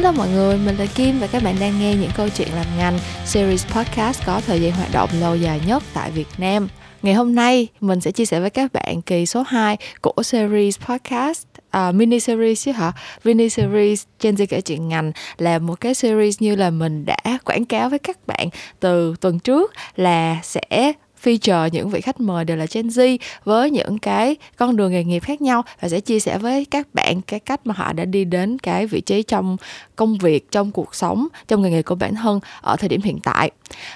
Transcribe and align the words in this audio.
Hello 0.00 0.12
mọi 0.12 0.28
người, 0.28 0.58
mình 0.58 0.76
là 0.76 0.86
Kim 0.94 1.18
và 1.20 1.26
các 1.26 1.42
bạn 1.42 1.56
đang 1.60 1.80
nghe 1.80 1.94
những 1.94 2.10
câu 2.16 2.28
chuyện 2.28 2.48
làm 2.54 2.66
ngành 2.78 2.98
series 3.24 3.66
podcast 3.66 4.26
có 4.26 4.40
thời 4.46 4.60
gian 4.60 4.72
hoạt 4.72 4.88
động 4.92 5.10
lâu 5.20 5.36
dài 5.36 5.60
nhất 5.66 5.82
tại 5.94 6.10
Việt 6.10 6.26
Nam. 6.38 6.68
Ngày 7.02 7.14
hôm 7.14 7.34
nay 7.34 7.68
mình 7.80 8.00
sẽ 8.00 8.10
chia 8.10 8.24
sẻ 8.24 8.40
với 8.40 8.50
các 8.50 8.72
bạn 8.72 9.02
kỳ 9.02 9.26
số 9.26 9.44
2 9.46 9.76
của 10.00 10.22
series 10.22 10.78
podcast 10.78 11.42
uh, 11.76 11.94
mini 11.94 12.20
series 12.20 12.64
chứ 12.64 12.72
hả 12.72 12.92
mini 13.24 13.48
series 13.48 14.04
Gen 14.20 14.34
Z 14.34 14.46
kể 14.48 14.60
chuyện 14.60 14.88
ngành 14.88 15.12
là 15.38 15.58
một 15.58 15.80
cái 15.80 15.94
series 15.94 16.42
như 16.42 16.56
là 16.56 16.70
mình 16.70 17.04
đã 17.04 17.38
quảng 17.44 17.64
cáo 17.64 17.88
với 17.88 17.98
các 17.98 18.26
bạn 18.26 18.48
từ 18.80 19.14
tuần 19.20 19.38
trước 19.38 19.72
là 19.96 20.40
sẽ 20.42 20.92
feature 21.22 21.68
những 21.72 21.90
vị 21.90 22.00
khách 22.00 22.20
mời 22.20 22.44
đều 22.44 22.56
là 22.56 22.66
Gen 22.72 22.88
Z 22.88 23.18
với 23.44 23.70
những 23.70 23.98
cái 23.98 24.36
con 24.56 24.76
đường 24.76 24.92
nghề 24.92 25.04
nghiệp 25.04 25.20
khác 25.20 25.42
nhau 25.42 25.62
và 25.80 25.88
sẽ 25.88 26.00
chia 26.00 26.20
sẻ 26.20 26.38
với 26.38 26.64
các 26.64 26.94
bạn 26.94 27.22
cái 27.22 27.40
cách 27.40 27.66
mà 27.66 27.74
họ 27.76 27.92
đã 27.92 28.04
đi 28.04 28.24
đến 28.24 28.58
cái 28.58 28.86
vị 28.86 29.00
trí 29.00 29.22
trong 29.22 29.56
công 29.96 30.18
việc 30.18 30.50
trong 30.50 30.70
cuộc 30.70 30.94
sống 30.94 31.28
trong 31.48 31.62
nghề 31.62 31.70
nghiệp 31.70 31.82
của 31.82 31.94
bản 31.94 32.14
thân 32.14 32.40
ở 32.60 32.76
thời 32.76 32.88
điểm 32.88 33.02
hiện 33.02 33.18
tại. 33.20 33.50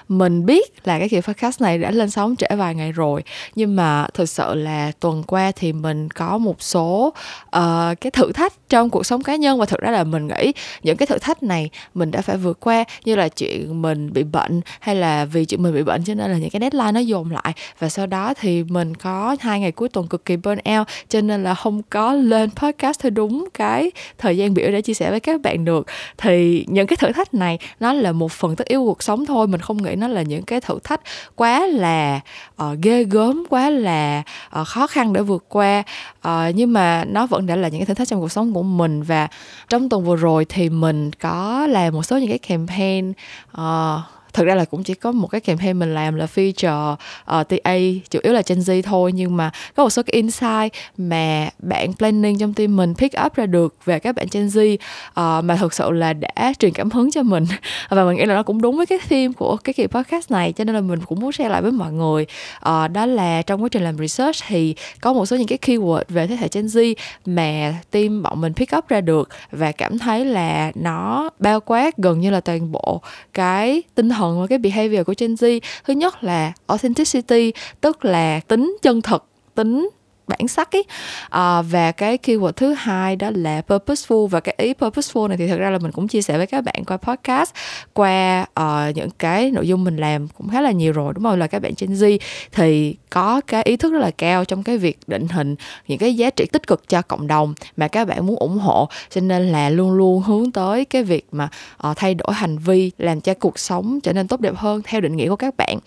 Mình 0.08 0.46
biết 0.46 0.72
là 0.84 0.98
cái 0.98 1.08
kỳ 1.08 1.20
podcast 1.20 1.62
này 1.62 1.78
đã 1.78 1.90
lên 1.90 2.10
sóng 2.10 2.36
trễ 2.36 2.46
vài 2.56 2.74
ngày 2.74 2.92
rồi 2.92 3.22
nhưng 3.54 3.76
mà 3.76 4.06
thực 4.14 4.28
sự 4.28 4.54
là 4.54 4.92
tuần 5.00 5.22
qua 5.22 5.52
thì 5.56 5.72
mình 5.72 6.10
có 6.10 6.38
một 6.38 6.62
số 6.62 7.14
uh, 7.56 8.00
cái 8.00 8.10
thử 8.12 8.32
thách 8.32 8.68
trong 8.68 8.90
cuộc 8.90 9.06
sống 9.06 9.22
cá 9.22 9.36
nhân 9.36 9.58
và 9.58 9.66
thực 9.66 9.80
ra 9.80 9.90
là 9.90 10.04
mình 10.04 10.28
nghĩ 10.28 10.52
những 10.82 10.96
cái 10.96 11.06
thử 11.06 11.18
thách 11.18 11.42
này 11.42 11.70
mình 11.94 12.10
đã 12.10 12.20
phải 12.20 12.36
vượt 12.36 12.60
qua 12.60 12.84
như 13.04 13.16
là 13.16 13.28
chuyện 13.28 13.82
mình 13.82 14.12
bị 14.12 14.22
bệnh 14.22 14.60
hay 14.80 14.94
là 14.94 15.24
vì 15.24 15.44
chuyện 15.44 15.62
mình 15.62 15.74
bị 15.74 15.82
bệnh 15.82 16.04
cho 16.04 16.14
nên 16.14 16.30
là 16.30 16.38
những 16.38 16.50
cái 16.50 16.60
deadline 16.60 16.92
nó 16.92 17.00
dồn 17.14 17.30
lại. 17.30 17.52
Và 17.78 17.88
sau 17.88 18.06
đó 18.06 18.34
thì 18.34 18.64
mình 18.64 18.94
có 18.94 19.36
hai 19.40 19.60
ngày 19.60 19.72
cuối 19.72 19.88
tuần 19.88 20.08
cực 20.08 20.24
kỳ 20.24 20.36
burn 20.36 20.58
out 20.78 20.86
cho 21.08 21.20
nên 21.20 21.44
là 21.44 21.54
không 21.54 21.82
có 21.90 22.12
lên 22.12 22.50
podcast 22.50 23.00
theo 23.00 23.10
đúng 23.10 23.48
cái 23.54 23.90
thời 24.18 24.36
gian 24.36 24.54
biểu 24.54 24.70
để 24.70 24.82
chia 24.82 24.94
sẻ 24.94 25.10
với 25.10 25.20
các 25.20 25.40
bạn 25.40 25.64
được. 25.64 25.86
Thì 26.18 26.64
những 26.68 26.86
cái 26.86 26.96
thử 26.96 27.12
thách 27.12 27.34
này 27.34 27.58
nó 27.80 27.92
là 27.92 28.12
một 28.12 28.32
phần 28.32 28.56
tất 28.56 28.66
yếu 28.66 28.84
cuộc 28.84 29.02
sống 29.02 29.26
thôi. 29.26 29.46
Mình 29.46 29.60
không 29.60 29.82
nghĩ 29.82 29.94
nó 29.96 30.08
là 30.08 30.22
những 30.22 30.42
cái 30.42 30.60
thử 30.60 30.78
thách 30.84 31.00
quá 31.36 31.66
là 31.66 32.20
uh, 32.62 32.78
ghê 32.82 33.04
gớm 33.04 33.44
quá 33.50 33.70
là 33.70 34.22
uh, 34.60 34.66
khó 34.66 34.86
khăn 34.86 35.12
để 35.12 35.22
vượt 35.22 35.44
qua. 35.48 35.82
Uh, 36.28 36.54
nhưng 36.54 36.72
mà 36.72 37.04
nó 37.04 37.26
vẫn 37.26 37.46
đã 37.46 37.56
là 37.56 37.68
những 37.68 37.80
cái 37.80 37.86
thử 37.86 37.94
thách 37.94 38.08
trong 38.08 38.20
cuộc 38.20 38.32
sống 38.32 38.52
của 38.54 38.62
mình. 38.62 39.02
Và 39.02 39.28
trong 39.68 39.88
tuần 39.88 40.04
vừa 40.04 40.16
rồi 40.16 40.44
thì 40.48 40.68
mình 40.68 41.10
có 41.12 41.66
làm 41.66 41.94
một 41.94 42.02
số 42.02 42.18
những 42.18 42.28
cái 42.28 42.38
campaign 42.38 43.12
uh, 43.60 44.00
thực 44.34 44.44
ra 44.44 44.54
là 44.54 44.64
cũng 44.64 44.82
chỉ 44.82 44.94
có 44.94 45.12
một 45.12 45.26
cái 45.26 45.40
campaign 45.40 45.78
mình 45.78 45.94
làm 45.94 46.14
là 46.14 46.26
feature 46.34 46.92
uh, 46.92 47.48
TA 47.48 47.76
chủ 48.10 48.18
yếu 48.22 48.32
là 48.32 48.42
Gen 48.46 48.58
Z 48.58 48.82
thôi 48.82 49.12
nhưng 49.12 49.36
mà 49.36 49.50
có 49.76 49.82
một 49.82 49.90
số 49.90 50.02
cái 50.02 50.12
insight 50.14 50.72
mà 50.96 51.48
bạn 51.58 51.92
planning 51.94 52.38
trong 52.38 52.54
team 52.54 52.76
mình 52.76 52.94
pick 52.94 53.14
up 53.26 53.34
ra 53.34 53.46
được 53.46 53.74
về 53.84 53.98
các 53.98 54.14
bạn 54.14 54.26
Gen 54.32 54.46
Z 54.46 54.74
uh, 54.74 55.44
mà 55.44 55.56
thực 55.56 55.74
sự 55.74 55.90
là 55.90 56.12
đã 56.12 56.52
truyền 56.58 56.72
cảm 56.72 56.90
hứng 56.90 57.10
cho 57.10 57.22
mình. 57.22 57.44
Và 57.88 58.04
mình 58.04 58.16
nghĩ 58.16 58.24
là 58.24 58.34
nó 58.34 58.42
cũng 58.42 58.62
đúng 58.62 58.76
với 58.76 58.86
cái 58.86 58.98
theme 59.08 59.32
của 59.32 59.56
cái 59.56 59.72
kỳ 59.72 59.86
podcast 59.86 60.30
này 60.30 60.52
cho 60.52 60.64
nên 60.64 60.74
là 60.74 60.80
mình 60.80 61.00
cũng 61.00 61.20
muốn 61.20 61.32
share 61.32 61.50
lại 61.50 61.62
với 61.62 61.72
mọi 61.72 61.92
người. 61.92 62.26
Uh, 62.68 62.90
đó 62.90 63.06
là 63.06 63.42
trong 63.42 63.62
quá 63.62 63.68
trình 63.68 63.84
làm 63.84 63.98
research 63.98 64.36
thì 64.46 64.74
có 65.00 65.12
một 65.12 65.26
số 65.26 65.36
những 65.36 65.46
cái 65.46 65.58
keyword 65.62 66.02
về 66.08 66.26
thế 66.26 66.36
hệ 66.36 66.48
Gen 66.52 66.66
Z 66.66 66.94
mà 67.26 67.74
team 67.90 68.22
bọn 68.22 68.40
mình 68.40 68.54
pick 68.54 68.76
up 68.76 68.88
ra 68.88 69.00
được 69.00 69.28
và 69.50 69.72
cảm 69.72 69.98
thấy 69.98 70.24
là 70.24 70.72
nó 70.74 71.30
bao 71.38 71.60
quát 71.60 71.96
gần 71.96 72.20
như 72.20 72.30
là 72.30 72.40
toàn 72.40 72.72
bộ 72.72 73.00
cái 73.32 73.82
tinh 73.94 74.08
thần 74.08 74.23
thuận 74.24 74.38
với 74.38 74.48
cái 74.48 74.58
behavior 74.58 75.06
của 75.06 75.14
Gen 75.18 75.34
Z. 75.34 75.60
Thứ 75.84 75.92
nhất 75.94 76.24
là 76.24 76.52
authenticity, 76.66 77.52
tức 77.80 78.04
là 78.04 78.40
tính 78.48 78.76
chân 78.82 79.02
thật 79.02 79.24
tính 79.54 79.88
bản 80.28 80.48
sắc 80.48 80.76
ấy. 80.76 80.84
À, 81.28 81.62
và 81.62 81.92
cái 81.92 82.18
keyword 82.22 82.52
thứ 82.52 82.72
hai 82.72 83.16
đó 83.16 83.30
là 83.34 83.62
purposeful. 83.68 84.26
Và 84.26 84.40
cái 84.40 84.54
ý 84.58 84.72
purposeful 84.72 85.28
này 85.28 85.36
thì 85.36 85.48
thật 85.48 85.56
ra 85.56 85.70
là 85.70 85.78
mình 85.78 85.92
cũng 85.92 86.08
chia 86.08 86.22
sẻ 86.22 86.36
với 86.36 86.46
các 86.46 86.64
bạn 86.64 86.84
qua 86.86 86.96
podcast 86.96 87.50
qua 87.92 88.46
uh, 88.60 88.96
những 88.96 89.10
cái 89.18 89.50
nội 89.50 89.68
dung 89.68 89.84
mình 89.84 89.96
làm 89.96 90.28
cũng 90.28 90.48
khá 90.48 90.60
là 90.60 90.70
nhiều 90.70 90.92
rồi 90.92 91.12
đúng 91.14 91.24
không? 91.24 91.38
Là 91.38 91.46
các 91.46 91.62
bạn 91.62 91.72
Gen 91.78 91.92
Z 91.92 92.18
thì 92.52 92.96
có 93.10 93.40
cái 93.46 93.62
ý 93.62 93.76
thức 93.76 93.92
rất 93.92 93.98
là 93.98 94.10
cao 94.10 94.44
trong 94.44 94.62
cái 94.62 94.78
việc 94.78 94.98
định 95.06 95.28
hình 95.28 95.54
những 95.88 95.98
cái 95.98 96.14
giá 96.14 96.30
trị 96.30 96.46
tích 96.52 96.66
cực 96.66 96.88
cho 96.88 97.02
cộng 97.02 97.26
đồng 97.26 97.54
mà 97.76 97.88
các 97.88 98.08
bạn 98.08 98.26
muốn 98.26 98.36
ủng 98.36 98.58
hộ. 98.58 98.88
Cho 99.10 99.20
nên 99.20 99.48
là 99.48 99.70
luôn 99.70 99.92
luôn 99.92 100.22
hướng 100.22 100.52
tới 100.52 100.84
cái 100.84 101.02
việc 101.02 101.26
mà 101.32 101.48
uh, 101.88 101.96
thay 101.96 102.14
đổi 102.14 102.34
hành 102.34 102.58
vi 102.58 102.90
làm 102.98 103.20
cho 103.20 103.34
cuộc 103.34 103.58
sống 103.58 104.00
trở 104.00 104.12
nên 104.12 104.28
tốt 104.28 104.40
đẹp 104.40 104.54
hơn 104.56 104.80
theo 104.84 105.00
định 105.00 105.16
nghĩa 105.16 105.28
của 105.28 105.36
các 105.36 105.54
bạn. 105.56 105.78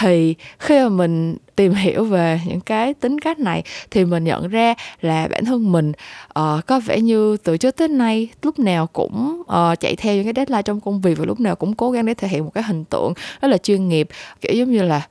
Thì 0.00 0.34
khi 0.58 0.82
mà 0.82 0.88
mình 0.88 1.36
tìm 1.58 1.74
hiểu 1.74 2.04
về 2.04 2.40
những 2.46 2.60
cái 2.60 2.94
tính 2.94 3.18
cách 3.18 3.38
này 3.38 3.62
thì 3.90 4.04
mình 4.04 4.24
nhận 4.24 4.48
ra 4.48 4.74
là 5.00 5.28
bản 5.28 5.44
thân 5.44 5.72
mình 5.72 5.92
uh, 6.38 6.66
có 6.66 6.80
vẻ 6.80 7.00
như 7.00 7.36
từ 7.36 7.56
trước 7.56 7.76
tới 7.76 7.88
nay 7.88 8.28
lúc 8.42 8.58
nào 8.58 8.86
cũng 8.86 9.42
uh, 9.42 9.80
chạy 9.80 9.96
theo 9.96 10.14
những 10.14 10.24
cái 10.24 10.32
deadline 10.36 10.62
trong 10.62 10.80
công 10.80 11.00
việc 11.00 11.18
và 11.18 11.24
lúc 11.24 11.40
nào 11.40 11.56
cũng 11.56 11.74
cố 11.74 11.90
gắng 11.90 12.06
để 12.06 12.14
thể 12.14 12.28
hiện 12.28 12.44
một 12.44 12.50
cái 12.54 12.64
hình 12.64 12.84
tượng 12.84 13.12
rất 13.40 13.48
là 13.48 13.58
chuyên 13.58 13.88
nghiệp. 13.88 14.08
Kiểu 14.40 14.52
giống 14.54 14.72
như 14.72 14.82
là 14.82 15.06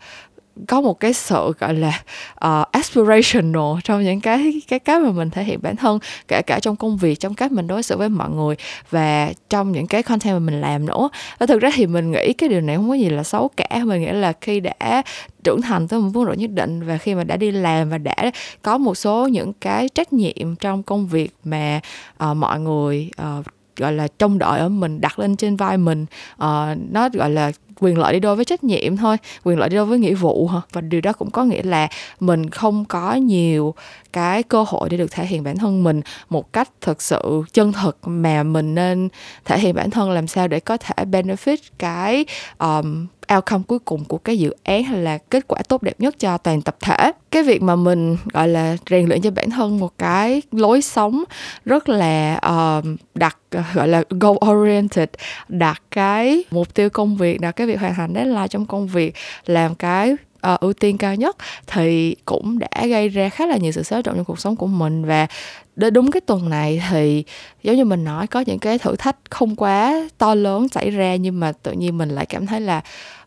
có 0.67 0.81
một 0.81 0.99
cái 0.99 1.13
sự 1.13 1.53
gọi 1.59 1.73
là 1.73 2.01
uh, 2.45 2.71
aspirational 2.71 3.79
trong 3.83 4.03
những 4.03 4.21
cái 4.21 4.61
cái 4.67 4.79
cái 4.79 4.99
mà 4.99 5.11
mình 5.11 5.29
thể 5.29 5.43
hiện 5.43 5.59
bản 5.61 5.75
thân 5.75 5.99
kể 6.27 6.41
cả 6.47 6.59
trong 6.59 6.75
công 6.75 6.97
việc 6.97 7.19
trong 7.19 7.33
cách 7.33 7.51
mình 7.51 7.67
đối 7.67 7.83
xử 7.83 7.97
với 7.97 8.09
mọi 8.09 8.29
người 8.29 8.55
và 8.89 9.31
trong 9.49 9.71
những 9.71 9.87
cái 9.87 10.03
content 10.03 10.33
mà 10.35 10.39
mình 10.39 10.61
làm 10.61 10.85
nữa. 10.85 11.09
Và 11.39 11.45
thực 11.45 11.61
ra 11.61 11.69
thì 11.73 11.87
mình 11.87 12.11
nghĩ 12.11 12.33
cái 12.33 12.49
điều 12.49 12.61
này 12.61 12.75
không 12.75 12.89
có 12.89 12.95
gì 12.95 13.09
là 13.09 13.23
xấu 13.23 13.47
cả. 13.47 13.81
Mình 13.85 14.01
nghĩ 14.01 14.11
là 14.11 14.33
khi 14.41 14.59
đã 14.59 15.03
trưởng 15.43 15.61
thành 15.61 15.87
tới 15.87 15.99
một 15.99 16.09
mức 16.13 16.25
độ 16.25 16.33
nhất 16.33 16.51
định 16.53 16.83
và 16.83 16.97
khi 16.97 17.15
mà 17.15 17.23
đã 17.23 17.37
đi 17.37 17.51
làm 17.51 17.89
và 17.89 17.97
đã 17.97 18.31
có 18.61 18.77
một 18.77 18.95
số 18.95 19.27
những 19.27 19.53
cái 19.53 19.89
trách 19.89 20.13
nhiệm 20.13 20.55
trong 20.55 20.83
công 20.83 21.07
việc 21.07 21.31
mà 21.43 21.79
uh, 22.23 22.37
mọi 22.37 22.59
người 22.59 23.11
uh, 23.21 23.45
gọi 23.77 23.93
là 23.93 24.07
trông 24.19 24.37
đợi 24.37 24.59
ở 24.59 24.69
mình 24.69 25.01
đặt 25.01 25.19
lên 25.19 25.35
trên 25.35 25.55
vai 25.55 25.77
mình 25.77 26.05
uh, 26.33 26.77
nó 26.91 27.09
gọi 27.13 27.29
là 27.29 27.51
quyền 27.79 27.97
lợi 27.97 28.13
đi 28.13 28.19
đôi 28.19 28.35
với 28.35 28.45
trách 28.45 28.63
nhiệm 28.63 28.97
thôi 28.97 29.17
quyền 29.43 29.59
lợi 29.59 29.69
đi 29.69 29.75
đôi 29.75 29.85
với 29.85 29.99
nghĩa 29.99 30.13
vụ 30.13 30.47
hả? 30.47 30.61
Và 30.71 30.81
điều 30.81 31.01
đó 31.01 31.13
cũng 31.13 31.31
có 31.31 31.43
nghĩa 31.43 31.63
là 31.63 31.87
mình 32.19 32.49
không 32.49 32.85
có 32.85 33.13
nhiều 33.13 33.73
cái 34.13 34.43
cơ 34.43 34.65
hội 34.67 34.89
để 34.89 34.97
được 34.97 35.11
thể 35.11 35.25
hiện 35.25 35.43
bản 35.43 35.57
thân 35.57 35.83
mình 35.83 36.01
một 36.29 36.53
cách 36.53 36.69
thực 36.81 37.01
sự 37.01 37.43
chân 37.53 37.73
thực 37.73 37.97
mà 38.05 38.43
mình 38.43 38.75
nên 38.75 39.09
thể 39.45 39.59
hiện 39.59 39.75
bản 39.75 39.89
thân 39.89 40.11
làm 40.11 40.27
sao 40.27 40.47
để 40.47 40.59
có 40.59 40.77
thể 40.77 41.05
benefit 41.05 41.57
cái 41.77 42.25
um, 42.57 43.07
outcome 43.35 43.63
cuối 43.67 43.79
cùng 43.79 44.05
của 44.05 44.17
cái 44.17 44.39
dự 44.39 44.55
án 44.63 44.83
hay 44.83 45.01
là 45.01 45.17
kết 45.17 45.47
quả 45.47 45.59
tốt 45.67 45.83
đẹp 45.83 45.99
nhất 45.99 46.15
cho 46.19 46.37
toàn 46.37 46.61
tập 46.61 46.75
thể. 46.79 47.11
Cái 47.31 47.43
việc 47.43 47.61
mà 47.61 47.75
mình 47.75 48.17
gọi 48.33 48.47
là 48.47 48.77
rèn 48.89 49.07
luyện 49.07 49.21
cho 49.21 49.31
bản 49.31 49.49
thân 49.49 49.79
một 49.79 49.97
cái 49.97 50.41
lối 50.51 50.81
sống 50.81 51.23
rất 51.65 51.89
là 51.89 52.35
ờ, 52.35 52.77
uh, 52.77 52.99
đặt 53.15 53.37
gọi 53.73 53.87
là 53.87 54.03
goal 54.09 54.37
oriented 54.49 55.09
đặt 55.47 55.81
cái 55.91 56.43
mục 56.51 56.73
tiêu 56.73 56.89
công 56.89 57.17
việc 57.17 57.41
đặt 57.41 57.51
cái 57.51 57.67
việc 57.67 57.79
hoàn 57.79 57.95
thành 57.95 58.13
deadline 58.13 58.47
trong 58.47 58.65
công 58.65 58.87
việc 58.87 59.15
làm 59.45 59.75
cái 59.75 60.15
uh, 60.53 60.59
ưu 60.59 60.73
tiên 60.73 60.97
cao 60.97 61.15
nhất 61.15 61.37
thì 61.67 62.15
cũng 62.25 62.59
đã 62.59 62.85
gây 62.87 63.09
ra 63.09 63.29
khá 63.29 63.45
là 63.45 63.57
nhiều 63.57 63.71
sự 63.71 63.83
xáo 63.83 64.01
trộn 64.01 64.15
trong 64.15 64.25
cuộc 64.25 64.39
sống 64.39 64.55
của 64.55 64.67
mình. 64.67 65.05
Và 65.05 65.27
đến 65.75 65.93
đúng 65.93 66.11
cái 66.11 66.21
tuần 66.21 66.49
này 66.49 66.83
thì 66.89 67.23
giống 67.63 67.75
như 67.75 67.85
mình 67.85 68.03
nói 68.03 68.27
có 68.27 68.39
những 68.39 68.59
cái 68.59 68.77
thử 68.79 68.95
thách 68.95 69.17
không 69.29 69.55
quá 69.55 70.09
to 70.17 70.35
lớn 70.35 70.67
xảy 70.67 70.91
ra 70.91 71.15
nhưng 71.15 71.39
mà 71.39 71.51
tự 71.51 71.71
nhiên 71.71 71.97
mình 71.97 72.09
lại 72.09 72.25
cảm 72.25 72.45
thấy 72.45 72.61
là 72.61 72.81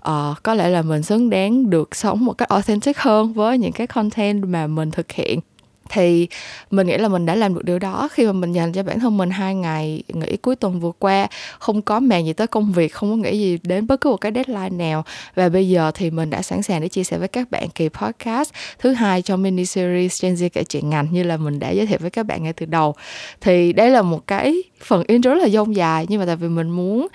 uh, 0.09 0.43
có 0.43 0.55
lẽ 0.55 0.69
là 0.69 0.83
mình 0.83 1.03
xứng 1.03 1.31
đáng 1.31 1.71
được 1.71 1.97
sống 1.97 2.25
một 2.25 2.33
cách 2.33 2.49
authentic 2.49 2.99
hơn 2.99 3.33
với 3.33 3.59
những 3.59 3.73
cái 3.73 3.87
content 3.87 4.45
mà 4.45 4.67
mình 4.67 4.91
thực 4.91 5.13
hiện 5.13 5.41
thì 5.93 6.29
mình 6.71 6.87
nghĩ 6.87 6.97
là 6.97 7.09
mình 7.09 7.27
đã 7.27 7.35
làm 7.35 7.55
được 7.55 7.65
điều 7.65 7.79
đó. 7.79 8.09
Khi 8.13 8.27
mà 8.27 8.33
mình 8.33 8.53
dành 8.53 8.73
cho 8.73 8.83
bản 8.83 9.01
thân 9.01 9.17
mình 9.17 9.31
hai 9.31 9.55
ngày, 9.55 10.03
nghỉ 10.09 10.37
cuối 10.37 10.57
tuần 10.57 10.81
vừa 10.81 10.93
qua, 10.99 11.27
không 11.59 11.83
có 11.83 12.01
màng 12.01 12.27
gì 12.27 12.33
tới 12.33 12.47
công 12.47 12.73
việc, 12.73 12.93
không 12.93 13.11
có 13.11 13.17
nghĩ 13.17 13.39
gì 13.39 13.59
đến 13.63 13.87
bất 13.87 14.01
cứ 14.01 14.11
một 14.11 14.17
cái 14.17 14.33
deadline 14.35 14.85
nào. 14.85 15.05
Và 15.35 15.49
bây 15.49 15.69
giờ 15.69 15.91
thì 15.95 16.11
mình 16.11 16.31
đã 16.31 16.43
sẵn 16.43 16.63
sàng 16.63 16.81
để 16.81 16.89
chia 16.89 17.05
sẻ 17.05 17.19
với 17.19 17.29
các 17.29 17.51
bạn 17.51 17.69
kỳ 17.75 17.89
podcast 17.89 18.51
thứ 18.79 18.93
hai 18.93 19.23
trong 19.23 19.43
mini 19.43 19.65
series 19.65 20.23
Gen 20.23 20.35
Z 20.35 20.49
kể 20.53 20.65
chuyện 20.65 20.91
ngành 20.91 21.09
như 21.11 21.23
là 21.23 21.37
mình 21.37 21.59
đã 21.59 21.71
giới 21.71 21.87
thiệu 21.87 21.99
với 22.01 22.11
các 22.11 22.27
bạn 22.27 22.43
ngay 22.43 22.53
từ 22.53 22.67
đầu. 22.67 22.95
Thì 23.41 23.73
đây 23.73 23.91
là 23.91 24.03
một 24.03 24.27
cái 24.27 24.63
phần 24.85 25.05
intro 25.07 25.31
rất 25.31 25.43
là 25.43 25.49
dông 25.49 25.77
dài, 25.77 26.07
nhưng 26.09 26.21
mà 26.21 26.27
tại 26.27 26.37
vì 26.37 26.49
mình 26.49 26.71
muốn 26.71 27.09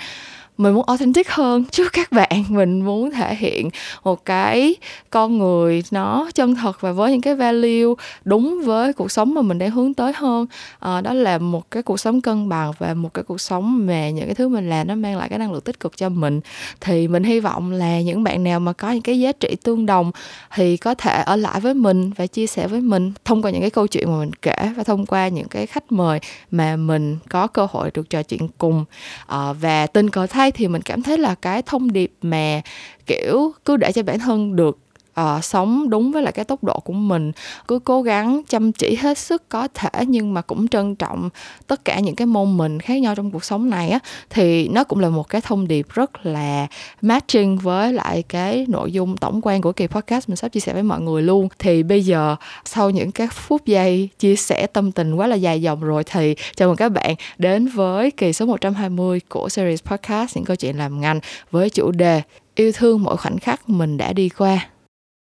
mình 0.58 0.74
muốn 0.74 0.84
authentic 0.88 1.30
hơn 1.30 1.66
trước 1.66 1.94
các 1.94 2.12
bạn. 2.12 2.44
Mình 2.50 2.82
muốn 2.82 3.12
thể 3.12 3.36
hiện 3.36 3.70
một 4.04 4.26
cái 4.26 4.76
con 5.10 5.38
người 5.38 5.84
nó 5.92 6.30
chân 6.36 6.56
thật 6.56 6.82
và 6.82 6.92
với 6.92 7.12
những 7.12 7.22
cái 7.22 7.36
value 7.36 7.94
đúng 8.24 8.62
với 8.66 8.94
cuộc 8.94 9.12
sống 9.12 9.34
mà 9.34 9.42
mình 9.42 9.58
đang 9.58 9.72
hướng 9.72 9.94
tới 9.94 10.14
hơn. 10.16 10.46
À, 10.80 11.02
đó 11.02 11.14
là 11.14 11.38
một 11.38 11.72
cái 11.72 11.84
cuộc 11.84 12.00
sống 12.00 12.22
cân 12.22 12.50
bằng 12.50 12.72
và 12.80 12.94
một 12.94 13.14
cái 13.14 13.24
cuộc 13.24 13.42
sống 13.42 13.86
mà 13.88 14.10
những 14.10 14.26
cái 14.26 14.36
thứ 14.36 14.48
mình 14.48 14.70
làm 14.70 14.88
nó 14.88 14.96
mang 14.96 15.18
lại 15.18 15.30
cái 15.30 15.40
năng 15.40 15.52
lượng 15.52 15.62
tích 15.62 15.80
cực 15.80 15.98
cho 15.98 16.10
mình. 16.10 16.40
Thì 16.82 17.08
mình 17.08 17.24
hy 17.24 17.40
vọng 17.40 17.72
là 17.72 18.02
những 18.02 18.24
bạn 18.24 18.44
nào 18.44 18.60
mà 18.60 18.74
có 18.74 18.92
những 18.92 19.02
cái 19.02 19.20
giá 19.20 19.32
trị 19.32 19.56
tương 19.64 19.86
đồng 19.86 20.12
thì 20.56 20.78
có 20.78 20.96
thể 20.96 21.22
ở 21.22 21.36
lại 21.36 21.60
với 21.60 21.74
mình 21.74 22.12
và 22.16 22.28
chia 22.28 22.48
sẻ 22.48 22.68
với 22.68 22.82
mình 22.82 23.14
thông 23.26 23.42
qua 23.42 23.52
những 23.52 23.62
cái 23.62 23.70
câu 23.70 23.88
chuyện 23.88 24.12
mà 24.12 24.20
mình 24.20 24.32
kể 24.42 24.70
và 24.78 24.84
thông 24.84 25.06
qua 25.06 25.28
những 25.28 25.48
cái 25.48 25.66
khách 25.66 25.92
mời 25.92 26.20
mà 26.52 26.76
mình 26.76 27.18
có 27.30 27.48
cơ 27.48 27.68
hội 27.72 27.92
được 27.94 28.10
trò 28.10 28.24
chuyện 28.24 28.48
cùng. 28.58 28.86
À, 29.28 29.54
và 29.54 29.88
tình 29.88 30.10
cờ 30.10 30.28
thay 30.28 30.45
thì 30.52 30.68
mình 30.68 30.82
cảm 30.82 31.02
thấy 31.02 31.18
là 31.18 31.36
cái 31.36 31.62
thông 31.62 31.94
điệp 31.94 32.12
mà, 32.22 32.62
kiểu, 33.06 33.52
cứ 33.66 33.78
để 33.78 33.92
cho 33.92 34.04
bản 34.04 34.20
thân 34.20 34.56
được 34.56 34.78
uh, 35.22 35.44
sống 35.44 35.90
đúng 35.90 36.12
với 36.12 36.24
lại 36.24 36.32
cái 36.32 36.46
tốc 36.46 36.64
độ 36.64 36.80
của 36.80 36.94
mình. 36.94 37.32
Cứ 37.68 37.80
cố 37.80 38.02
gắng 38.02 38.42
chăm 38.48 38.72
chỉ 38.72 38.96
hết 38.96 39.18
sức 39.18 39.50
có 39.50 39.68
thể 39.74 39.90
nhưng 40.08 40.34
mà 40.34 40.42
cũng 40.42 40.68
trân 40.68 40.96
trọng 40.96 41.30
tất 41.68 41.86
cả 41.86 42.00
những 42.00 42.16
cái 42.16 42.26
môn 42.26 42.58
mình 42.58 42.80
khác 42.80 42.96
nhau 43.02 43.16
trong 43.16 43.32
cuộc 43.32 43.44
sống 43.44 43.70
này 43.70 43.90
á 43.90 44.00
thì 44.30 44.68
nó 44.68 44.84
cũng 44.84 45.00
là 45.00 45.10
một 45.10 45.30
cái 45.30 45.42
thông 45.42 45.68
điệp 45.68 45.88
rất 45.90 46.26
là 46.26 46.68
matching 47.02 47.58
với 47.58 47.94
lại 47.94 48.24
cái 48.30 48.66
nội 48.70 48.92
dung 48.92 49.18
tổng 49.18 49.40
quan 49.44 49.62
của 49.62 49.72
kỳ 49.72 49.88
podcast 49.88 50.30
mình 50.30 50.36
sắp 50.36 50.50
chia 50.50 50.60
sẻ 50.60 50.74
với 50.74 50.84
mọi 50.84 51.02
người 51.02 51.22
luôn. 51.22 51.48
Thì 51.60 51.84
bây 51.84 52.06
giờ 52.06 52.36
sau 52.66 52.90
những 52.90 53.12
các 53.12 53.34
phút 53.34 53.66
giây 53.66 54.10
chia 54.20 54.36
sẻ 54.36 54.68
tâm 54.68 54.92
tình 54.92 55.16
quá 55.16 55.28
là 55.28 55.36
dài 55.36 55.62
dòng 55.62 55.82
rồi 55.82 56.04
thì 56.04 56.36
chào 56.56 56.68
mừng 56.68 56.78
các 56.78 56.90
bạn 56.90 57.16
đến 57.38 57.68
với 57.68 58.12
kỳ 58.12 58.34
số 58.34 58.46
120 58.46 59.22
của 59.30 59.50
series 59.50 59.84
podcast 59.84 60.36
những 60.36 60.46
câu 60.46 60.56
chuyện 60.56 60.78
làm 60.78 61.02
ngành 61.02 61.20
với 61.52 61.70
chủ 61.70 61.92
đề 61.92 62.22
yêu 62.56 62.72
thương 62.72 63.04
mỗi 63.04 63.18
khoảnh 63.18 63.38
khắc 63.38 63.70
mình 63.70 63.98
đã 63.98 64.14
đi 64.14 64.30
qua 64.30 64.75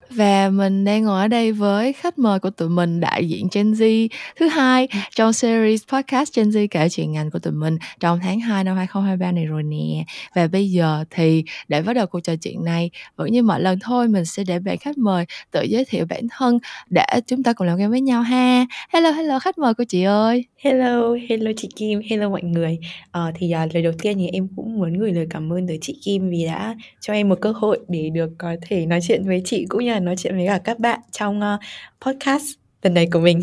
và 0.09 0.49
mình 0.49 0.85
đang 0.85 1.03
ngồi 1.03 1.21
ở 1.21 1.27
đây 1.27 1.51
với 1.51 1.93
khách 1.93 2.19
mời 2.19 2.39
của 2.39 2.49
tụi 2.49 2.69
mình 2.69 2.99
đại 2.99 3.29
diện 3.29 3.47
Gen 3.53 3.71
Z. 3.71 4.07
Thứ 4.39 4.47
hai 4.47 4.87
trong 5.15 5.33
series 5.33 5.83
podcast 5.87 6.35
Gen 6.35 6.49
Z 6.49 6.67
kể 6.71 6.89
chuyện 6.89 7.11
ngành 7.11 7.31
của 7.31 7.39
tụi 7.39 7.53
mình 7.53 7.77
trong 7.99 8.19
tháng 8.23 8.39
2 8.39 8.63
năm 8.63 8.77
2023 8.77 9.31
này 9.31 9.45
rồi 9.45 9.63
nè. 9.63 10.03
Và 10.35 10.47
bây 10.47 10.71
giờ 10.71 11.05
thì 11.09 11.43
để 11.67 11.81
bắt 11.81 11.93
đầu 11.93 12.07
cuộc 12.07 12.19
trò 12.19 12.35
chuyện 12.35 12.65
này 12.65 12.89
vẫn 13.15 13.31
như 13.31 13.43
mọi 13.43 13.61
lần 13.61 13.79
thôi 13.81 14.07
mình 14.07 14.25
sẽ 14.25 14.43
để 14.43 14.59
bạn 14.59 14.77
khách 14.77 14.97
mời 14.97 15.25
tự 15.51 15.61
giới 15.61 15.85
thiệu 15.85 16.05
bản 16.09 16.27
thân 16.37 16.59
để 16.89 17.05
chúng 17.27 17.43
ta 17.43 17.53
cùng 17.53 17.67
làm 17.67 17.77
quen 17.79 17.89
với 17.89 18.01
nhau 18.01 18.21
ha. 18.21 18.65
Hello 18.89 19.11
hello 19.11 19.39
khách 19.39 19.57
mời 19.57 19.73
của 19.73 19.83
chị 19.83 20.03
ơi. 20.03 20.45
Hello, 20.63 21.15
hello 21.29 21.51
chị 21.57 21.69
Kim, 21.75 22.01
hello 22.09 22.29
mọi 22.29 22.43
người. 22.43 22.77
Ờ, 23.11 23.31
thì 23.35 23.51
à, 23.51 23.67
lời 23.73 23.83
đầu 23.83 23.93
tiên 24.01 24.17
thì 24.17 24.27
em 24.27 24.47
cũng 24.55 24.79
muốn 24.79 24.99
gửi 24.99 25.13
lời 25.13 25.27
cảm 25.29 25.53
ơn 25.53 25.67
tới 25.67 25.77
chị 25.81 25.99
Kim 26.03 26.29
vì 26.29 26.45
đã 26.45 26.75
cho 26.99 27.13
em 27.13 27.29
một 27.29 27.37
cơ 27.41 27.51
hội 27.51 27.79
để 27.87 28.09
được 28.09 28.29
có 28.37 28.55
thể 28.61 28.85
nói 28.85 28.99
chuyện 29.07 29.27
với 29.27 29.41
chị 29.45 29.65
cũng 29.69 29.83
như 29.85 29.91
là 29.93 29.98
nói 29.99 30.15
chuyện 30.17 30.35
với 30.35 30.47
cả 30.47 30.57
các 30.57 30.79
bạn 30.79 30.99
trong 31.11 31.39
uh, 31.39 31.59
podcast 32.05 32.45
lần 32.81 32.93
này 32.93 33.07
của 33.11 33.19
mình. 33.19 33.39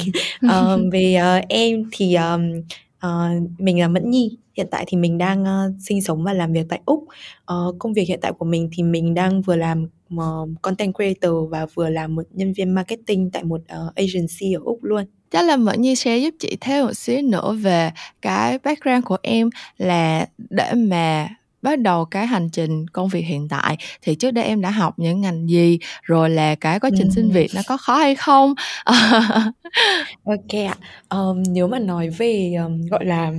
uh, 0.46 0.52
về 0.92 1.20
uh, 1.38 1.48
em 1.48 1.84
thì 1.92 2.14
um, 2.14 2.62
uh, 3.06 3.50
mình 3.58 3.80
là 3.80 3.88
Mẫn 3.88 4.10
Nhi. 4.10 4.38
Hiện 4.56 4.66
tại 4.70 4.84
thì 4.88 4.96
mình 4.96 5.18
đang 5.18 5.42
uh, 5.42 5.74
sinh 5.80 6.02
sống 6.02 6.24
và 6.24 6.32
làm 6.32 6.52
việc 6.52 6.66
tại 6.68 6.80
Úc. 6.86 7.04
Uh, 7.52 7.76
công 7.78 7.92
việc 7.92 8.04
hiện 8.08 8.18
tại 8.22 8.32
của 8.38 8.44
mình 8.44 8.68
thì 8.72 8.82
mình 8.82 9.14
đang 9.14 9.42
vừa 9.42 9.56
làm 9.56 9.88
uh, 10.14 10.48
content 10.62 10.94
creator 10.94 11.50
và 11.50 11.66
vừa 11.74 11.88
làm 11.88 12.14
một 12.14 12.22
nhân 12.30 12.52
viên 12.52 12.74
marketing 12.74 13.30
tại 13.30 13.44
một 13.44 13.60
uh, 13.60 13.94
agency 13.94 14.52
ở 14.52 14.60
Úc 14.64 14.84
luôn 14.84 15.04
chắc 15.30 15.44
là 15.44 15.56
mở 15.56 15.72
nhi 15.72 15.96
sẽ 15.96 16.18
giúp 16.18 16.34
chị 16.38 16.56
thêm 16.60 16.86
một 16.86 16.92
xíu 16.92 17.22
nữa 17.22 17.52
về 17.52 17.90
cái 18.22 18.58
background 18.58 19.04
của 19.04 19.16
em 19.22 19.50
là 19.78 20.26
để 20.50 20.72
mà 20.74 21.28
bắt 21.66 21.80
đầu 21.80 22.04
cái 22.04 22.26
hành 22.26 22.48
trình 22.50 22.86
công 22.88 23.08
việc 23.08 23.20
hiện 23.20 23.48
tại 23.48 23.76
thì 24.02 24.14
trước 24.14 24.30
đây 24.30 24.44
em 24.44 24.60
đã 24.60 24.70
học 24.70 24.94
những 24.96 25.20
ngành 25.20 25.48
gì 25.48 25.78
rồi 26.02 26.30
là 26.30 26.54
cái 26.54 26.80
quá 26.80 26.90
trình 26.98 27.10
xin 27.10 27.30
việc 27.30 27.50
nó 27.54 27.62
có 27.66 27.76
khó 27.76 27.96
hay 27.96 28.14
không? 28.14 28.54
Ok 30.24 30.52
ạ. 30.68 30.76
Um, 31.10 31.42
nếu 31.48 31.68
mà 31.68 31.78
nói 31.78 32.08
về 32.08 32.54
um, 32.64 32.86
gọi 32.86 33.04
là 33.04 33.32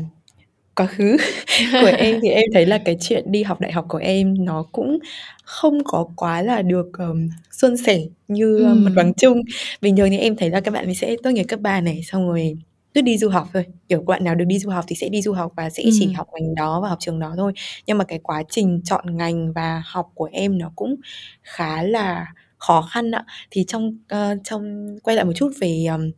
quá 0.75 0.85
khứ 0.85 1.17
của 1.81 1.91
em 1.97 2.19
thì 2.21 2.29
em 2.29 2.45
thấy 2.53 2.65
là 2.65 2.77
cái 2.85 2.97
chuyện 3.01 3.31
đi 3.31 3.43
học 3.43 3.61
đại 3.61 3.71
học 3.71 3.85
của 3.89 3.97
em 3.97 4.45
nó 4.45 4.63
cũng 4.71 4.99
không 5.43 5.83
có 5.83 6.07
quá 6.15 6.41
là 6.41 6.61
được 6.61 6.87
um, 6.97 7.29
suôn 7.51 7.77
sẻ 7.77 7.99
như 8.27 8.57
ừ. 8.57 8.73
mặt 8.73 8.91
bằng 8.95 9.13
chung. 9.13 9.41
Bình 9.81 9.97
thường 9.97 10.09
thì 10.09 10.17
em 10.17 10.35
thấy 10.35 10.49
là 10.49 10.59
các 10.59 10.71
bạn 10.71 10.95
sẽ 10.95 11.15
tốt 11.23 11.29
nghiệp 11.29 11.43
cấp 11.43 11.59
3 11.59 11.81
này 11.81 12.01
xong 12.03 12.27
rồi 12.27 12.57
cứ 12.97 13.01
đi 13.01 13.17
du 13.17 13.29
học 13.29 13.49
thôi. 13.53 13.65
Kiểu 13.89 14.01
bạn 14.01 14.23
nào 14.23 14.35
được 14.35 14.45
đi 14.45 14.59
du 14.59 14.69
học 14.69 14.85
thì 14.87 14.95
sẽ 14.95 15.09
đi 15.09 15.21
du 15.21 15.33
học 15.33 15.53
và 15.55 15.69
sẽ 15.69 15.83
ừ. 15.83 15.89
chỉ 15.99 16.11
học 16.11 16.27
ngành 16.33 16.55
đó 16.55 16.81
và 16.81 16.89
học 16.89 16.97
trường 17.01 17.19
đó 17.19 17.33
thôi. 17.37 17.53
Nhưng 17.85 17.97
mà 17.97 18.03
cái 18.03 18.19
quá 18.23 18.43
trình 18.49 18.81
chọn 18.83 19.17
ngành 19.17 19.53
và 19.53 19.83
học 19.85 20.11
của 20.13 20.29
em 20.31 20.57
nó 20.57 20.71
cũng 20.75 20.95
khá 21.43 21.83
là 21.83 22.25
khó 22.57 22.81
khăn 22.81 23.11
ạ. 23.11 23.25
Thì 23.51 23.63
trong 23.67 23.97
uh, 24.13 24.39
trong 24.43 24.95
quay 25.03 25.15
lại 25.15 25.25
một 25.25 25.33
chút 25.35 25.51
về 25.59 25.85
um, 25.85 26.11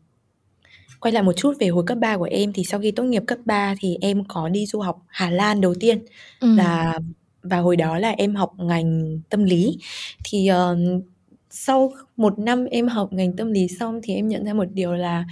Quay 1.00 1.12
lại 1.12 1.24
một 1.24 1.34
chút 1.34 1.54
về 1.60 1.68
hồi 1.68 1.84
cấp 1.88 1.98
3 1.98 2.18
của 2.18 2.28
em 2.32 2.54
thì 2.54 2.64
sau 2.64 2.80
khi 2.80 2.92
tốt 2.92 3.04
nghiệp 3.04 3.24
cấp 3.28 3.40
3 3.46 3.76
thì 3.80 3.98
em 4.02 4.24
có 4.24 4.50
đi 4.50 4.66
du 4.66 4.80
học 4.80 5.04
Hà 5.08 5.30
Lan 5.30 5.62
đầu 5.62 5.76
tiên. 5.80 6.06
Ừ. 6.40 6.56
là 6.56 7.00
và 7.44 7.58
hồi 7.58 7.76
đó 7.76 7.98
là 7.98 8.10
em 8.10 8.36
học 8.36 8.54
ngành 8.58 9.20
tâm 9.30 9.44
lý. 9.44 9.78
Thì 10.24 10.50
uh, 10.52 11.04
sau 11.50 11.92
một 12.18 12.40
năm 12.40 12.66
em 12.66 12.88
học 12.88 13.14
ngành 13.14 13.36
tâm 13.36 13.52
lý 13.52 13.68
xong 13.80 14.00
thì 14.04 14.16
em 14.16 14.28
nhận 14.28 14.46
ra 14.46 14.54
một 14.54 14.66
điều 14.74 14.94
là 14.94 15.26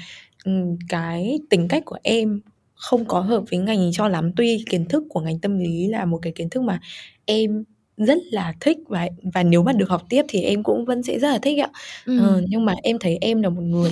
um, 0.48 0.78
cái 0.90 1.40
tính 1.50 1.68
cách 1.68 1.84
của 1.86 1.98
em 2.04 2.42
không 2.76 3.06
có 3.06 3.20
hợp 3.20 3.44
với 3.52 3.60
ngành 3.60 3.92
cho 3.94 4.08
lắm 4.08 4.32
tuy 4.36 4.64
kiến 4.70 4.86
thức 4.86 5.04
của 5.10 5.20
ngành 5.20 5.40
tâm 5.40 5.60
lý 5.60 5.88
là 5.88 6.06
một 6.06 6.20
cái 6.22 6.34
kiến 6.36 6.50
thức 6.50 6.64
mà 6.64 6.80
em 7.26 7.64
rất 7.98 8.18
là 8.32 8.54
thích 8.60 8.78
và 8.88 9.08
và 9.34 9.44
nếu 9.44 9.64
mà 9.64 9.74
được 9.74 9.90
học 9.90 10.04
tiếp 10.10 10.26
thì 10.30 10.42
em 10.42 10.64
cũng 10.64 10.86
vẫn 10.86 11.04
sẽ 11.04 11.20
rất 11.20 11.30
là 11.30 11.40
thích 11.42 11.60
ạ 11.60 11.70
ừ. 12.06 12.20
ờ, 12.20 12.42
nhưng 12.48 12.66
mà 12.66 12.76
em 12.84 13.00
thấy 13.00 13.18
em 13.22 13.42
là 13.42 13.50
một 13.50 13.62
người 13.62 13.92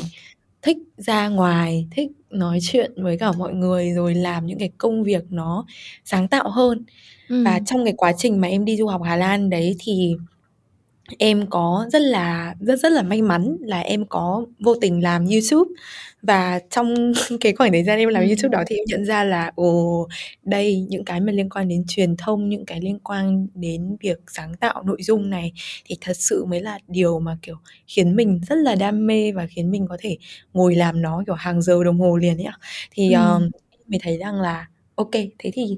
thích 0.61 0.77
ra 0.97 1.27
ngoài 1.27 1.87
thích 1.91 2.11
nói 2.29 2.59
chuyện 2.61 2.91
với 3.03 3.17
cả 3.17 3.31
mọi 3.31 3.53
người 3.53 3.91
rồi 3.91 4.15
làm 4.15 4.45
những 4.45 4.59
cái 4.59 4.71
công 4.77 5.03
việc 5.03 5.23
nó 5.29 5.65
sáng 6.03 6.27
tạo 6.27 6.49
hơn 6.49 6.83
ừ. 7.29 7.43
và 7.45 7.59
trong 7.65 7.85
cái 7.85 7.93
quá 7.97 8.13
trình 8.17 8.41
mà 8.41 8.47
em 8.47 8.65
đi 8.65 8.77
du 8.77 8.87
học 8.87 9.01
Hà 9.03 9.15
Lan 9.15 9.49
đấy 9.49 9.75
thì 9.79 10.15
em 11.17 11.45
có 11.49 11.85
rất 11.93 12.01
là 12.01 12.55
rất 12.59 12.79
rất 12.79 12.91
là 12.91 13.01
may 13.01 13.21
mắn 13.21 13.57
là 13.61 13.79
em 13.79 14.05
có 14.05 14.45
vô 14.59 14.75
tình 14.75 15.03
làm 15.03 15.25
YouTube. 15.25 15.71
Và 16.21 16.59
trong 16.69 17.13
cái 17.41 17.53
khoảng 17.53 17.71
thời 17.71 17.83
gian 17.83 17.99
em 17.99 18.09
làm 18.09 18.23
YouTube 18.23 18.49
đó 18.49 18.63
thì 18.67 18.75
em 18.75 18.85
nhận 18.87 19.05
ra 19.05 19.23
là 19.23 19.51
ồ 19.55 20.07
đây 20.43 20.85
những 20.89 21.05
cái 21.05 21.21
mà 21.21 21.31
liên 21.31 21.49
quan 21.49 21.67
đến 21.67 21.83
truyền 21.87 22.17
thông 22.17 22.49
những 22.49 22.65
cái 22.65 22.81
liên 22.81 22.99
quan 22.99 23.47
đến 23.55 23.97
việc 24.01 24.19
sáng 24.27 24.53
tạo 24.59 24.83
nội 24.83 25.03
dung 25.03 25.29
này 25.29 25.53
thì 25.85 25.97
thật 26.01 26.17
sự 26.17 26.45
mới 26.45 26.61
là 26.61 26.79
điều 26.87 27.19
mà 27.19 27.37
kiểu 27.41 27.55
khiến 27.87 28.15
mình 28.15 28.41
rất 28.49 28.55
là 28.55 28.75
đam 28.75 29.07
mê 29.07 29.31
và 29.31 29.47
khiến 29.47 29.71
mình 29.71 29.85
có 29.89 29.97
thể 29.99 30.17
ngồi 30.53 30.75
làm 30.75 31.01
nó 31.01 31.23
kiểu 31.25 31.35
hàng 31.35 31.61
giờ 31.61 31.83
đồng 31.83 31.99
hồ 31.99 32.17
liền 32.17 32.37
ấy 32.37 32.45
ạ. 32.45 32.57
Thì 32.91 33.13
ừ. 33.13 33.19
um, 33.19 33.49
mình 33.87 33.99
thấy 34.03 34.17
rằng 34.17 34.41
là 34.41 34.67
ok 34.95 35.11
thế 35.39 35.51
thì 35.53 35.77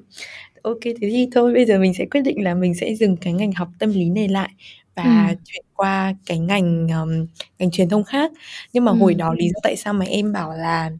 ok 0.61 0.79
thế 0.83 0.93
thì 1.01 1.27
thôi 1.31 1.53
bây 1.53 1.65
giờ 1.65 1.79
mình 1.79 1.93
sẽ 1.93 2.05
quyết 2.05 2.21
định 2.21 2.43
là 2.43 2.53
mình 2.53 2.73
sẽ 2.75 2.95
dừng 2.95 3.17
cái 3.17 3.33
ngành 3.33 3.51
học 3.51 3.69
tâm 3.79 3.89
lý 3.89 4.09
này 4.09 4.27
lại 4.27 4.49
và 4.97 5.27
ừ. 5.29 5.35
chuyển 5.45 5.65
qua 5.75 6.13
cái 6.25 6.39
ngành 6.39 6.87
um, 6.87 7.27
ngành 7.59 7.71
truyền 7.71 7.89
thông 7.89 8.03
khác 8.03 8.31
nhưng 8.73 8.85
mà 8.85 8.91
ừ. 8.91 8.97
hồi 8.97 9.13
đó 9.13 9.33
lý 9.33 9.47
do 9.47 9.59
tại 9.63 9.75
sao 9.75 9.93
mà 9.93 10.05
em 10.05 10.33
bảo 10.33 10.53
là 10.53 10.91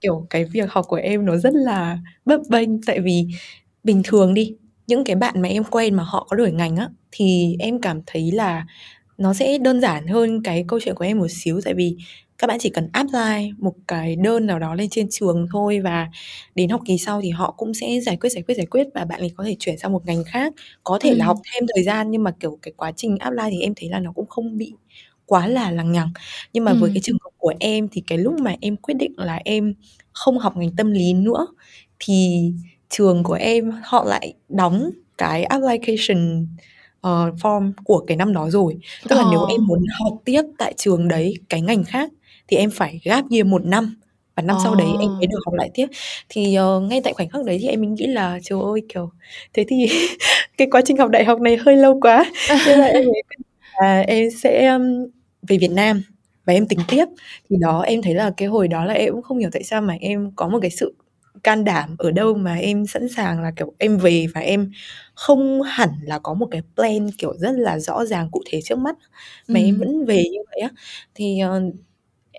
kiểu 0.00 0.26
cái 0.30 0.44
việc 0.44 0.72
học 0.72 0.84
của 0.88 0.96
em 0.96 1.26
nó 1.26 1.36
rất 1.36 1.54
là 1.54 1.98
bấp 2.24 2.40
bênh 2.48 2.82
tại 2.82 3.00
vì 3.00 3.26
bình 3.84 4.02
thường 4.04 4.34
đi 4.34 4.54
những 4.86 5.04
cái 5.04 5.16
bạn 5.16 5.42
mà 5.42 5.48
em 5.48 5.64
quen 5.64 5.94
mà 5.94 6.02
họ 6.02 6.26
có 6.30 6.36
đổi 6.36 6.52
ngành 6.52 6.76
á 6.76 6.88
thì 7.10 7.56
em 7.58 7.80
cảm 7.80 8.00
thấy 8.06 8.32
là 8.32 8.66
nó 9.18 9.34
sẽ 9.34 9.58
đơn 9.58 9.80
giản 9.80 10.06
hơn 10.06 10.42
cái 10.42 10.64
câu 10.68 10.80
chuyện 10.84 10.94
của 10.94 11.04
em 11.04 11.18
một 11.18 11.30
xíu 11.30 11.60
tại 11.64 11.74
vì 11.74 11.96
các 12.38 12.46
bạn 12.46 12.58
chỉ 12.60 12.70
cần 12.70 12.88
apply 12.92 13.52
một 13.58 13.74
cái 13.88 14.16
đơn 14.16 14.46
nào 14.46 14.58
đó 14.58 14.74
lên 14.74 14.88
trên 14.90 15.06
trường 15.10 15.46
thôi 15.52 15.80
và 15.80 16.08
đến 16.54 16.70
học 16.70 16.80
kỳ 16.86 16.98
sau 16.98 17.20
thì 17.20 17.30
họ 17.30 17.54
cũng 17.56 17.74
sẽ 17.74 18.00
giải 18.00 18.16
quyết 18.16 18.30
giải 18.30 18.42
quyết 18.42 18.54
giải 18.54 18.66
quyết 18.66 18.86
và 18.94 19.04
bạn 19.04 19.20
ấy 19.20 19.30
có 19.36 19.44
thể 19.44 19.56
chuyển 19.58 19.78
sang 19.78 19.92
một 19.92 20.06
ngành 20.06 20.24
khác 20.24 20.52
có 20.84 20.98
thể 21.00 21.10
ừ. 21.10 21.16
là 21.16 21.24
học 21.26 21.38
thêm 21.52 21.66
thời 21.74 21.84
gian 21.84 22.10
nhưng 22.10 22.22
mà 22.22 22.30
kiểu 22.40 22.58
cái 22.62 22.72
quá 22.76 22.92
trình 22.96 23.18
apply 23.18 23.44
thì 23.50 23.60
em 23.60 23.72
thấy 23.76 23.88
là 23.88 23.98
nó 23.98 24.12
cũng 24.12 24.26
không 24.26 24.58
bị 24.58 24.72
quá 25.26 25.46
là 25.46 25.70
lằng 25.70 25.92
nhằng 25.92 26.10
nhưng 26.52 26.64
mà 26.64 26.72
ừ. 26.72 26.78
với 26.80 26.90
cái 26.94 27.00
trường 27.02 27.16
hợp 27.24 27.30
của 27.38 27.52
em 27.60 27.88
thì 27.88 28.02
cái 28.06 28.18
lúc 28.18 28.34
mà 28.40 28.54
em 28.60 28.76
quyết 28.76 28.94
định 28.94 29.12
là 29.16 29.40
em 29.44 29.74
không 30.12 30.38
học 30.38 30.56
ngành 30.56 30.76
tâm 30.76 30.90
lý 30.90 31.12
nữa 31.12 31.46
thì 31.98 32.50
trường 32.90 33.22
của 33.22 33.34
em 33.34 33.72
họ 33.82 34.04
lại 34.04 34.34
đóng 34.48 34.90
cái 35.18 35.44
application 35.44 36.46
uh, 37.06 37.34
form 37.40 37.72
của 37.84 38.04
cái 38.06 38.16
năm 38.16 38.32
đó 38.32 38.50
rồi 38.50 38.76
tức 39.08 39.16
là 39.16 39.22
oh. 39.22 39.28
nếu 39.30 39.46
em 39.50 39.66
muốn 39.66 39.84
học 40.00 40.18
tiếp 40.24 40.42
tại 40.58 40.74
trường 40.76 41.08
đấy 41.08 41.34
cái 41.48 41.60
ngành 41.60 41.84
khác 41.84 42.10
thì 42.48 42.56
em 42.56 42.70
phải 42.70 43.00
gap 43.04 43.24
year 43.30 43.46
một 43.46 43.64
năm 43.64 43.94
và 44.36 44.42
năm 44.42 44.56
sau 44.62 44.74
đấy 44.74 44.86
em 45.00 45.16
mới 45.18 45.26
được 45.26 45.38
học 45.44 45.54
lại 45.54 45.70
tiếp. 45.74 45.86
Thì 46.28 46.56
uh, 46.76 46.82
ngay 46.82 47.00
tại 47.04 47.12
khoảnh 47.12 47.28
khắc 47.28 47.44
đấy 47.44 47.58
thì 47.60 47.68
em 47.68 47.80
mình 47.80 47.94
nghĩ 47.94 48.06
là 48.06 48.38
trời 48.42 48.58
ơi 48.62 48.82
kiểu 48.88 49.10
thế 49.52 49.64
thì 49.68 49.86
cái 50.58 50.68
quá 50.70 50.80
trình 50.84 50.96
học 50.96 51.10
đại 51.10 51.24
học 51.24 51.40
này 51.40 51.56
hơi 51.56 51.76
lâu 51.76 52.00
quá. 52.00 52.24
Nên 52.66 52.78
là 52.78 52.86
em 52.86 53.04
là 53.80 54.00
em 54.00 54.30
sẽ 54.30 54.68
um, 54.68 54.82
về 55.42 55.58
Việt 55.58 55.70
Nam 55.70 56.02
và 56.44 56.52
em 56.52 56.68
tính 56.68 56.78
tiếp. 56.88 57.04
Thì 57.50 57.56
đó 57.60 57.80
em 57.80 58.02
thấy 58.02 58.14
là 58.14 58.32
cái 58.36 58.48
hồi 58.48 58.68
đó 58.68 58.84
là 58.84 58.94
em 58.94 59.12
cũng 59.12 59.22
không 59.22 59.38
hiểu 59.38 59.50
tại 59.52 59.62
sao 59.62 59.80
mà 59.82 59.94
em 60.00 60.30
có 60.36 60.48
một 60.48 60.58
cái 60.62 60.70
sự 60.70 60.94
can 61.42 61.64
đảm 61.64 61.96
ở 61.98 62.10
đâu 62.10 62.34
mà 62.34 62.54
em 62.54 62.86
sẵn 62.86 63.08
sàng 63.08 63.42
là 63.42 63.52
kiểu 63.56 63.72
em 63.78 63.98
về 63.98 64.26
và 64.34 64.40
em 64.40 64.70
không 65.14 65.62
hẳn 65.62 65.88
là 66.02 66.18
có 66.18 66.34
một 66.34 66.46
cái 66.50 66.62
plan 66.76 67.10
kiểu 67.18 67.34
rất 67.38 67.52
là 67.52 67.78
rõ 67.78 68.04
ràng 68.04 68.28
cụ 68.30 68.42
thể 68.46 68.60
trước 68.64 68.78
mắt 68.78 68.96
mà 69.48 69.60
ừ. 69.60 69.64
em 69.64 69.76
vẫn 69.78 70.04
về 70.04 70.24
như 70.32 70.38
vậy 70.50 70.60
á. 70.60 70.68
Thì 71.14 71.40
uh, 71.44 71.74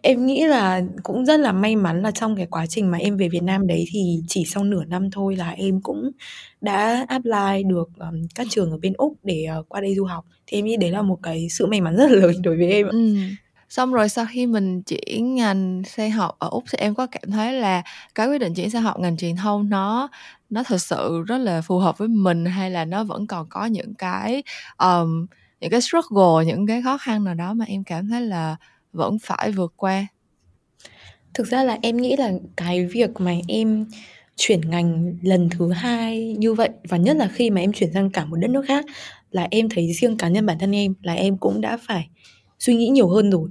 Em 0.05 0.25
nghĩ 0.25 0.45
là 0.45 0.81
cũng 1.03 1.25
rất 1.25 1.39
là 1.39 1.51
may 1.51 1.75
mắn 1.75 2.01
là 2.01 2.12
trong 2.12 2.35
cái 2.35 2.45
quá 2.45 2.65
trình 2.65 2.91
mà 2.91 2.97
em 2.97 3.17
về 3.17 3.29
Việt 3.29 3.43
Nam 3.43 3.67
đấy 3.67 3.85
thì 3.91 4.21
chỉ 4.27 4.45
sau 4.45 4.63
nửa 4.63 4.83
năm 4.85 5.12
thôi 5.12 5.35
là 5.35 5.50
em 5.51 5.81
cũng 5.81 6.12
đã 6.62 7.05
apply 7.07 7.63
được, 7.67 7.89
ờm, 7.97 8.21
các 8.35 8.47
trường 8.50 8.71
ở 8.71 8.77
bên 8.81 8.93
Úc 8.97 9.13
để, 9.24 9.43
ờ, 9.45 9.63
qua 9.69 9.81
đây 9.81 9.95
du 9.95 10.05
học. 10.05 10.25
Thì 10.47 10.57
em 10.59 10.65
nghĩ 10.65 10.77
đấy 10.77 10.91
là 10.91 11.01
một 11.01 11.17
cái 11.24 11.47
sự 11.50 11.65
may 11.65 11.81
mắn 11.81 11.95
rất 11.95 12.12
là 12.12 12.15
lớn 12.21 12.41
đối 12.43 12.57
với 12.57 12.69
em 12.71 12.85
ạ. 12.88 12.89
Ừm. 12.91 13.35
Xong 13.69 13.93
rồi 13.93 14.09
sau 14.09 14.25
khi 14.31 14.45
mình 14.47 14.81
chuyển 14.83 15.35
ngành 15.35 15.81
sang 15.88 16.12
học 16.12 16.35
ở 16.39 16.47
Úc 16.51 16.63
thì 16.71 16.77
em 16.77 16.95
có 16.95 17.07
cảm 17.07 17.31
thấy 17.31 17.53
là 17.53 17.81
cái 18.15 18.27
quyết 18.27 18.38
định 18.39 18.53
chuyển 18.53 18.69
sang 18.69 18.81
học 18.81 19.00
ngành 19.00 19.17
truyền 19.17 19.35
thông 19.35 19.69
nó 19.69 20.09
nó 20.50 20.63
thực 20.63 20.81
sự 20.81 21.24
rất 21.27 21.38
là 21.38 21.62
phù 21.62 21.79
hợp 21.79 21.97
với 21.97 22.07
mình 22.07 22.45
hay 22.45 22.71
là 22.71 22.85
nó 22.85 23.03
vẫn 23.03 23.27
còn 23.27 23.47
có 23.50 23.65
những 23.65 23.93
cái, 23.95 24.43
ờm 24.77 25.25
những 25.62 25.71
cái 25.71 25.81
struggle 25.81 26.45
những 26.45 26.67
cái 26.67 26.81
khó 26.81 26.97
khăn 26.97 27.24
nào 27.24 27.33
đó 27.33 27.53
mà 27.53 27.65
em 27.65 27.83
cảm 27.83 28.07
thấy 28.09 28.21
là 28.21 28.55
vẫn 28.95 29.17
phải 29.23 29.51
vượt 29.51 29.73
qua. 29.75 30.07
Thực 31.33 31.47
ra 31.47 31.63
là 31.63 31.77
em 31.81 31.97
nghĩ 31.97 32.15
là 32.15 32.31
cái 32.57 32.85
việc 32.85 33.09
mà 33.19 33.33
em 33.47 33.85
chuyển 34.35 34.61
ngành 34.69 35.17
lần 35.21 35.49
thứ 35.49 35.71
hai 35.71 36.35
như 36.37 36.53
vậy, 36.53 36.69
và 36.89 36.97
nhất 36.97 37.17
là 37.17 37.27
khi 37.27 37.49
mà 37.49 37.61
em 37.61 37.73
chuyển 37.73 37.93
sang 37.93 38.09
cả 38.09 38.25
một 38.25 38.35
đất 38.35 38.47
nước 38.47 38.65
khác, 38.67 38.85
là 39.31 39.47
em 39.51 39.69
thấy 39.69 39.93
riêng 39.93 40.17
cá 40.17 40.27
nhân 40.27 40.45
bản 40.45 40.59
thân 40.59 40.75
em 40.75 40.93
là 41.01 41.13
em 41.13 41.37
cũng 41.37 41.61
đã 41.61 41.77
phải 41.87 42.09
suy 42.59 42.75
nghĩ 42.75 42.87
nhiều 42.87 43.09
hơn 43.09 43.31
rồi. 43.31 43.49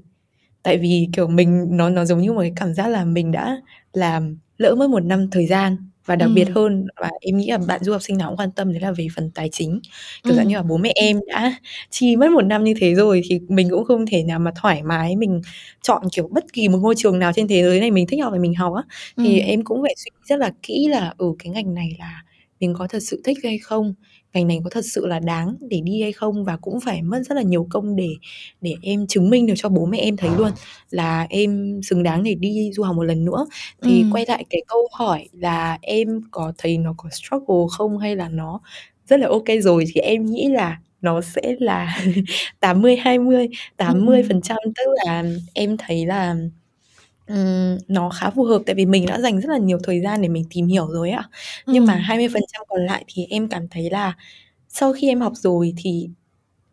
Tại 0.62 0.78
vì, 0.78 1.08
kiểu, 1.12 1.26
mình, 1.26 1.66
nó 1.70 1.90
nó 1.90 2.04
giống 2.04 2.20
như 2.20 2.32
một 2.32 2.40
cái 2.40 2.52
cảm 2.56 2.74
giác 2.74 2.88
là 2.88 3.04
mình 3.04 3.32
đã 3.32 3.60
làm 3.92 4.38
lỡ 4.58 4.74
mất 4.74 4.90
một 4.90 5.04
năm 5.04 5.30
thời 5.30 5.46
gian 5.46 5.76
và 6.06 6.16
đặc 6.16 6.30
biệt 6.30 6.49
hơn 6.54 6.87
và 7.00 7.11
em 7.20 7.37
nghĩ 7.37 7.50
là 7.50 7.58
bạn 7.58 7.84
du 7.84 7.92
học 7.92 8.02
sinh 8.02 8.18
nào 8.18 8.28
cũng 8.30 8.37
quan 8.38 8.50
tâm 8.52 8.73
đấy 8.73 8.80
là 8.80 8.92
về 8.92 9.06
phần 9.16 9.30
tài 9.34 9.49
chính. 9.52 9.80
Kiểu 10.26 10.37
dạng 10.37 10.49
như 10.49 10.56
là 10.56 10.62
bố 10.62 10.76
mẹ 10.76 10.92
em 10.94 11.20
đã 11.28 11.54
chi 11.90 12.16
mất 12.16 12.30
một 12.30 12.42
năm 12.42 12.64
như 12.64 12.75
thế 12.80 12.94
rồi 12.94 13.23
thì 13.28 13.40
mình 13.49 13.70
cũng 13.70 13.84
không 13.84 14.06
thể 14.06 14.23
nào 14.23 14.38
mà 14.38 14.50
thoải 14.62 14.82
mái 14.82 15.16
mình 15.16 15.40
chọn 15.82 16.02
kiểu 16.12 16.28
bất 16.32 16.52
kỳ 16.52 16.68
một 16.68 16.78
ngôi 16.82 16.94
trường 16.99 17.18
nào 17.18 17.32
trên 17.37 17.49
thế 17.49 17.62
giới 17.62 17.80
này 17.80 17.90
mình 17.90 18.06
thích 18.06 18.20
học 18.23 18.32
thì 18.34 18.38
mình 18.38 18.54
học 18.54 18.75
á. 18.75 18.82
Thì 19.18 19.38
em 19.40 19.64
cũng 19.64 19.82
phải 19.82 19.94
suy 19.96 20.11
nghĩ 20.14 20.20
rất 20.26 20.37
là 20.38 20.50
kỹ 20.62 20.87
là 20.90 21.14
ừ 21.18 21.26
cái 21.38 21.52
ngành 21.52 21.75
này 21.75 21.96
là 21.99 22.23
mình 22.61 22.75
có 22.78 22.87
thật 22.87 22.99
sự 23.02 23.20
thích 23.25 23.38
hay 23.42 23.58
không 23.58 23.94
ngành 24.34 24.46
này 24.49 24.61
có 24.64 24.70
thật 24.70 24.84
sự 24.84 25.06
là 25.06 25.18
đáng 25.18 25.56
để 25.61 25.80
đi 25.84 26.02
hay 26.02 26.12
không 26.12 26.44
và 26.44 26.56
cũng 26.56 26.80
phải 26.80 27.02
mất 27.02 27.23
rất 27.28 27.34
là 27.34 27.42
nhiều 27.42 27.66
công 27.70 27.96
để 27.96 28.08
để 28.61 28.75
em 28.82 29.06
chứng 29.06 29.30
minh 29.30 29.46
được 29.46 29.54
cho 29.56 29.68
bố 29.68 29.87
mẹ 29.87 29.99
em 29.99 30.16
thấy 30.16 30.30
luôn 30.38 30.50
là 30.90 31.26
em 31.30 31.80
xứng 31.82 32.02
đáng 32.02 32.23
để 32.23 32.34
đi 32.34 32.70
du 32.73 32.82
học 32.82 32.96
một 32.96 33.02
lần 33.02 33.25
nữa 33.25 33.46
thì 33.82 34.02
ừ. 34.02 34.08
quay 34.12 34.25
lại 34.28 34.44
cái 34.50 34.62
câu 34.66 34.88
hỏi 34.92 35.28
là 35.32 35.78
em 35.82 36.20
có 36.30 36.52
thấy 36.58 36.78
nó 36.78 36.94
có 36.96 37.08
struggle 37.12 37.66
không 37.70 37.99
hay 37.99 38.16
là 38.16 38.28
nó 38.28 38.61
rất 39.06 39.20
là 39.20 39.28
ok 39.28 39.44
rồi 39.61 39.84
thì 39.94 40.00
em 40.00 40.26
nghĩ 40.26 40.49
là 40.49 40.78
nó 41.00 41.20
sẽ 41.20 41.56
là 41.58 41.99
80 42.61 42.96
20 42.96 43.49
80 43.76 44.23
phần 44.28 44.40
trăm 44.42 44.58
tức 44.76 44.87
là 45.06 45.25
em 45.54 45.76
thấy 45.76 46.06
là 46.06 46.37
Ừm, 47.26 47.78
nó 47.88 48.09
khá 48.11 48.31
phù 48.31 48.45
hợp 48.45 48.62
tại 48.66 48.75
vì 48.75 48.87
mình 48.87 49.07
đã 49.07 49.21
dành 49.21 49.40
rất 49.40 49.49
là 49.50 49.59
nhiều 49.59 49.78
thời 49.83 50.00
gian 50.00 50.23
để 50.23 50.28
mình 50.28 50.45
tìm 50.50 50.66
hiểu 50.66 50.87
rồi 50.87 51.11
ạ 51.11 51.28
Nhưng 51.66 51.87
mà 51.87 51.95
20% 51.95 52.62
còn 52.69 52.87
lại 52.87 53.04
thì 53.09 53.26
em 53.31 53.49
cảm 53.49 53.69
thấy 53.69 53.90
là 53.90 54.14
sau 54.69 54.93
khi 54.93 55.09
em 55.09 55.21
học 55.21 55.33
rồi 55.37 55.75
thì 55.78 56.09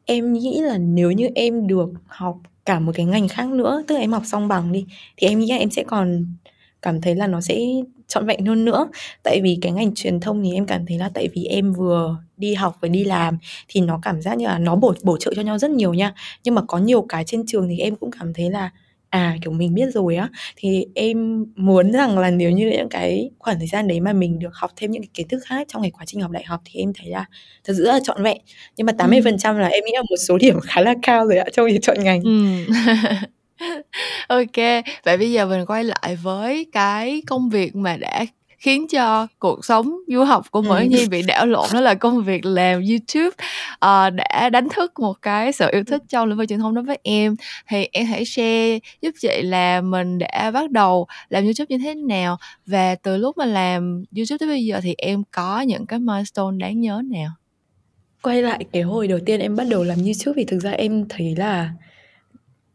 em 0.05 0.33
nghĩ 0.33 0.61
là 0.61 0.77
nếu 0.77 1.11
như 1.11 1.29
em 1.35 1.67
được 1.67 1.89
học 2.07 2.37
cả 2.65 2.79
một 2.79 2.91
cái 2.95 3.05
ngành 3.07 3.27
khác 3.27 3.49
nữa, 3.49 3.83
tức 3.87 3.95
là 3.95 4.01
em 4.01 4.11
học 4.13 4.23
xong 4.25 4.47
bằng 4.47 4.71
đi, 4.71 4.85
thì 5.17 5.27
em 5.27 5.39
nghĩ 5.39 5.47
là 5.51 5.57
em 5.57 5.71
sẽ 5.71 5.83
còn 5.87 6.25
cảm 6.81 7.01
thấy 7.01 7.15
là 7.15 7.27
nó 7.27 7.41
sẽ 7.41 7.59
trọn 8.07 8.27
vẹn 8.27 8.45
hơn 8.45 8.65
nữa. 8.65 8.89
Tại 9.23 9.41
vì 9.43 9.59
cái 9.61 9.71
ngành 9.73 9.95
truyền 9.95 10.19
thông 10.19 10.43
thì 10.43 10.53
em 10.53 10.65
cảm 10.67 10.85
thấy 10.87 10.97
là 10.99 11.09
tại 11.15 11.29
vì 11.35 11.45
em 11.45 11.73
vừa 11.73 12.17
đi 12.37 12.53
học 12.55 12.77
và 12.81 12.87
đi 12.89 13.03
làm 13.05 13.37
thì 13.69 13.81
nó 13.81 13.99
cảm 14.03 14.21
giác 14.21 14.37
như 14.37 14.47
là 14.47 14.59
nó 14.59 14.77
bổ 14.77 14.93
bổ 15.03 15.17
trợ 15.17 15.33
cho 15.37 15.43
nhau 15.43 15.59
rất 15.59 15.71
nhiều 15.71 15.95
nha. 15.95 16.13
Nhưng 16.43 16.55
mà 16.55 16.61
có 16.69 16.77
nhiều 16.77 17.01
cái 17.09 17.23
trên 17.27 17.43
trường 17.47 17.69
thì 17.69 17.79
em 17.79 17.95
cũng 17.95 18.11
cảm 18.19 18.33
thấy 18.33 18.51
là 18.51 18.71
à 19.11 19.37
kiểu 19.41 19.51
mình 19.53 19.73
biết 19.73 19.89
rồi 19.93 20.15
á. 20.15 20.29
Thì 20.55 20.85
em 20.95 21.45
muốn 21.55 21.91
rằng 21.91 22.17
là 22.19 22.31
nếu 22.31 22.51
như 22.51 22.69
những 22.69 22.89
cái 22.89 23.29
khoảng 23.39 23.57
thời 23.57 23.67
gian 23.67 23.87
đấy 23.87 23.99
mà 23.99 24.13
mình 24.13 24.39
được 24.39 24.53
học 24.53 24.71
thêm 24.75 24.91
những 24.91 25.01
cái 25.01 25.09
kiến 25.13 25.27
thức 25.27 25.39
khác 25.45 25.67
trong 25.69 25.81
cái 25.81 25.91
quá 25.91 26.05
trình 26.05 26.21
học 26.21 26.31
đại 26.31 26.43
học 26.43 26.61
thì 26.65 26.79
em 26.79 26.93
thấy 26.93 27.09
là 27.09 27.25
thật 27.63 27.73
sự 27.77 27.83
rất 27.85 27.91
là 27.93 27.99
trọn 28.03 28.23
vẹn. 28.23 28.37
Nhưng 28.77 28.85
mà 28.85 28.93
80% 28.93 29.23
phần 29.23 29.37
trăm 29.37 29.57
là 29.57 29.67
em 29.67 29.83
nghĩ 29.85 29.91
là 29.95 30.01
một 30.01 30.15
số 30.27 30.37
điểm 30.37 30.59
khá 30.63 30.81
là 30.81 30.95
cao 31.01 31.25
rồi 31.27 31.37
ạ 31.37 31.45
trong 31.53 31.65
việc 31.65 31.79
chọn 31.81 31.97
ngành. 32.03 32.21
Ừ. 32.21 32.45
ok 34.27 34.83
vậy 35.03 35.17
bây 35.17 35.31
giờ 35.31 35.45
mình 35.45 35.65
quay 35.65 35.83
lại 35.83 36.17
với 36.23 36.65
cái 36.71 37.21
công 37.27 37.49
việc 37.49 37.75
mà 37.75 37.97
đã 37.97 38.25
khiến 38.61 38.87
cho 38.87 39.27
cuộc 39.39 39.65
sống 39.65 39.95
du 40.07 40.23
học 40.23 40.51
của 40.51 40.61
mỗi 40.61 40.87
nhi 40.87 41.07
bị 41.07 41.21
đảo 41.21 41.45
lộn 41.45 41.69
đó 41.73 41.81
là 41.81 41.93
công 41.93 42.23
việc 42.23 42.45
làm 42.45 42.81
youtube 42.81 43.35
uh, 43.73 44.13
đã 44.13 44.49
đánh 44.49 44.69
thức 44.69 44.99
một 44.99 45.21
cái 45.21 45.51
sự 45.51 45.67
yêu 45.71 45.83
thích 45.83 46.01
trong 46.09 46.27
lĩnh 46.27 46.37
vực 46.37 46.49
truyền 46.49 46.59
thông 46.59 46.75
đối 46.75 46.83
với 46.83 46.99
em. 47.03 47.35
Thì 47.69 47.87
em 47.91 48.05
hãy 48.05 48.25
share 48.25 48.79
giúp 49.01 49.11
chị 49.21 49.41
là 49.41 49.81
mình 49.81 50.17
đã 50.17 50.51
bắt 50.51 50.71
đầu 50.71 51.07
làm 51.29 51.43
youtube 51.43 51.65
như 51.69 51.77
thế 51.77 51.95
nào 51.95 52.37
và 52.65 52.95
từ 52.95 53.17
lúc 53.17 53.37
mà 53.37 53.45
làm 53.45 54.03
youtube 54.15 54.37
tới 54.37 54.49
bây 54.49 54.65
giờ 54.65 54.79
thì 54.83 54.95
em 54.97 55.23
có 55.31 55.61
những 55.61 55.85
cái 55.85 55.99
milestone 55.99 56.57
đáng 56.57 56.81
nhớ 56.81 57.01
nào? 57.05 57.31
Quay 58.21 58.41
lại 58.41 58.65
cái 58.71 58.81
hồi 58.81 59.07
đầu 59.07 59.19
tiên 59.25 59.39
em 59.39 59.55
bắt 59.55 59.67
đầu 59.69 59.83
làm 59.83 59.97
youtube 59.97 60.33
thì 60.35 60.45
thực 60.45 60.59
ra 60.59 60.71
em 60.71 61.05
thấy 61.09 61.35
là 61.37 61.71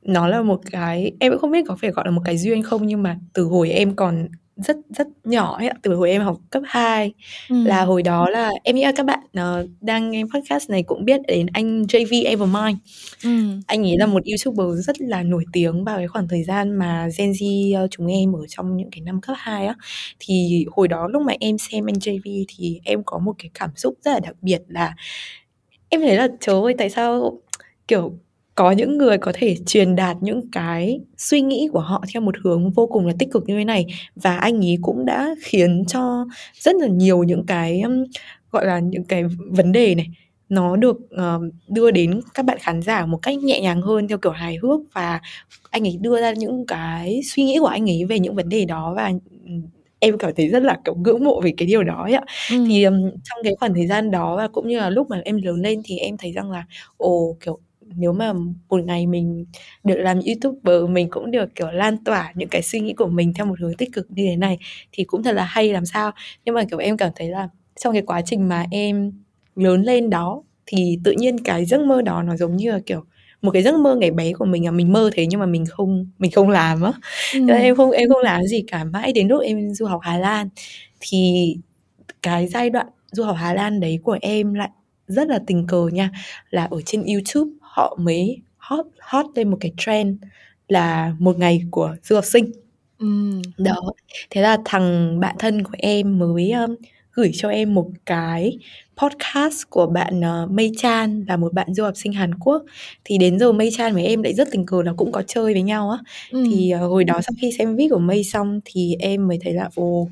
nó 0.02 0.28
là 0.28 0.42
một 0.42 0.60
cái 0.70 1.12
em 1.20 1.32
cũng 1.32 1.40
không 1.40 1.50
biết 1.50 1.64
có 1.68 1.76
phải 1.80 1.90
gọi 1.90 2.04
là 2.04 2.10
một 2.10 2.22
cái 2.24 2.38
duyên 2.38 2.62
không 2.62 2.86
nhưng 2.86 3.02
mà 3.02 3.18
từ 3.32 3.44
hồi 3.44 3.70
em 3.70 3.96
còn 3.96 4.28
rất 4.56 4.76
rất 4.88 5.06
nhỏ 5.24 5.56
ấy 5.56 5.70
từ 5.82 5.94
hồi 5.94 6.10
em 6.10 6.22
học 6.22 6.38
cấp 6.50 6.62
2 6.66 7.12
ừ. 7.48 7.64
là 7.64 7.84
hồi 7.84 8.02
đó 8.02 8.30
là 8.30 8.50
em 8.64 8.76
nghĩ 8.76 8.84
là 8.84 8.92
các 8.96 9.06
bạn 9.06 9.20
uh, 9.20 9.70
đang 9.80 10.10
nghe 10.10 10.22
podcast 10.34 10.70
này 10.70 10.82
cũng 10.82 11.04
biết 11.04 11.20
đến 11.26 11.46
anh 11.52 11.82
JV 11.82 12.26
Evermind 12.26 12.78
ừ. 13.24 13.30
anh 13.66 13.86
ấy 13.86 13.96
là 13.98 14.06
một 14.06 14.22
youtuber 14.24 14.86
rất 14.86 15.00
là 15.00 15.22
nổi 15.22 15.44
tiếng 15.52 15.84
vào 15.84 15.96
cái 15.96 16.08
khoảng 16.08 16.28
thời 16.28 16.44
gian 16.44 16.76
mà 16.76 17.08
Gen 17.18 17.30
Z 17.30 17.84
uh, 17.84 17.90
chúng 17.90 18.06
em 18.06 18.32
ở 18.32 18.46
trong 18.48 18.76
những 18.76 18.90
cái 18.90 19.00
năm 19.00 19.20
cấp 19.20 19.36
2 19.38 19.66
á 19.66 19.74
thì 20.18 20.66
hồi 20.70 20.88
đó 20.88 21.08
lúc 21.08 21.22
mà 21.22 21.32
em 21.40 21.58
xem 21.58 21.88
anh 21.88 21.94
JV 21.94 22.44
thì 22.48 22.80
em 22.84 23.02
có 23.04 23.18
một 23.18 23.32
cái 23.38 23.50
cảm 23.54 23.70
xúc 23.76 23.94
rất 24.02 24.12
là 24.12 24.20
đặc 24.20 24.34
biệt 24.42 24.62
là 24.68 24.94
em 25.88 26.00
thấy 26.00 26.16
là 26.16 26.28
trời 26.40 26.62
ơi 26.62 26.74
tại 26.78 26.90
sao 26.90 27.40
kiểu 27.88 28.18
có 28.56 28.70
những 28.70 28.98
người 28.98 29.18
có 29.18 29.32
thể 29.34 29.56
truyền 29.66 29.96
đạt 29.96 30.16
những 30.20 30.50
cái 30.50 31.00
suy 31.16 31.40
nghĩ 31.40 31.68
của 31.72 31.80
họ 31.80 32.04
theo 32.14 32.22
một 32.22 32.34
hướng 32.44 32.70
vô 32.70 32.86
cùng 32.86 33.06
là 33.06 33.12
tích 33.18 33.28
cực 33.32 33.44
như 33.46 33.58
thế 33.58 33.64
này. 33.64 33.86
Và 34.16 34.36
anh 34.36 34.64
ấy 34.64 34.78
cũng 34.82 35.04
đã 35.04 35.34
khiến 35.42 35.84
cho 35.88 36.26
rất 36.54 36.76
là 36.76 36.86
nhiều 36.86 37.22
những 37.22 37.46
cái 37.46 37.82
gọi 38.52 38.66
là 38.66 38.78
những 38.78 39.04
cái 39.04 39.24
vấn 39.50 39.72
đề 39.72 39.94
này 39.94 40.06
nó 40.48 40.76
được 40.76 40.96
uh, 40.96 41.54
đưa 41.68 41.90
đến 41.90 42.20
các 42.34 42.44
bạn 42.46 42.58
khán 42.60 42.82
giả 42.82 43.06
một 43.06 43.18
cách 43.22 43.38
nhẹ 43.38 43.60
nhàng 43.60 43.82
hơn 43.82 44.08
theo 44.08 44.18
kiểu 44.18 44.32
hài 44.32 44.56
hước. 44.62 44.80
Và 44.92 45.20
anh 45.70 45.86
ấy 45.86 45.98
đưa 46.00 46.20
ra 46.20 46.32
những 46.32 46.66
cái 46.66 47.20
suy 47.24 47.42
nghĩ 47.42 47.58
của 47.60 47.66
anh 47.66 47.90
ấy 47.90 48.04
về 48.04 48.18
những 48.18 48.34
vấn 48.34 48.48
đề 48.48 48.64
đó 48.64 48.92
và 48.96 49.12
em 49.98 50.18
cảm 50.18 50.30
thấy 50.36 50.48
rất 50.48 50.62
là 50.62 50.76
kiểu 50.84 50.94
ngưỡng 50.94 51.24
mộ 51.24 51.40
về 51.40 51.54
cái 51.56 51.66
điều 51.68 51.82
đó 51.82 52.02
ấy 52.02 52.12
ạ. 52.14 52.24
Ừ. 52.50 52.64
thì 52.68 52.84
um, 52.84 53.10
trong 53.24 53.38
cái 53.44 53.54
khoảng 53.60 53.74
thời 53.74 53.86
gian 53.86 54.10
đó 54.10 54.36
và 54.36 54.48
cũng 54.48 54.68
như 54.68 54.78
là 54.78 54.90
lúc 54.90 55.10
mà 55.10 55.20
em 55.24 55.42
lớn 55.42 55.56
lên 55.62 55.82
thì 55.84 55.98
em 55.98 56.16
thấy 56.16 56.32
rằng 56.32 56.50
là 56.50 56.64
ồ 56.96 57.36
kiểu 57.40 57.58
nếu 57.96 58.12
mà 58.12 58.32
một 58.68 58.84
ngày 58.84 59.06
mình 59.06 59.44
được 59.84 59.96
làm 59.96 60.20
youtuber 60.26 60.90
mình 60.90 61.10
cũng 61.10 61.30
được 61.30 61.54
kiểu 61.54 61.70
lan 61.70 62.04
tỏa 62.04 62.32
những 62.34 62.48
cái 62.48 62.62
suy 62.62 62.80
nghĩ 62.80 62.94
của 62.94 63.06
mình 63.06 63.34
theo 63.34 63.46
một 63.46 63.60
hướng 63.60 63.74
tích 63.74 63.92
cực 63.92 64.06
như 64.10 64.24
thế 64.26 64.36
này 64.36 64.58
thì 64.92 65.04
cũng 65.04 65.22
thật 65.22 65.32
là 65.32 65.44
hay 65.44 65.72
làm 65.72 65.86
sao? 65.86 66.10
Nhưng 66.44 66.54
mà 66.54 66.64
kiểu 66.70 66.78
em 66.78 66.96
cảm 66.96 67.10
thấy 67.16 67.28
là 67.28 67.48
trong 67.80 67.92
cái 67.92 68.02
quá 68.02 68.20
trình 68.22 68.48
mà 68.48 68.64
em 68.70 69.12
lớn 69.56 69.82
lên 69.82 70.10
đó 70.10 70.42
thì 70.66 70.98
tự 71.04 71.12
nhiên 71.12 71.38
cái 71.44 71.64
giấc 71.64 71.80
mơ 71.80 72.02
đó 72.02 72.22
nó 72.22 72.36
giống 72.36 72.56
như 72.56 72.72
là 72.72 72.80
kiểu 72.86 73.04
một 73.42 73.50
cái 73.50 73.62
giấc 73.62 73.74
mơ 73.80 73.94
ngày 73.96 74.10
bé 74.10 74.32
của 74.32 74.44
mình 74.44 74.64
là 74.64 74.70
mình 74.70 74.92
mơ 74.92 75.10
thế 75.14 75.26
nhưng 75.26 75.40
mà 75.40 75.46
mình 75.46 75.64
không 75.66 76.10
mình 76.18 76.30
không 76.30 76.50
làm 76.50 76.82
á. 76.82 76.92
Ừ. 77.48 77.54
em 77.54 77.76
không 77.76 77.90
em 77.90 78.08
không 78.08 78.22
làm 78.22 78.42
gì 78.44 78.64
cả. 78.66 78.84
Mãi 78.84 79.12
đến 79.12 79.28
lúc 79.28 79.42
em 79.42 79.70
du 79.74 79.86
học 79.86 80.00
Hà 80.02 80.18
Lan 80.18 80.48
thì 81.00 81.56
cái 82.22 82.48
giai 82.48 82.70
đoạn 82.70 82.86
du 83.12 83.24
học 83.24 83.36
Hà 83.38 83.54
Lan 83.54 83.80
đấy 83.80 83.98
của 84.04 84.18
em 84.20 84.54
lại 84.54 84.70
rất 85.08 85.28
là 85.28 85.38
tình 85.46 85.66
cờ 85.66 85.88
nha 85.92 86.10
là 86.50 86.64
ở 86.64 86.80
trên 86.86 87.04
YouTube 87.04 87.50
họ 87.60 87.96
mới 88.00 88.40
hot 88.56 88.86
hot 89.00 89.26
lên 89.34 89.50
một 89.50 89.56
cái 89.60 89.72
trend 89.76 90.16
là 90.68 91.14
một 91.18 91.38
ngày 91.38 91.62
của 91.70 91.96
du 92.02 92.14
học 92.14 92.24
sinh 92.24 92.52
ừ. 92.98 93.06
đó 93.58 93.92
thế 94.30 94.42
là 94.42 94.58
thằng 94.64 95.20
bạn 95.20 95.36
thân 95.38 95.62
của 95.62 95.74
em 95.78 96.18
mới 96.18 96.52
um, 96.52 96.74
gửi 97.12 97.30
cho 97.34 97.48
em 97.48 97.74
một 97.74 97.88
cái 98.06 98.58
podcast 98.96 99.62
của 99.70 99.86
bạn 99.86 100.20
uh, 100.20 100.50
Mei 100.50 100.72
Chan 100.76 101.24
là 101.28 101.36
một 101.36 101.52
bạn 101.52 101.74
du 101.74 101.84
học 101.84 101.94
sinh 101.96 102.12
Hàn 102.12 102.34
Quốc 102.34 102.62
thì 103.04 103.18
đến 103.18 103.38
giờ 103.38 103.52
Mei 103.52 103.70
Chan 103.76 103.94
với 103.94 104.06
em 104.06 104.22
lại 104.22 104.34
rất 104.34 104.48
tình 104.50 104.66
cờ 104.66 104.82
là 104.82 104.92
cũng 104.96 105.12
có 105.12 105.22
chơi 105.26 105.52
với 105.52 105.62
nhau 105.62 105.90
á 105.90 105.98
ừ. 106.30 106.44
thì 106.50 106.72
uh, 106.74 106.80
hồi 106.80 107.04
đó 107.04 107.20
sau 107.22 107.32
khi 107.40 107.52
xem 107.58 107.76
video 107.76 107.96
của 107.96 107.98
Mei 107.98 108.24
xong 108.24 108.60
thì 108.64 108.96
em 109.00 109.28
mới 109.28 109.38
thấy 109.42 109.52
là 109.52 109.68
ồ 109.74 110.08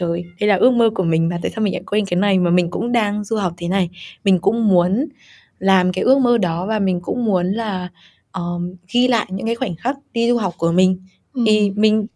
trời 0.00 0.24
đây 0.40 0.48
là 0.48 0.56
ước 0.56 0.70
mơ 0.70 0.90
của 0.94 1.04
mình 1.04 1.28
mà 1.28 1.38
tại 1.42 1.50
sao 1.54 1.62
mình 1.62 1.72
lại 1.72 1.82
quên 1.86 2.04
cái 2.06 2.16
này 2.20 2.38
mà 2.38 2.50
mình 2.50 2.70
cũng 2.70 2.92
đang 2.92 3.24
du 3.24 3.36
học 3.36 3.52
thế 3.56 3.68
này? 3.68 3.90
Mình 4.24 4.38
cũng 4.38 4.68
muốn 4.68 5.08
làm 5.58 5.92
cái 5.92 6.04
ước 6.04 6.18
mơ 6.18 6.38
đó 6.38 6.66
và 6.66 6.78
mình 6.78 7.00
cũng 7.00 7.24
muốn 7.24 7.46
là 7.46 7.88
um, 8.32 8.74
ghi 8.92 9.08
lại 9.08 9.26
những 9.30 9.46
cái 9.46 9.54
khoảnh 9.54 9.76
khắc 9.76 9.96
đi 10.12 10.28
du 10.28 10.36
học 10.36 10.54
của 10.58 10.72
mình. 10.72 10.98
Ừ. 11.32 11.42
thì 11.46 11.70
mình 11.70 12.06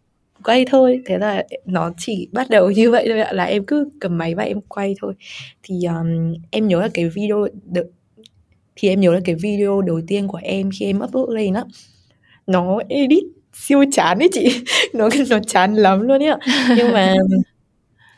quay 0.43 0.65
thôi 0.65 1.01
thế 1.05 1.17
là 1.17 1.43
nó 1.65 1.91
chỉ 1.97 2.27
bắt 2.31 2.49
đầu 2.49 2.71
như 2.75 2.91
vậy 2.91 3.05
thôi 3.09 3.19
ạ 3.19 3.33
là 3.33 3.43
em 3.43 3.65
cứ 3.65 3.89
cầm 3.99 4.17
máy 4.17 4.35
và 4.35 4.43
em 4.43 4.61
quay 4.61 4.95
thôi. 5.01 5.13
Thì 5.63 5.75
um, 5.85 6.33
em 6.51 6.67
nhớ 6.67 6.81
là 6.81 6.89
cái 6.93 7.09
video 7.09 7.47
được 7.71 7.91
thì 8.75 8.89
em 8.89 8.99
nhớ 8.99 9.13
là 9.13 9.19
cái 9.25 9.35
video 9.35 9.81
đầu 9.81 10.01
tiên 10.07 10.27
của 10.27 10.39
em 10.43 10.69
khi 10.79 10.85
em 10.85 10.99
upload 11.03 11.29
lên 11.29 11.53
á 11.53 11.63
nó 12.47 12.79
edit 12.89 13.23
siêu 13.53 13.83
chán 13.91 14.19
ấy 14.19 14.29
chị. 14.33 14.63
Nó 14.93 15.09
nó 15.29 15.39
chán 15.47 15.75
lắm 15.75 16.01
luôn 16.01 16.21
ấy 16.23 16.29
ạ. 16.29 16.37
Nhưng 16.77 16.93
mà 16.93 17.13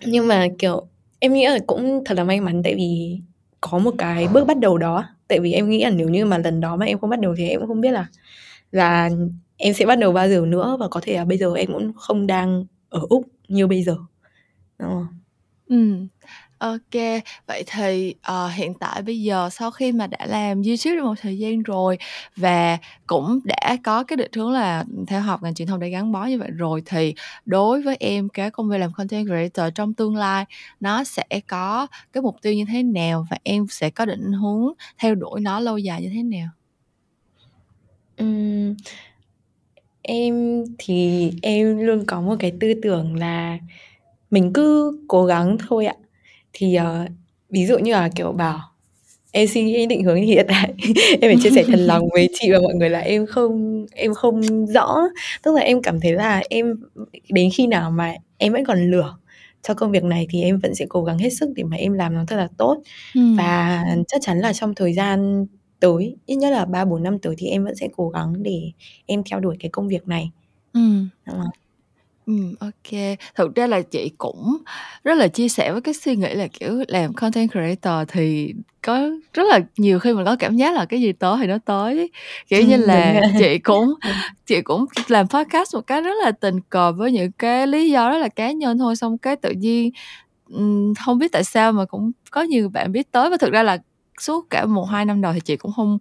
nhưng 0.08 0.28
mà, 0.28 0.48
kiểu, 0.60 0.88
em 1.20 1.34
nghĩ 1.34 1.46
là 1.48 1.60
cũng 1.68 2.04
thật 2.06 2.16
là 2.18 2.24
may 2.24 2.42
mắn 2.42 2.64
tại 2.64 2.76
vì 2.76 3.20
có 3.62 3.78
một 3.78 3.96
cái 3.98 4.28
bước 4.28 4.48
bắt 4.48 4.58
đầu 4.58 4.78
đó 4.78 5.06
tại 5.28 5.40
vì 5.40 5.54
em 5.54 5.70
nghĩ 5.70 5.84
là 5.84 5.90
nếu 5.90 6.10
như 6.10 6.26
mà 6.26 6.38
lần 6.38 6.62
đó 6.62 6.76
mà 6.76 6.86
em 6.86 7.00
không 7.00 7.10
bắt 7.10 7.20
đầu 7.20 7.36
thì 7.38 7.50
em 7.50 7.60
cũng 7.60 7.68
không 7.68 7.82
biết 7.82 7.92
là 7.92 8.08
là 8.72 9.10
em 9.58 9.74
sẽ 9.74 9.86
bắt 9.86 9.96
đầu 10.00 10.14
bao 10.14 10.30
giờ 10.30 10.46
nữa 10.48 10.78
và 10.80 10.88
có 10.90 11.02
thể 11.04 11.16
là 11.18 11.26
bây 11.26 11.38
giờ 11.38 11.54
em 11.56 11.68
cũng 11.74 11.94
không 11.94 12.28
đang 12.28 12.66
ở 12.90 13.02
úc 13.10 13.26
như 13.48 13.68
bây 13.68 13.84
giờ 13.84 13.98
đúng 14.80 14.90
không? 14.90 15.08
Ừ. 15.70 15.76
OK, 16.60 17.22
vậy 17.48 17.64
thì, 17.68 18.16
ờ, 18.22 18.48
hiện 18.48 18.74
tại 18.74 19.02
bây 19.02 19.22
giờ 19.22 19.50
sau 19.52 19.72
khi 19.72 19.92
mà 19.92 20.08
đã 20.08 20.26
làm 20.26 20.62
YouTube 20.64 20.96
được 20.96 21.04
một 21.04 21.14
thời 21.22 21.38
gian 21.38 21.64
rồi 21.64 21.98
và 22.36 22.78
cũng 23.08 23.40
đã 23.46 23.78
có 23.84 24.04
cái 24.04 24.18
định 24.18 24.32
hướng 24.36 24.52
là, 24.52 24.84
theo 25.08 25.22
học 25.22 25.44
ngành 25.44 25.54
truyền 25.56 25.68
thông 25.68 25.80
để 25.80 25.90
gắn 25.90 26.12
bó 26.12 26.26
như 26.26 26.40
vậy 26.40 26.50
rồi, 26.58 26.82
thì 26.86 27.14
đối 27.46 27.82
với 27.82 27.96
em 28.00 28.30
cái 28.30 28.50
công 28.52 28.70
việc 28.70 28.78
làm 28.78 28.92
content 28.94 29.28
creator 29.28 29.74
trong 29.76 29.94
tương 29.94 30.16
lai 30.16 30.46
nó 30.80 31.04
sẽ 31.04 31.24
có 31.48 31.88
cái 32.14 32.22
mục 32.22 32.36
tiêu 32.42 32.54
như 32.54 32.66
thế 32.72 32.84
nào 32.84 33.28
và 33.32 33.38
em 33.44 33.66
sẽ 33.70 33.90
có 33.90 34.06
định 34.06 34.32
hướng 34.34 34.74
theo 35.00 35.16
đuổi 35.16 35.42
nó 35.42 35.60
lâu 35.60 35.78
dài 35.78 36.02
như 36.02 36.10
thế 36.14 36.24
nào? 36.24 36.48
Ừm. 38.18 38.76
Em 40.02 40.64
thì 40.78 41.32
em 41.42 41.80
luôn 41.80 42.04
có 42.08 42.22
một 42.22 42.36
cái 42.40 42.52
tư 42.60 42.74
tưởng 42.84 43.16
là 43.16 43.58
mình 44.32 44.54
cứ 44.54 45.00
cố 45.08 45.26
gắng 45.26 45.58
thôi 45.70 45.86
ạ. 45.86 45.96
Thì, 46.56 46.76
ờ, 46.76 47.06
ví 47.50 47.66
dụ 47.66 47.78
như 47.80 47.92
là, 47.92 48.10
kiểu, 48.16 48.32
bảo 48.32 48.60
em 49.32 49.48
suy 49.48 49.64
nghĩ 49.64 49.86
định 49.88 50.04
hướng 50.04 50.18
hiện 50.18 50.46
tại 50.50 50.74
em 51.22 51.30
phải 51.30 51.38
chia 51.44 51.52
sẻ 51.52 51.64
thật 51.70 51.78
lòng 51.80 52.10
với 52.14 52.30
chị 52.34 52.52
và 52.52 52.60
mọi 52.60 52.76
người 52.76 52.90
là 52.90 53.00
em 53.00 53.26
không 53.26 53.86
em 53.94 54.14
không 54.14 54.68
rõ. 54.68 54.98
Tức 55.44 55.56
là 55.56 55.62
em 55.62 55.82
cảm 55.82 56.02
thấy 56.02 56.14
là 56.14 56.44
em 56.50 56.76
đến 57.30 57.50
khi 57.56 57.68
nào 57.68 57.92
mà 57.92 58.16
em 58.38 58.54
vẫn 58.54 58.66
còn 58.66 58.92
lửa 58.92 59.18
cho 59.64 59.74
công 59.74 59.92
việc 59.92 60.04
này 60.04 60.28
thì 60.30 60.42
em 60.44 60.60
vẫn 60.60 60.76
sẽ 60.76 60.86
cố 60.90 61.04
gắng 61.04 61.18
hết 61.20 61.30
sức 61.30 61.50
để 61.56 61.64
mà 61.64 61.78
em 61.78 61.94
làm 61.94 62.14
nó 62.16 62.26
thật 62.28 62.36
là 62.38 62.48
tốt. 62.58 62.78
Ừm. 63.16 63.38
Và 63.38 63.84
chắc 64.08 64.22
chắn 64.24 64.40
là 64.40 64.54
trong 64.54 64.76
thời 64.76 64.94
gian 64.94 65.46
tới, 65.80 66.16
ít 66.26 66.36
nhất 66.36 66.52
là 66.52 66.66
3-4 66.66 67.04
năm 67.04 67.20
tới 67.20 67.36
thì 67.38 67.48
em 67.48 67.64
vẫn 67.66 67.76
sẽ 67.76 67.88
cố 67.98 68.10
gắng 68.10 68.44
để 68.44 68.72
em 69.06 69.24
theo 69.32 69.40
đuổi 69.40 69.58
cái 69.60 69.70
công 69.72 69.88
việc 69.88 70.08
này. 70.08 70.32
Ừm. 70.74 71.10
Ờ. 71.26 71.40
Ừm, 72.26 72.56
OK. 72.60 72.92
Thực 73.36 73.56
ra 73.56 73.68
là 73.68 73.82
chị 73.82 74.12
cũng 74.18 74.58
rất 75.04 75.14
là 75.18 75.28
chia 75.28 75.48
sẻ 75.50 75.72
với 75.72 75.82
cái 75.82 75.94
suy 75.94 76.16
nghĩ 76.16 76.34
là, 76.34 76.48
kiểu, 76.48 76.84
làm 76.88 77.14
content 77.14 77.52
creator 77.52 77.94
thì 78.08 78.54
có 78.82 79.10
rất 79.34 79.44
là 79.50 79.60
nhiều 79.78 80.00
khi 80.00 80.14
mình 80.14 80.26
có 80.26 80.36
cảm 80.40 80.56
giác 80.58 80.76
là 80.76 80.86
cái 80.86 81.02
gì 81.02 81.12
tới 81.14 81.38
thì 81.42 81.48
nó 81.48 81.58
tới 81.66 81.98
ấy. 81.98 82.12
Kiểu 82.48 82.62
như 82.66 82.78
Ừm, 82.78 82.82
đúng 82.82 82.88
là, 82.88 83.14
rồi. 83.14 83.32
chị 83.40 83.58
cũng 83.60 83.94
chị 84.46 84.62
cũng 84.62 84.86
làm 85.08 85.28
podcast 85.28 85.76
một 85.76 85.82
cái 85.88 86.02
rất 86.02 86.14
là 86.24 86.32
tình 86.32 86.60
cờ 86.70 86.92
với 86.92 87.12
những 87.12 87.32
cái 87.32 87.68
lý 87.68 87.90
do 87.90 88.10
rất 88.10 88.18
là 88.18 88.28
cá 88.30 88.52
nhân 88.52 88.78
thôi, 88.78 88.96
xong 88.96 89.18
cái 89.18 89.36
tự 89.36 89.52
nhiên, 89.52 89.92
ừm, 90.50 90.94
hông 91.00 91.18
biết 91.20 91.32
tại 91.32 91.44
sao 91.44 91.72
mà 91.72 91.86
cũng 91.86 92.12
có 92.32 92.42
nhiều 92.44 92.70
bạn 92.70 92.92
biết 92.92 93.12
tới. 93.12 93.30
Và 93.30 93.38
thực 93.38 93.52
ra 93.54 93.64
là 93.64 93.78
suốt 94.22 94.46
cả 94.50 94.66
1-2 94.66 95.06
năm 95.06 95.22
đầu 95.22 95.34
thì 95.34 95.40
chị 95.40 95.56
cũng 95.58 95.72
hông 95.76 95.98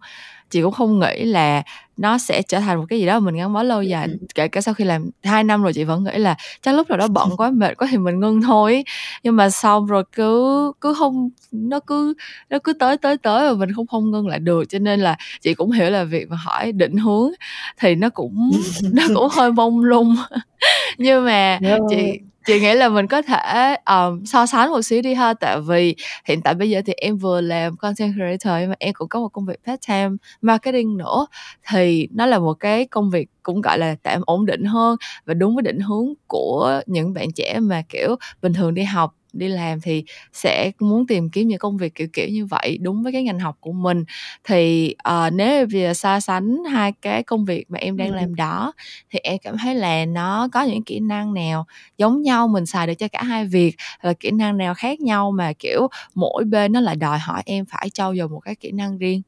chị 0.50 0.62
cũng 0.62 0.73
không 0.73 1.00
nghĩ 1.00 1.25
là 1.25 1.62
nó 1.97 2.18
sẽ 2.18 2.42
trở 2.42 2.61
thành 2.61 2.78
một 2.78 2.85
cái 2.88 2.99
gì 3.00 3.06
đó 3.06 3.21
mình 3.21 3.35
gắn 3.37 3.52
bó 3.52 3.62
lâu 3.62 3.78
Ừm, 3.78 3.87
dài. 3.88 4.06
ừm. 4.06 4.16
Kể 4.35 4.49
cả 4.49 4.61
sau 4.61 4.75
khi 4.75 4.85
làm 4.85 5.11
2 5.25 5.44
năm 5.44 5.62
rồi 5.62 5.73
chị 5.73 5.85
vẫn 5.85 6.04
nghĩ 6.04 6.18
là 6.18 6.35
chắc 6.62 6.75
lúc 6.75 6.88
nào 6.88 6.99
đó 6.99 7.06
bận 7.09 7.28
quá, 7.37 7.50
mệt 7.50 7.76
quá 7.78 7.88
thì 7.90 7.99
mình 7.99 8.21
ngưng 8.21 8.42
thôi. 8.42 8.85
Nhưng 9.23 9.37
mà 9.37 9.50
xong 9.50 9.87
rồi 9.87 10.04
cứ 10.12 10.73
cứ 10.80 10.92
hông 10.94 11.30
nó 11.52 11.80
cứ 11.80 12.14
nó 12.50 12.59
cứ 12.64 12.73
tới, 12.73 12.97
tới, 12.97 13.16
tới 13.18 13.49
và 13.49 13.54
mình 13.54 13.71
cũng 13.76 13.87
không 13.87 14.11
ngưng 14.11 14.28
lại 14.28 14.38
được. 14.38 14.64
Cho 14.68 14.78
nên 14.78 15.00
là 15.00 15.16
chị 15.40 15.54
cũng 15.54 15.71
hiểu 15.71 15.90
là 15.90 16.04
việc 16.04 16.28
mà 16.30 16.37
hỏi 16.37 16.73
định 16.73 16.97
hướng 16.97 17.30
thì 17.78 17.94
nó 17.94 18.11
cũng 18.11 18.50
nó 18.92 19.02
cũng 19.14 19.28
hơi 19.33 19.52
mông 19.52 19.80
lung. 19.85 20.16
Nhưng 20.99 21.25
mà 21.25 21.59
chị 21.90 22.18
chị 22.44 22.60
nghĩ 22.60 22.74
là 22.74 22.88
mình 22.88 23.06
có 23.06 23.22
thể, 23.22 23.76
um, 23.86 24.24
so 24.24 24.46
sánh 24.46 24.70
một 24.70 24.82
xíu 24.82 25.02
đi 25.02 25.14
ha. 25.14 25.34
Tại 25.34 25.60
vì 25.60 25.96
hiện 26.24 26.42
tại 26.42 26.54
bây 26.54 26.70
giờ 26.70 26.82
thì 26.86 26.92
em 26.96 27.16
vừa 27.18 27.40
làm 27.40 27.76
content 27.76 28.14
creator 28.14 28.60
nhưng 28.60 28.70
mà 28.70 28.76
em 28.78 28.94
cũng 28.94 29.08
có 29.08 29.20
một 29.20 29.28
công 29.28 29.46
việc 29.46 29.56
part-time 29.66 30.16
marketing 30.42 30.96
nữa, 30.96 31.26
thì 31.72 32.08
nó 32.14 32.26
là 32.26 32.38
một 32.38 32.54
cái 32.60 32.86
công 32.86 33.10
việc 33.10 33.28
cũng, 33.42 33.60
gọi 33.60 33.78
là, 33.78 33.96
tạm 34.02 34.20
ổn 34.26 34.46
định 34.46 34.64
hơn 34.64 34.96
và 35.26 35.34
đúng 35.34 35.54
với 35.54 35.62
định 35.62 35.80
hướng 35.80 36.06
của 36.26 36.80
những 36.86 37.12
bạn 37.14 37.32
trẻ 37.32 37.58
mà, 37.60 37.82
kiểu, 37.88 38.16
bình 38.42 38.52
thường 38.52 38.74
đi 38.74 38.82
học, 38.84 39.14
đi 39.38 39.49
làm 39.49 39.81
thì 39.81 40.05
sẽ 40.33 40.71
muốn 40.81 41.07
tìm 41.07 41.31
kiếm 41.31 41.49
những 41.49 41.59
công 41.59 41.76
việc 41.76 41.95
kiểu 41.95 42.09
kiểu 42.12 42.29
như 42.29 42.47
vậy, 42.47 42.79
đúng 42.83 43.03
với 43.03 43.12
cái 43.12 43.23
ngành 43.23 43.38
học 43.38 43.57
của 43.61 43.73
mình. 43.73 44.05
Thì, 44.45 44.95
ờ, 44.99 45.31
nếu 45.31 45.67
giờ 45.67 45.95
so 45.95 46.21
sánh 46.21 46.64
hai 46.73 46.93
cái 47.03 47.23
công 47.23 47.45
việc 47.45 47.64
mà 47.71 47.79
em 47.79 47.97
đang 47.97 48.11
ừm. 48.11 48.17
làm 48.17 48.35
đó 48.35 48.73
thì 49.11 49.19
em 49.23 49.37
cảm 49.43 49.57
thấy 49.59 49.75
là 49.75 50.05
nó 50.07 50.49
có 50.53 50.62
những 50.62 50.83
kỹ 50.83 51.00
năng 51.00 51.35
nào 51.35 51.67
giống 51.99 52.23
nhau 52.23 52.49
mình 52.49 52.67
xài 52.67 52.87
được 52.87 52.95
cho 52.95 53.09
cả 53.09 53.23
hai 53.23 53.47
việc, 53.47 53.76
và 54.03 54.12
kỹ 54.21 54.31
năng 54.31 54.57
nào 54.57 54.75
khác 54.75 55.00
nhau 55.00 55.31
mà, 55.31 55.53
kiểu, 55.59 55.88
mỗi 56.14 56.44
bên 56.44 56.73
nó 56.73 56.81
lại 56.81 56.97
đòi 56.97 57.18
hỏi 57.18 57.42
em 57.47 57.64
phải 57.66 57.90
trau 57.90 58.16
dồi 58.16 58.29
một 58.29 58.40
cái 58.40 58.55
kỹ 58.55 58.73
năng 58.73 58.99
riêng? 58.99 59.23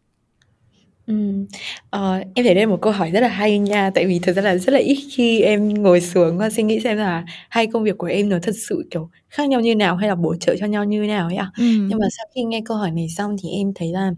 Ừm, 1.07 1.47
ờ, 1.91 2.15
em 2.35 2.45
thấy 2.45 2.55
đây 2.55 2.65
là 2.65 2.67
một 2.71 2.79
câu 2.83 2.93
hỏi 2.93 3.11
rất 3.11 3.21
là 3.21 3.29
hay 3.29 3.59
nha, 3.59 3.91
tại 3.95 4.07
vì 4.07 4.19
thực 4.19 4.37
ra 4.37 4.43
là 4.43 4.57
rất 4.57 4.73
là 4.73 4.79
ít 4.79 4.97
khi 5.13 5.41
em 5.41 5.69
ngồi 5.83 6.01
xuống 6.01 6.39
và 6.39 6.51
suy 6.51 6.63
nghĩ 6.63 6.81
xem 6.81 6.97
là 6.97 7.25
hai 7.49 7.67
công 7.67 7.83
việc 7.85 7.99
của 7.99 8.07
em 8.07 8.29
nó 8.29 8.39
thật 8.43 8.55
sự, 8.69 8.89
kiểu, 8.91 9.11
khác 9.31 9.49
nhau 9.49 9.61
như 9.61 9.75
nào 9.75 9.97
hay 9.97 10.09
là 10.09 10.15
bổ 10.15 10.35
trợ 10.37 10.57
cho 10.61 10.67
nhau 10.67 10.85
như 10.85 11.07
nào 11.07 11.27
ấy 11.27 11.37
ạ. 11.37 11.51
Nhưng 11.57 11.89
Ừm. 11.91 11.99
mà 12.01 12.07
sau 12.19 12.27
khi 12.35 12.43
nghe 12.45 12.61
câu 12.65 12.77
hỏi 12.77 12.91
này 12.91 13.07
xong 13.17 13.37
thì 13.43 13.49
em 13.51 13.73
thấy 13.75 13.89
là 13.93 14.11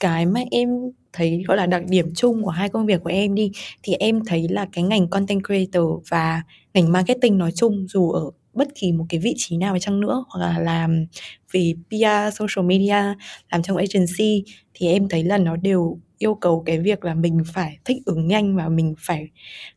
cái 0.00 0.26
mà 0.26 0.40
em 0.50 0.68
thấy, 1.12 1.44
gọi 1.48 1.56
là, 1.56 1.66
đặc 1.66 1.82
điểm 1.90 2.14
chung 2.16 2.42
của 2.44 2.50
hai 2.50 2.68
công 2.70 2.86
việc 2.86 3.02
của 3.04 3.10
em 3.10 3.34
đi, 3.36 3.52
thì 3.82 3.94
em 3.94 4.20
thấy 4.26 4.48
là 4.50 4.66
cái 4.72 4.84
ngành 4.84 5.08
content 5.10 5.42
creator 5.46 5.84
và 6.10 6.42
ngành 6.74 6.92
marketing 6.92 7.38
nói 7.38 7.52
chung, 7.56 7.86
dù 7.88 8.10
ở 8.12 8.22
bất 8.54 8.68
kỳ 8.74 8.92
một 8.92 9.06
cái 9.08 9.20
vị 9.20 9.34
trí 9.38 9.56
nào 9.56 9.74
đi 9.74 9.80
chăng 9.80 10.00
nữa, 10.00 10.24
hoặc 10.30 10.40
là 10.46 10.58
làm 10.60 11.06
về 11.52 11.74
PR, 11.90 12.34
social 12.40 12.66
media, 12.68 13.14
làm 13.52 13.62
trong 13.62 13.76
agency 13.78 14.44
thì 14.74 14.88
em 14.88 15.08
thấy 15.08 15.24
là 15.24 15.38
nó 15.38 15.56
đều 15.56 15.98
yêu 16.22 16.34
cầu 16.34 16.62
cái 16.66 16.78
việc 16.80 17.04
là 17.04 17.14
mình 17.14 17.42
phải 17.54 17.78
thích 17.84 17.98
ứng 18.06 18.28
nhanh 18.28 18.56
và 18.56 18.68
mình 18.68 18.94
phải, 18.98 19.28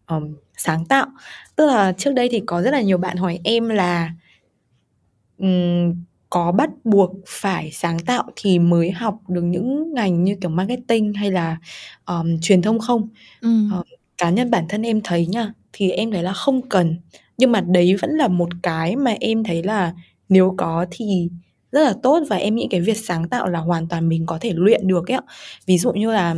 ờm, 0.05 0.36
sáng 0.58 0.86
tạo. 0.86 1.08
Tức 1.55 1.67
là 1.67 1.93
trước 1.97 2.13
đây 2.13 2.29
thì 2.31 2.41
có 2.45 2.62
rất 2.62 2.71
là 2.71 2.81
nhiều 2.81 2.97
bạn 2.97 3.17
hỏi 3.17 3.39
em 3.43 3.69
là 3.69 4.12
ừm, 5.38 5.93
có 6.29 6.51
bắt 6.51 6.69
buộc 6.84 7.12
phải 7.27 7.71
sáng 7.71 7.99
tạo 7.99 8.23
thì 8.36 8.60
mới 8.60 8.91
học 8.91 9.19
được 9.29 9.41
những 9.43 9.93
ngành 9.93 10.23
như 10.23 10.36
kiểu 10.41 10.49
marketing 10.49 11.13
hay 11.13 11.31
là, 11.31 11.58
ờm, 12.05 12.39
truyền 12.41 12.62
thông 12.62 12.79
không? 12.79 13.10
Ừm. 13.41 13.69
Ờ, 13.73 13.84
cá 14.17 14.29
nhân 14.29 14.51
bản 14.51 14.65
thân 14.69 14.81
em 14.81 15.01
thấy 15.03 15.25
nha, 15.27 15.53
thì 15.73 15.91
em 15.91 16.12
thấy 16.12 16.23
là 16.23 16.34
không 16.34 16.69
cần, 16.69 16.95
nhưng 17.38 17.51
mà 17.51 17.62
đấy 17.62 17.95
vẫn 18.01 18.12
là 18.12 18.27
một 18.27 18.49
cái 18.63 18.95
mà 18.95 19.15
em 19.19 19.43
thấy 19.43 19.63
là 19.63 19.93
nếu 20.29 20.55
có 20.58 20.86
thì 20.91 21.29
rất 21.75 21.83
là 21.85 21.95
tốt 22.03 22.23
và 22.29 22.38
em 22.38 22.55
nghĩ 22.55 22.67
cái 22.71 22.81
việc 22.81 22.97
sáng 22.99 23.29
tạo 23.29 23.49
là 23.49 23.59
hoàn 23.61 23.88
toàn 23.89 24.09
mình 24.09 24.27
có 24.27 24.39
thể 24.41 24.53
luyện 24.55 24.88
được 24.89 25.11
ấy 25.11 25.17
ạ. 25.17 25.23
Ví 25.67 25.79
dụ 25.79 25.93
như 25.93 26.11
là 26.13 26.35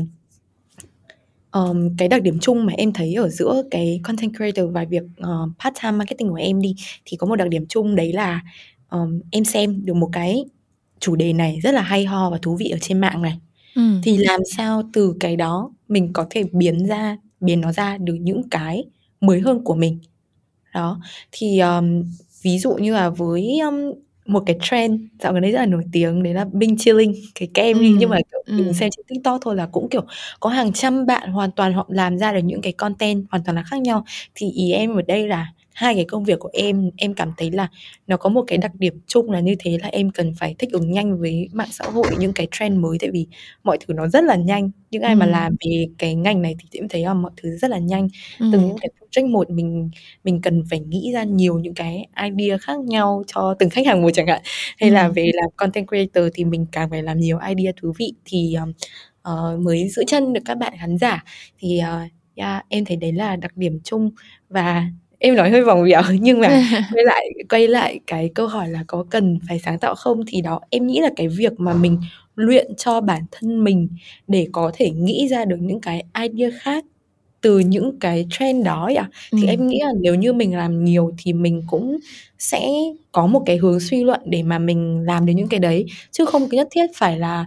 ờm, 1.52 1.97
cái 1.97 2.08
đặc 2.08 2.21
điểm 2.23 2.39
chung 2.41 2.65
mà 2.65 2.73
em 2.78 2.93
thấy 2.93 3.13
ở 3.13 3.30
giữa 3.30 3.63
cái 3.71 4.00
content 4.04 4.34
creator 4.38 4.65
và 4.73 4.86
việc, 4.86 5.04
ờ, 5.17 5.47
part-time 5.60 5.97
marketing 5.97 6.30
của 6.30 6.36
em 6.36 6.62
đi, 6.62 6.76
thì 7.06 7.17
có 7.17 7.28
một 7.28 7.36
đặc 7.36 7.50
điểm 7.50 7.65
chung 7.69 7.95
đấy 7.95 8.13
là, 8.13 8.41
ờm, 8.89 9.19
em 9.32 9.45
xem 9.45 9.86
được 9.86 9.93
một 9.95 10.10
cái 10.13 10.45
chủ 11.00 11.15
đề 11.15 11.34
này 11.34 11.60
rất 11.63 11.73
là 11.73 11.82
hay 11.82 12.06
ho 12.06 12.30
và 12.30 12.38
thú 12.41 12.56
vị 12.56 12.69
ở 12.69 12.78
trên 12.82 13.00
mạng 13.02 13.21
này, 13.21 13.39
Ừm. 13.76 14.02
thì 14.04 14.17
làm 14.17 14.41
sao 14.58 14.84
từ 14.93 15.15
cái 15.19 15.36
đó 15.36 15.71
mình 15.88 16.13
có 16.13 16.28
thể 16.30 16.43
biến 16.52 16.86
ra 16.88 17.17
biến 17.41 17.62
nó 17.62 17.71
ra 17.71 17.97
được 17.97 18.15
những 18.21 18.50
cái 18.52 18.86
mới 19.21 19.39
hơn 19.41 19.63
của 19.63 19.76
mình. 19.76 20.00
Đó, 20.76 21.02
thì, 21.32 21.60
ờm, 21.60 22.04
ví 22.43 22.60
dụ 22.60 22.73
như 22.76 22.93
là 22.93 23.10
với, 23.10 23.60
ưm, 23.65 23.76
một 24.28 24.44
cái 24.46 24.56
trend 24.62 25.02
dạo 25.20 25.34
gần 25.34 25.42
đây 25.42 25.52
rất 25.52 25.60
là 25.60 25.66
nổi 25.66 25.84
tiếng 25.92 26.24
đấy 26.24 26.34
là 26.34 26.46
Bing 26.54 26.78
Chilling, 26.78 27.13
cái 27.36 27.48
kem 27.54 27.80
đi, 27.80 27.94
nhưng 28.00 28.10
mà, 28.10 28.18
kiểu, 28.32 28.44
mình 28.58 28.66
ừm. 28.68 28.74
xem 28.74 28.90
trên 28.98 29.06
TikTok 29.08 29.40
thôi 29.44 29.56
là 29.56 29.66
cũng, 29.72 29.90
kiểu, 29.90 30.02
có 30.40 30.50
hàng 30.50 30.74
trăm 30.74 31.06
bạn 31.06 31.32
hoàn 31.32 31.52
toàn 31.52 31.74
họ 31.74 31.86
làm 31.90 32.18
ra 32.18 32.32
được 32.34 32.40
những 32.44 32.62
cái 32.62 32.74
content 32.74 33.26
hoàn 33.32 33.44
toàn 33.46 33.56
là 33.56 33.63
khác 33.63 33.82
nhau. 33.82 34.06
Thì 34.36 34.52
ý 34.52 34.72
em 34.72 34.96
ở 34.96 35.02
đây 35.08 35.28
là 35.28 35.48
hai 35.78 35.96
cái 35.96 36.06
công 36.06 36.24
việc 36.24 36.40
của 36.40 36.50
em, 36.54 36.90
em 36.98 37.13
cảm 37.13 37.32
thấy 37.38 37.52
là 37.52 37.68
nó 38.08 38.18
có 38.18 38.30
một 38.30 38.44
cái 38.48 38.58
đặc 38.58 38.72
điểm 38.76 38.94
chung 39.08 39.32
là 39.32 39.40
như 39.40 39.56
thế, 39.60 39.78
là 39.82 39.88
em 39.88 40.10
cần 40.12 40.34
phải 40.40 40.56
thích 40.60 40.70
ứng 40.72 40.92
nhanh 40.92 41.20
với 41.20 41.50
mạng 41.54 41.70
xã 41.72 41.86
hội, 41.86 42.18
những 42.18 42.34
cái 42.34 42.48
trend 42.52 42.80
mới, 42.80 42.98
tại 43.02 43.10
vì 43.13 43.28
mọi 43.63 43.78
thứ 43.88 43.94
nó 43.94 44.08
rất 44.08 44.24
là 44.24 44.36
nhanh. 44.36 44.72
Những 44.92 45.02
ai 45.02 45.16
mà 45.16 45.26
Ừm. 45.26 45.32
làm 45.34 45.56
về 45.66 45.88
cái 45.98 46.16
ngành 46.16 46.42
này 46.42 46.56
thì 46.60 46.80
em 46.80 46.88
thấy 46.90 47.02
là 47.04 47.13
mọi 47.13 47.32
thứ 47.38 47.58
rất 47.58 47.72
là 47.72 47.78
nhanh. 47.80 48.08
Từng 48.50 48.62
Ừm. 48.62 48.68
những 48.68 48.78
cái 48.82 48.90
project 49.00 49.32
một 49.32 49.50
mình 49.50 49.90
mình 50.24 50.42
cần 50.42 50.63
phải 50.70 50.80
nghĩ 50.80 51.12
ra 51.13 51.24
nhiều 51.24 51.60
những 51.60 51.74
cái 51.74 52.08
idea 52.24 52.58
khác 52.58 52.80
nhau 52.80 53.24
cho 53.28 53.56
từng 53.60 53.70
khách 53.70 53.86
hàng 53.88 54.02
một 54.02 54.10
chẳng 54.13 54.28
hạn. 54.28 54.42
Hay 54.78 54.92
là 54.92 55.04
Ừm. 55.06 55.13
về 55.13 55.32
làm 55.34 55.50
content 55.58 55.88
creator 55.88 56.26
thì 56.34 56.46
mình 56.46 56.66
càng 56.72 56.90
phải 56.90 57.04
làm 57.04 57.18
nhiều 57.20 57.40
idea 57.56 57.72
thú 57.82 57.94
vị 58.00 58.13
thì, 58.26 58.56
ờ, 59.22 59.58
mới 59.62 59.90
giữ 59.90 60.04
chân 60.08 60.34
được 60.34 60.42
các 60.46 60.56
bạn 60.58 60.74
khán 60.80 60.98
giả. 60.98 61.24
Thì, 61.60 61.78
ờ, 61.80 62.02
yeah, 62.36 62.66
em 62.70 62.86
thấy 62.86 62.98
đấy 62.98 63.12
là 63.13 63.36
đặc 63.36 63.58
điểm 63.58 63.80
chung 63.84 64.10
và 64.50 64.84
em 65.19 65.36
nói 65.36 65.49
hơi 65.49 65.63
vòng 65.63 65.84
vèo 65.84 66.01
nhưng 66.21 66.39
mà 66.39 66.47
quay 66.93 67.03
lại 67.06 67.30
quay 67.49 67.67
lại 67.67 67.99
cái 68.08 68.30
câu 68.36 68.47
hỏi 68.47 68.67
là 68.69 68.84
có 68.88 69.06
cần 69.10 69.39
phải 69.49 69.60
sáng 69.60 69.80
tạo 69.80 69.95
không? 69.95 70.21
Thì 70.27 70.41
đó, 70.41 70.60
em 70.69 70.88
nghĩ 70.88 70.99
là 70.99 71.10
cái 71.15 71.27
việc 71.27 71.60
mà 71.60 71.73
mình 71.73 71.97
luyện 72.36 72.75
cho 72.77 73.01
bản 73.01 73.21
thân 73.32 73.63
mình 73.63 73.88
để 74.27 74.47
có 74.51 74.71
thể 74.75 74.89
nghĩ 74.91 75.27
ra 75.32 75.45
được 75.45 75.58
những 75.62 75.82
cái 75.82 76.03
idea 76.21 76.49
khác 76.62 76.86
từ 77.41 77.60
những 77.60 77.99
cái 77.99 78.25
trend 78.32 78.65
đó 78.65 78.86
ấy 78.86 78.95
ạ, 78.95 79.10
thì 79.38 79.41
Ừm. 79.41 79.49
em 79.49 79.67
nghĩ 79.67 79.80
là 79.86 79.91
nếu 80.01 80.15
như 80.15 80.34
mình 80.34 80.58
làm 80.58 80.84
nhiều 80.86 81.12
thì 81.17 81.34
mình 81.34 81.63
cũng 81.67 81.97
sẽ 82.39 82.69
có 83.12 83.27
một 83.27 83.43
cái 83.45 83.58
hướng 83.58 83.80
suy 83.80 84.03
luận 84.03 84.21
để 84.25 84.43
mà 84.43 84.60
mình 84.60 85.03
làm 85.06 85.25
đến 85.25 85.36
những 85.36 85.47
cái 85.49 85.60
đấy, 85.60 85.86
chứ 86.12 86.25
không 86.25 86.49
nhất 86.51 86.67
thiết 86.71 86.86
phải 86.97 87.19
là 87.19 87.45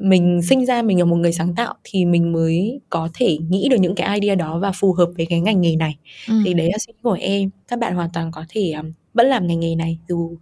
mình 0.00 0.40
sinh 0.42 0.66
ra 0.66 0.82
mình 0.82 0.98
là 0.98 1.04
một 1.04 1.16
người 1.16 1.32
sáng 1.32 1.54
tạo 1.54 1.74
thì 1.84 2.04
mình 2.04 2.32
mới 2.32 2.80
có 2.90 3.08
thể 3.14 3.38
nghĩ 3.48 3.68
được 3.68 3.76
những 3.76 3.94
cái 3.94 4.20
idea 4.20 4.34
đó 4.34 4.58
và 4.58 4.72
phù 4.72 4.92
hợp 4.92 5.08
với 5.16 5.26
cái 5.26 5.40
ngành 5.40 5.60
nghề 5.60 5.76
này. 5.76 5.96
Thì 6.26 6.50
Ừm. 6.50 6.56
đấy 6.56 6.70
là 6.72 6.78
suy 6.78 6.92
nghĩ 6.92 6.98
của 7.02 7.18
em, 7.20 7.50
các 7.68 7.78
bạn 7.78 7.94
hoàn 7.94 8.10
toàn 8.12 8.30
có 8.32 8.44
thể, 8.48 8.70
ờm 8.70 8.92
vẫn 9.14 9.26
làm 9.26 9.46
ngành 9.46 9.60
nghề 9.60 9.74
này 9.74 9.98
dù 10.08 10.36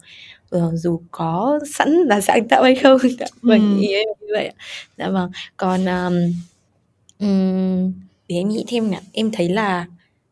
uh, 0.57 0.75
dù 0.75 1.01
có 1.11 1.61
sẵn 1.75 1.93
là 1.93 2.21
sáng 2.21 2.49
tạo 2.49 2.63
hay 2.63 2.75
không 2.75 2.99
dạ 3.19 3.27
vâng 3.43 3.61
Ừm. 3.61 3.81
ý 3.81 3.93
em 3.93 4.09
như 4.21 4.27
vậy 4.33 4.53
dạ 4.99 5.09
vâng 5.11 5.31
còn 5.57 5.85
um, 5.85 6.15
um, 7.21 7.93
để 8.29 8.37
em 8.37 8.49
nghĩ 8.49 8.65
thêm 8.69 8.91
nè 8.91 9.01
em 9.13 9.31
thấy 9.33 9.49
là 9.49 9.87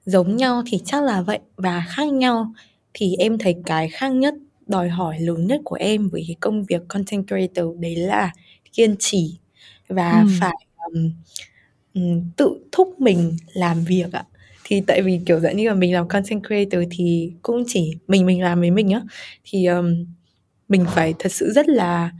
giống 0.06 0.36
nhau 0.36 0.62
thì 0.66 0.80
chắc 0.84 1.02
là 1.02 1.22
vậy 1.22 1.38
và 1.56 1.84
khác 1.88 2.12
nhau 2.12 2.52
thì 2.94 3.14
em 3.18 3.38
thấy 3.38 3.54
cái 3.64 3.88
khác 3.88 4.08
nhất 4.08 4.34
đòi 4.66 4.88
hỏi 4.88 5.20
lớn 5.20 5.46
nhất 5.46 5.60
của 5.64 5.76
em 5.76 6.08
với 6.08 6.24
cái 6.26 6.36
công 6.40 6.64
việc 6.64 6.82
content 6.88 7.26
creator 7.26 7.80
đấy 7.80 7.96
là 7.96 8.32
kiên 8.76 8.96
trì 8.98 9.38
và 9.88 10.18
Ừm. 10.18 10.28
phải 10.40 10.66
um, 11.94 12.20
tự 12.36 12.58
thúc 12.72 13.00
mình 13.00 13.36
làm 13.52 13.84
việc 13.84 14.12
ạ 14.12 14.24
thì 14.64 14.82
tại 14.86 15.02
vì 15.02 15.20
kiểu 15.26 15.40
dạng 15.40 15.56
như 15.56 15.68
là 15.68 15.74
mình 15.74 15.94
làm 15.94 16.08
content 16.08 16.42
creator 16.46 16.82
thì 16.90 17.32
cũng 17.42 17.64
chỉ 17.66 17.92
mình 18.08 18.26
mình 18.26 18.42
làm 18.42 18.60
với 18.60 18.70
mình 18.70 18.90
á 18.90 19.02
thì 19.44 19.66
um, 19.66 20.06
mình 20.68 20.84
phải 20.88 21.14
thật 21.18 21.32
sự 21.32 21.52
rất 21.52 21.68
là 21.68 22.12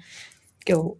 kiểu 0.67 0.97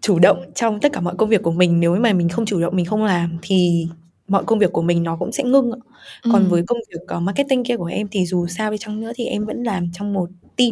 chủ 0.00 0.18
động 0.18 0.50
trong 0.54 0.80
tất 0.80 0.92
cả 0.92 1.00
mọi 1.00 1.14
công 1.18 1.28
việc 1.28 1.42
của 1.42 1.50
mình 1.52 1.80
nếu 1.80 1.96
mà 1.96 2.12
mình 2.12 2.28
không 2.28 2.46
chủ 2.46 2.60
động 2.60 2.76
mình 2.76 2.84
không 2.86 3.04
làm 3.04 3.38
thì 3.42 3.88
mọi 4.28 4.44
công 4.44 4.58
việc 4.58 4.72
của 4.72 4.82
mình 4.82 5.02
nó 5.02 5.16
cũng 5.16 5.32
sẽ 5.32 5.44
ngưng 5.44 5.72
ạ. 5.72 5.78
Còn 6.22 6.42
Ừm. 6.42 6.50
với 6.50 6.62
công 6.66 6.78
việc 6.90 7.16
uh, 7.16 7.22
marketing 7.22 7.64
kia 7.64 7.76
của 7.76 7.84
em 7.84 8.08
thì 8.10 8.26
dù 8.26 8.46
sao 8.46 8.70
đi 8.70 8.76
chăng 8.80 9.00
nữa 9.00 9.12
thì 9.16 9.26
em 9.26 9.44
vẫn 9.46 9.62
làm 9.62 9.92
trong 9.92 10.12
một 10.12 10.30
team 10.56 10.70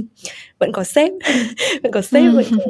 vẫn 0.60 0.72
có 0.72 0.84
sếp 0.84 1.12
vẫn 1.82 1.92
có 1.92 2.02
sếp 2.02 2.22
Ừm. 2.22 2.34
vẫn 2.36 2.44
có 2.58 2.64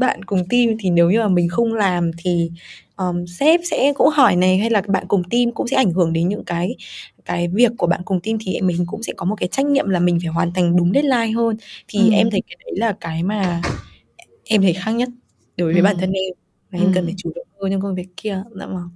bạn 0.00 0.24
cùng 0.24 0.44
team 0.50 0.68
thì 0.80 0.90
nếu 0.90 1.10
như 1.10 1.18
mà 1.20 1.28
mình 1.28 1.48
không 1.48 1.74
làm 1.74 2.10
thì 2.24 2.50
um, 2.96 3.24
sếp 3.26 3.60
sẽ 3.70 3.92
cũng 3.96 4.08
hỏi 4.08 4.36
này 4.36 4.58
hay 4.58 4.70
là 4.70 4.82
bạn 4.88 5.04
cùng 5.08 5.22
team 5.30 5.52
cũng 5.52 5.68
sẽ 5.68 5.76
ảnh 5.76 5.92
hưởng 5.92 6.12
đến 6.12 6.28
những 6.28 6.44
cái 6.44 6.76
cái 7.24 7.48
việc 7.48 7.72
của 7.78 7.86
bạn 7.86 8.00
cùng 8.04 8.20
team 8.20 8.38
thì 8.46 8.60
mình 8.60 8.84
cũng 8.86 9.02
sẽ 9.02 9.12
có 9.16 9.24
một 9.26 9.34
cái 9.40 9.48
trách 9.48 9.66
nhiệm 9.66 9.88
là 9.88 10.00
mình 10.00 10.18
phải 10.22 10.28
hoàn 10.32 10.52
thành 10.52 10.76
đúng 10.76 10.92
deadline 10.94 11.32
hơn 11.32 11.56
thì 11.88 11.98
Ừm. 12.00 12.10
em 12.10 12.30
thấy 12.30 12.42
cái 12.48 12.56
đấy 12.64 12.72
là 12.76 12.96
cái 13.00 13.22
mà 13.22 13.62
em 14.44 14.62
thấy 14.62 14.72
khác 14.74 14.92
nhất 14.92 15.08
đối 15.56 15.72
với 15.72 15.82
bản 15.82 15.94
Ừm. 15.94 16.00
thân 16.00 16.12
em 16.12 16.34
và 16.72 16.78
em 16.78 16.92
cần 16.94 17.04
phải 17.04 17.12
Ừm. 17.12 17.16
chủ 17.16 17.32
động 17.36 17.46
hơn 17.62 17.72
trong 17.72 17.80
công 17.80 17.94
việc 17.94 18.08
kia 18.16 18.42
dạ 18.60 18.66
vâng 18.66 18.88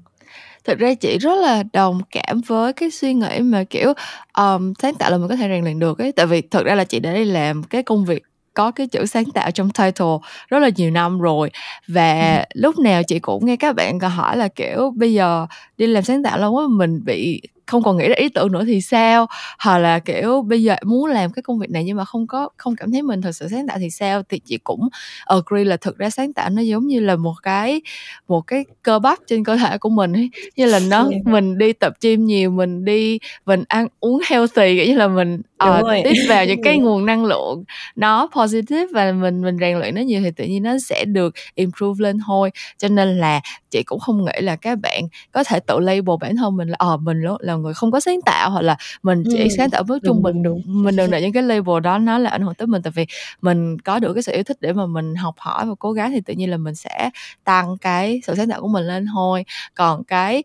Thực 0.64 0.78
ra 0.78 0.94
chị 0.94 1.18
rất 1.18 1.34
là 1.38 1.62
đồng 1.72 2.00
cảm 2.10 2.40
với 2.46 2.72
cái 2.72 2.90
suy 2.90 3.14
nghĩ 3.14 3.40
mà, 3.40 3.64
kiểu, 3.64 3.92
ờm, 4.32 4.72
sáng 4.82 4.94
tạo 4.94 5.10
là 5.10 5.18
mình 5.18 5.28
có 5.28 5.36
thể 5.36 5.48
rèn 5.48 5.64
luyện 5.64 5.78
được 5.78 5.98
ấy, 5.98 6.12
tại 6.12 6.26
vì 6.26 6.40
thực 6.40 6.64
ra 6.66 6.74
là 6.74 6.84
chị 6.84 7.00
đã 7.00 7.14
đi 7.14 7.24
làm 7.24 7.62
cái 7.62 7.82
công 7.82 8.04
việc 8.04 8.22
có 8.54 8.70
cái 8.70 8.86
chữ 8.86 9.06
sáng 9.06 9.24
tạo 9.24 9.50
trong 9.50 9.70
title 9.70 10.06
rất 10.48 10.58
là 10.58 10.70
nhiều 10.76 10.90
năm 10.90 11.20
rồi. 11.20 11.50
Và 11.88 12.44
lúc 12.54 12.78
nào 12.78 13.02
chị 13.02 13.18
cũng 13.18 13.46
nghe 13.46 13.56
các 13.56 13.76
bạn 13.76 14.00
hỏi 14.00 14.36
là, 14.36 14.48
kiểu, 14.48 14.92
bây 14.96 15.12
giờ 15.12 15.46
đi 15.78 15.86
làm 15.86 16.02
sáng 16.02 16.22
tạo 16.22 16.38
lâu 16.38 16.52
quá 16.52 16.64
mình 16.70 17.00
bị 17.04 17.42
không 17.72 17.82
còn 17.82 17.96
nghĩ 17.98 18.08
ra 18.08 18.14
ý 18.18 18.28
tưởng 18.28 18.52
nữa 18.52 18.64
thì 18.66 18.80
sao? 18.80 19.26
Hoặc 19.58 19.78
là, 19.78 19.98
kiểu, 19.98 20.42
bây 20.42 20.62
giờ 20.62 20.76
muốn 20.84 21.06
làm 21.06 21.32
cái 21.32 21.42
công 21.42 21.58
việc 21.58 21.70
này 21.70 21.84
nhưng 21.84 21.96
mà 21.96 22.04
không 22.04 22.26
có 22.26 22.48
không 22.56 22.76
cảm 22.76 22.92
thấy 22.92 23.02
mình 23.02 23.22
thực 23.22 23.32
sự 23.32 23.48
sáng 23.50 23.66
tạo 23.66 23.78
thì 23.80 23.90
sao? 23.90 24.22
Thì 24.28 24.38
chị 24.44 24.58
cũng 24.64 24.88
agree 25.26 25.64
là 25.64 25.76
thực 25.76 25.98
ra 25.98 26.10
sáng 26.10 26.32
tạo 26.32 26.50
nó 26.50 26.62
giống 26.62 26.86
như 26.86 27.00
là 27.00 27.16
một 27.16 27.34
cái 27.42 27.82
một 28.28 28.40
cái 28.46 28.64
cơ 28.82 28.98
bắp 28.98 29.18
trên 29.26 29.44
cơ 29.44 29.56
thể 29.56 29.78
của 29.78 29.88
mình 29.88 30.12
ấy, 30.12 30.30
như 30.56 30.66
là 30.66 30.78
nó 30.78 31.08
Yeah. 31.12 31.26
mình 31.26 31.58
đi 31.58 31.72
tập 31.72 31.92
gym 32.00 32.24
nhiều, 32.24 32.50
mình 32.50 32.84
đi 32.84 33.18
mình 33.46 33.64
ăn 33.68 33.86
uống 34.00 34.20
healthy, 34.30 34.76
kiểu 34.76 34.86
như 34.86 34.94
là 34.98 35.08
mình, 35.08 35.42
Đúng 35.64 35.82
rồi. 35.82 36.02
tiếp 36.04 36.14
vào 36.28 36.44
những 36.46 36.62
cái 36.62 36.74
Đúng. 36.76 36.84
nguồn 36.84 37.06
năng 37.06 37.24
lượng 37.24 37.64
nó 37.96 38.28
positive 38.36 38.86
và 38.94 39.12
mình 39.12 39.42
mình 39.42 39.56
rèn 39.60 39.78
luyện 39.78 39.94
nó 39.94 40.00
nhiều 40.00 40.20
thì 40.24 40.30
tự 40.36 40.44
nhiên 40.44 40.62
nó 40.62 40.78
sẽ 40.78 41.04
được 41.04 41.34
improve 41.54 42.02
lên 42.02 42.18
thôi. 42.26 42.50
Cho 42.78 42.88
nên 42.88 43.18
là 43.18 43.40
chị 43.70 43.82
cũng 43.82 44.00
không 44.00 44.24
nghĩ 44.24 44.32
là 44.40 44.56
các 44.56 44.78
bạn 44.82 45.02
có 45.32 45.44
thể 45.44 45.60
tự 45.60 45.78
label 45.80 46.16
bản 46.20 46.36
thân 46.36 46.56
mình 46.56 46.68
là, 46.68 46.76
ờ, 46.78 46.96
mình 46.96 47.22
là 47.40 47.54
người 47.56 47.74
không 47.74 47.90
có 47.92 48.00
sáng 48.00 48.20
tạo 48.22 48.50
hoặc 48.50 48.62
là 48.62 48.76
mình 49.02 49.22
chỉ 49.30 49.38
Ừm, 49.38 49.48
sáng 49.56 49.70
tạo 49.70 49.82
đúng, 49.88 49.98
trung 50.04 50.16
đúng, 50.16 50.22
bình. 50.22 50.42
đúng. 50.42 50.62
Mình 50.84 50.96
đừng 50.96 51.10
để 51.10 51.20
những 51.22 51.32
cái 51.32 51.42
label 51.42 51.80
đó 51.82 51.98
nó 51.98 52.18
là 52.18 52.30
ảnh 52.30 52.42
hưởng 52.42 52.54
tới 52.54 52.66
mình, 52.66 52.82
tại 52.82 52.92
vì 52.96 53.06
mình 53.42 53.78
có 53.80 53.98
được 53.98 54.14
cái 54.14 54.22
sự 54.22 54.32
yêu 54.32 54.42
thích 54.42 54.56
để 54.60 54.72
mà 54.72 54.86
mình 54.86 55.14
học 55.14 55.34
hỏi 55.38 55.66
và 55.66 55.74
cố 55.78 55.92
gắng 55.92 56.10
thì 56.12 56.20
tự 56.26 56.34
nhiên 56.34 56.50
là 56.50 56.56
mình 56.56 56.74
sẽ 56.74 57.10
tăng 57.44 57.76
cái 57.80 58.20
sự 58.26 58.34
sáng 58.34 58.48
tạo 58.50 58.60
của 58.60 58.68
mình 58.68 58.84
lên 58.88 59.06
thôi. 59.14 59.44
Còn 59.74 60.04
cái 60.04 60.42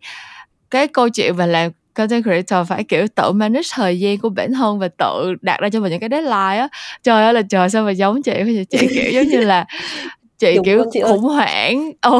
cái 0.71 0.87
câu 0.87 1.09
chuyện 1.09 1.37
mà 1.37 1.45
làm 1.45 1.71
content 1.97 2.23
creator 2.23 2.67
phải, 2.69 2.83
kiểu, 2.83 3.07
tự 3.15 3.31
manage 3.31 3.67
thời 3.73 3.99
gian 3.99 4.17
của 4.17 4.29
bản 4.29 4.53
thân 4.53 4.79
và 4.79 4.87
tự 4.87 5.35
đặt 5.41 5.59
ra 5.59 5.69
cho 5.69 5.79
mình 5.79 5.91
những 5.91 5.99
cái 5.99 6.09
deadline 6.11 6.57
á, 6.59 6.67
trời 7.03 7.23
ơi 7.23 7.33
là 7.33 7.41
trời, 7.49 7.69
sao 7.69 7.83
mà 7.83 7.91
giống 7.91 8.23
chị? 8.23 8.33
Chị, 8.69 8.87
kiểu, 8.93 9.11
giống 9.11 9.27
như 9.27 9.41
là 9.41 9.65
chị, 10.39 10.55
Đúng 10.55 10.65
kiểu, 10.65 10.83
chị 10.93 10.99
ơi. 10.99 11.11
khủng 11.11 11.21
hoảng 11.23 11.91
ừ, 12.01 12.19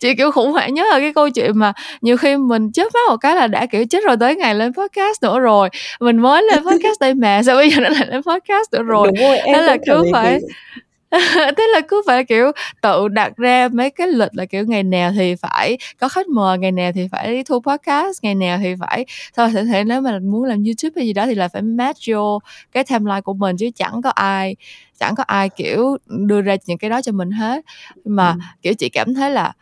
chị, 0.00 0.14
kiểu, 0.14 0.30
khủng 0.30 0.52
hoảng 0.52 0.74
nhất 0.74 0.86
là 0.90 0.98
cái 1.00 1.12
câu 1.14 1.30
chuyện 1.30 1.58
mà 1.58 1.72
nhiều 2.00 2.16
khi 2.16 2.36
mình 2.36 2.72
chớp 2.72 2.84
mắt 2.94 3.00
một 3.08 3.16
cái 3.16 3.36
là 3.36 3.46
đã, 3.46 3.66
kiểu, 3.66 3.84
chết 3.90 4.04
rồi 4.04 4.16
tới 4.20 4.36
ngày 4.36 4.54
lên 4.54 4.72
podcast 4.74 5.22
nữa 5.22 5.38
rồi, 5.40 5.68
mình 6.00 6.16
mới 6.16 6.42
lên 6.42 6.64
podcast 6.64 7.00
đây 7.00 7.14
mà, 7.14 7.42
sao 7.42 7.56
bây 7.56 7.70
giờ 7.70 7.80
nó 7.80 7.88
lại 7.88 8.06
lên 8.10 8.22
podcast 8.22 8.72
nữa 8.72 8.82
rồi? 8.82 9.06
Đúng 9.06 9.16
rồi, 9.28 9.36
em 9.38 9.54
Thế 9.54 9.62
là 9.62 9.76
cứ 9.86 10.04
phải 10.12 10.38
thế. 10.40 10.46
thế 11.56 11.64
là 11.72 11.80
cứ 11.88 12.02
phải, 12.06 12.24
kiểu, 12.24 12.50
tự 12.82 13.08
đặt 13.08 13.36
ra 13.36 13.68
mấy 13.72 13.90
cái 13.90 14.06
lịch 14.08 14.28
là, 14.32 14.44
kiểu, 14.44 14.64
ngày 14.66 14.82
nào 14.82 15.12
thì 15.16 15.34
phải 15.34 15.78
có 16.00 16.08
khách 16.08 16.28
mời, 16.28 16.58
ngày 16.58 16.72
nào 16.72 16.92
thì 16.94 17.08
phải 17.12 17.44
thu 17.46 17.60
podcast, 17.60 18.22
ngày 18.22 18.34
nào 18.34 18.58
thì 18.62 18.74
phải 18.80 19.04
thôi 19.36 19.50
thể 19.54 19.64
thể 19.64 19.84
nếu 19.84 20.00
mà 20.00 20.18
muốn 20.18 20.44
làm 20.44 20.64
YouTube 20.64 20.92
hay 20.96 21.06
gì 21.06 21.12
đó 21.12 21.26
thì 21.26 21.34
là 21.34 21.48
phải 21.48 21.62
match 21.62 21.98
vô 22.08 22.38
cái 22.72 22.84
timeline 22.84 23.20
của 23.20 23.34
mình 23.34 23.56
chứ 23.56 23.70
chẳng 23.74 24.02
có 24.02 24.10
ai 24.10 24.56
chẳng 25.00 25.14
có 25.14 25.22
ai, 25.26 25.48
kiểu, 25.48 25.96
đưa 26.06 26.40
ra 26.40 26.56
những 26.66 26.78
cái 26.78 26.90
đó 26.90 27.02
cho 27.02 27.12
mình 27.12 27.30
hết. 27.30 27.64
Mà, 28.04 28.28
Ừm. 28.30 28.38
kiểu, 28.62 28.74
chị 28.74 28.88
cảm 28.88 29.14
thấy 29.14 29.30
là 29.30 29.52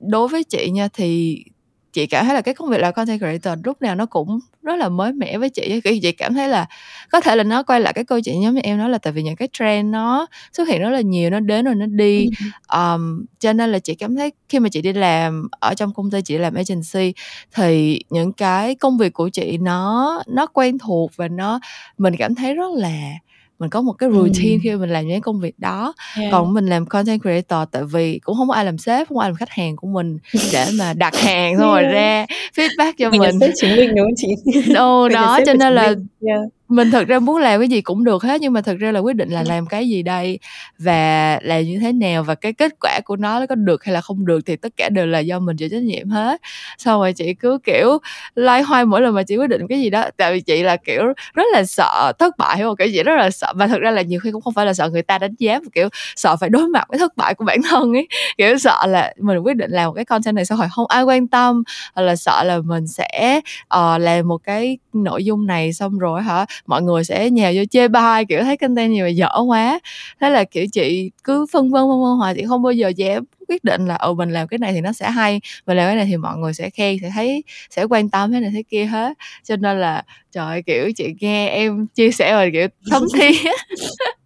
đối 0.00 0.28
với 0.28 0.44
chị 0.44 0.70
nha 0.70 0.88
thì 0.94 1.42
chị 1.92 2.06
cảm 2.06 2.24
thấy 2.26 2.34
là 2.34 2.40
cái 2.42 2.54
công 2.54 2.68
việc 2.70 2.80
làm 2.80 2.94
content 2.94 3.18
creator 3.20 3.58
lúc 3.64 3.82
nào 3.82 3.94
nó 3.94 4.06
cũng 4.06 4.38
rất 4.62 4.76
là 4.76 4.88
mới 4.88 5.12
mẻ 5.12 5.38
với 5.38 5.50
chị. 5.50 5.80
Kiểu, 5.84 5.94
chị 6.02 6.12
cảm 6.12 6.34
thấy 6.34 6.48
là 6.48 6.66
có 7.12 7.20
thể 7.20 7.36
là 7.36 7.42
nó 7.44 7.62
quay 7.62 7.80
lại 7.80 7.92
cái 7.92 8.04
câu 8.04 8.20
chuyện 8.20 8.42
giống 8.42 8.54
như 8.54 8.60
em 8.64 8.78
nói 8.78 8.90
là 8.90 8.98
tại 8.98 9.12
vì 9.12 9.22
những 9.22 9.36
cái 9.36 9.48
trend 9.52 9.90
nó 9.92 10.26
xuất 10.52 10.68
hiện 10.68 10.80
rất 10.80 10.90
là 10.90 11.00
nhiều, 11.00 11.30
nó 11.30 11.40
đến 11.40 11.64
rồi 11.64 11.74
nó 11.74 11.86
đi. 11.86 12.28
Ờm, 12.66 13.24
cho 13.40 13.52
nên 13.52 13.72
là 13.72 13.78
chị 13.78 13.94
cảm 13.94 14.16
thấy 14.16 14.32
khi 14.48 14.58
mà 14.58 14.68
chị 14.68 14.82
đi 14.82 14.92
làm 14.92 15.48
ở 15.60 15.74
trong 15.74 15.94
công 15.94 16.10
ty 16.10 16.20
chị 16.22 16.38
làm 16.38 16.54
agency 16.54 17.14
thì 17.54 18.00
những 18.10 18.32
cái 18.32 18.74
công 18.74 18.98
việc 18.98 19.12
của 19.12 19.28
chị 19.28 19.58
nó 19.58 20.22
nó 20.26 20.46
quen 20.46 20.78
thuộc 20.78 21.10
và 21.16 21.28
nó 21.28 21.60
mình 21.98 22.14
cảm 22.18 22.34
thấy 22.34 22.54
rất 22.54 22.70
là 22.74 23.10
mình 23.58 23.70
có 23.70 23.82
một 23.82 23.92
cái 23.92 24.08
routine 24.12 24.50
Ừm. 24.52 24.60
khi 24.62 24.76
mình 24.76 24.90
làm 24.90 25.06
những 25.06 25.20
công 25.20 25.40
việc 25.40 25.58
đó. 25.58 25.94
Yeah. 26.18 26.32
Còn 26.32 26.54
mình 26.54 26.66
làm 26.66 26.86
content 26.86 27.22
creator 27.22 27.68
tại 27.70 27.82
vì 27.84 28.18
cũng 28.18 28.36
hông 28.36 28.48
có 28.48 28.54
ai 28.54 28.64
làm 28.64 28.78
sếp, 28.78 29.08
không 29.08 29.16
có 29.16 29.22
ai 29.22 29.30
làm 29.30 29.36
khách 29.36 29.50
hàng 29.50 29.76
của 29.76 29.86
mình 29.86 30.18
để 30.52 30.66
mà 30.78 30.92
đặt 30.92 31.16
hàng 31.16 31.56
xong 31.58 31.68
rồi 31.70 31.82
ra 31.82 32.26
feedback 32.58 32.92
cho 32.98 33.10
Mình 33.10 33.20
mình. 33.20 33.50
chính 33.54 33.76
mình, 33.76 33.94
đúng 33.94 34.06
không 34.06 34.14
chị? 34.16 34.28
Mình 34.66 34.74
là 34.74 35.08
đó, 35.08 35.40
cho 35.46 35.54
nên 35.54 35.74
là 35.74 35.88
mình. 35.88 36.06
Yeah. 36.28 36.40
mình 36.68 36.90
thực 36.90 37.08
ra 37.08 37.18
muốn 37.18 37.36
làm 37.36 37.60
cái 37.60 37.68
gì 37.68 37.80
cũng 37.80 38.04
được 38.04 38.22
hết, 38.22 38.40
nhưng 38.40 38.52
mà 38.52 38.60
thực 38.60 38.78
ra 38.78 38.92
là 38.92 39.00
quyết 39.00 39.16
định 39.16 39.28
là 39.30 39.44
làm 39.46 39.66
cái 39.66 39.88
gì 39.88 40.02
đây 40.02 40.38
và 40.78 41.38
làm 41.42 41.62
như 41.64 41.78
thế 41.78 41.92
nào 41.92 42.22
và 42.22 42.34
cái 42.34 42.52
kết 42.52 42.72
quả 42.80 43.00
của 43.04 43.16
nó 43.16 43.46
có 43.46 43.54
được 43.54 43.84
hay 43.84 43.94
là 43.94 44.00
không 44.00 44.26
được 44.26 44.40
thì 44.46 44.56
tất 44.56 44.72
cả 44.76 44.88
đều 44.88 45.06
là 45.06 45.18
do 45.18 45.38
mình 45.38 45.56
chịu 45.56 45.68
trách 45.68 45.82
nhiệm 45.82 46.08
hết. 46.08 46.40
Xong 46.78 47.00
rồi 47.00 47.12
chị 47.12 47.34
cứ, 47.34 47.58
kiểu, 47.64 47.98
loay 48.34 48.62
hoay 48.62 48.84
mỗi 48.84 49.00
lần 49.00 49.14
mà 49.14 49.22
chị 49.22 49.36
quyết 49.36 49.48
định 49.48 49.66
cái 49.68 49.80
gì 49.80 49.90
đó, 49.90 50.04
tại 50.16 50.32
vì 50.32 50.40
chị 50.40 50.62
là, 50.62 50.76
kiểu, 50.76 51.02
rất 51.34 51.44
là 51.52 51.64
sợ 51.64 52.12
thất 52.18 52.38
bại, 52.38 52.56
hiểu 52.56 52.66
hông? 52.66 52.76
Kiểu, 52.76 52.88
chị 52.92 53.02
rất 53.02 53.16
là 53.18 53.30
sợ 53.30 53.52
và 53.56 53.66
thực 53.66 53.80
ra 53.80 53.90
là 53.90 54.02
nhiều 54.02 54.20
khi 54.20 54.30
cũng 54.32 54.42
không 54.42 54.54
phải 54.54 54.66
là 54.66 54.74
sợ 54.74 54.88
người 54.90 55.02
ta 55.02 55.18
đánh 55.18 55.34
giá 55.38 55.58
mà, 55.58 55.68
kiểu, 55.74 55.88
sợ 56.16 56.36
phải 56.36 56.48
đối 56.50 56.68
mặt 56.68 56.84
với 56.88 56.98
thất 56.98 57.16
bại 57.16 57.34
của 57.34 57.44
bản 57.44 57.58
thân 57.70 57.92
ấy. 57.92 58.08
Kiểu, 58.38 58.58
sợ 58.58 58.86
là 58.86 59.12
mình 59.18 59.38
quyết 59.38 59.56
định 59.56 59.70
làm 59.70 59.86
một 59.86 59.92
cái 59.92 60.04
content 60.04 60.36
này 60.36 60.44
xong 60.44 60.58
rồi 60.58 60.68
hông 60.70 60.86
ai 60.88 61.02
quan 61.02 61.28
tâm, 61.28 61.62
hoặc 61.94 62.02
là 62.02 62.16
sợ 62.16 62.44
là 62.48 62.60
mình 62.64 62.86
sẽ, 62.86 63.40
ờ, 63.68 63.98
làm 63.98 64.28
một 64.28 64.38
cái 64.44 64.78
nội 64.92 65.24
dung 65.24 65.46
này 65.46 65.72
xong 65.72 65.98
rồi 65.98 66.22
hả, 66.22 66.46
mọi 66.66 66.82
người 66.82 67.04
sẽ 67.04 67.30
nhào 67.30 67.52
vô 67.56 67.62
chê 67.70 67.88
bai, 67.88 68.24
kiểu, 68.24 68.42
thấy 68.42 68.56
content 68.56 68.92
gì 68.92 69.02
mà 69.02 69.08
dở 69.08 69.28
quá. 69.46 69.80
Thế 70.20 70.30
là, 70.30 70.44
kiểu, 70.44 70.66
chị 70.72 71.10
cứ 71.24 71.46
phân 71.52 71.70
vân, 71.70 71.82
phân 71.82 72.02
vân 72.02 72.16
hoài, 72.18 72.34
chị 72.34 72.44
không 72.48 72.62
bao 72.62 72.72
giờ 72.72 72.88
dám 72.88 73.24
quyết 73.48 73.64
định 73.64 73.86
là, 73.86 73.94
ừ, 73.94 74.14
mình 74.14 74.30
làm 74.30 74.48
cái 74.48 74.58
này 74.58 74.72
thì 74.72 74.80
nó 74.80 74.92
sẽ 74.92 75.10
hay, 75.10 75.40
mình 75.66 75.76
làm 75.76 75.86
cái 75.88 75.96
này 75.96 76.06
thì 76.06 76.16
mọi 76.16 76.36
người 76.36 76.54
sẽ 76.54 76.70
khen, 76.70 76.96
sẽ 77.02 77.10
thấy 77.14 77.42
sẽ 77.70 77.84
quan 77.84 78.08
tâm 78.08 78.32
thế 78.32 78.40
này 78.40 78.50
thế 78.54 78.62
kia 78.68 78.84
hết. 78.84 79.12
Cho 79.44 79.56
nên 79.56 79.80
là, 79.80 80.02
trời 80.32 80.46
ơi, 80.46 80.62
kiểu, 80.66 80.92
chị 80.96 81.14
nghe 81.20 81.48
em 81.48 81.86
chia 81.86 82.10
sẻ 82.10 82.32
rồi, 82.32 82.50
kiểu, 82.52 82.68
thấm 82.90 83.02
thía. 83.14 83.50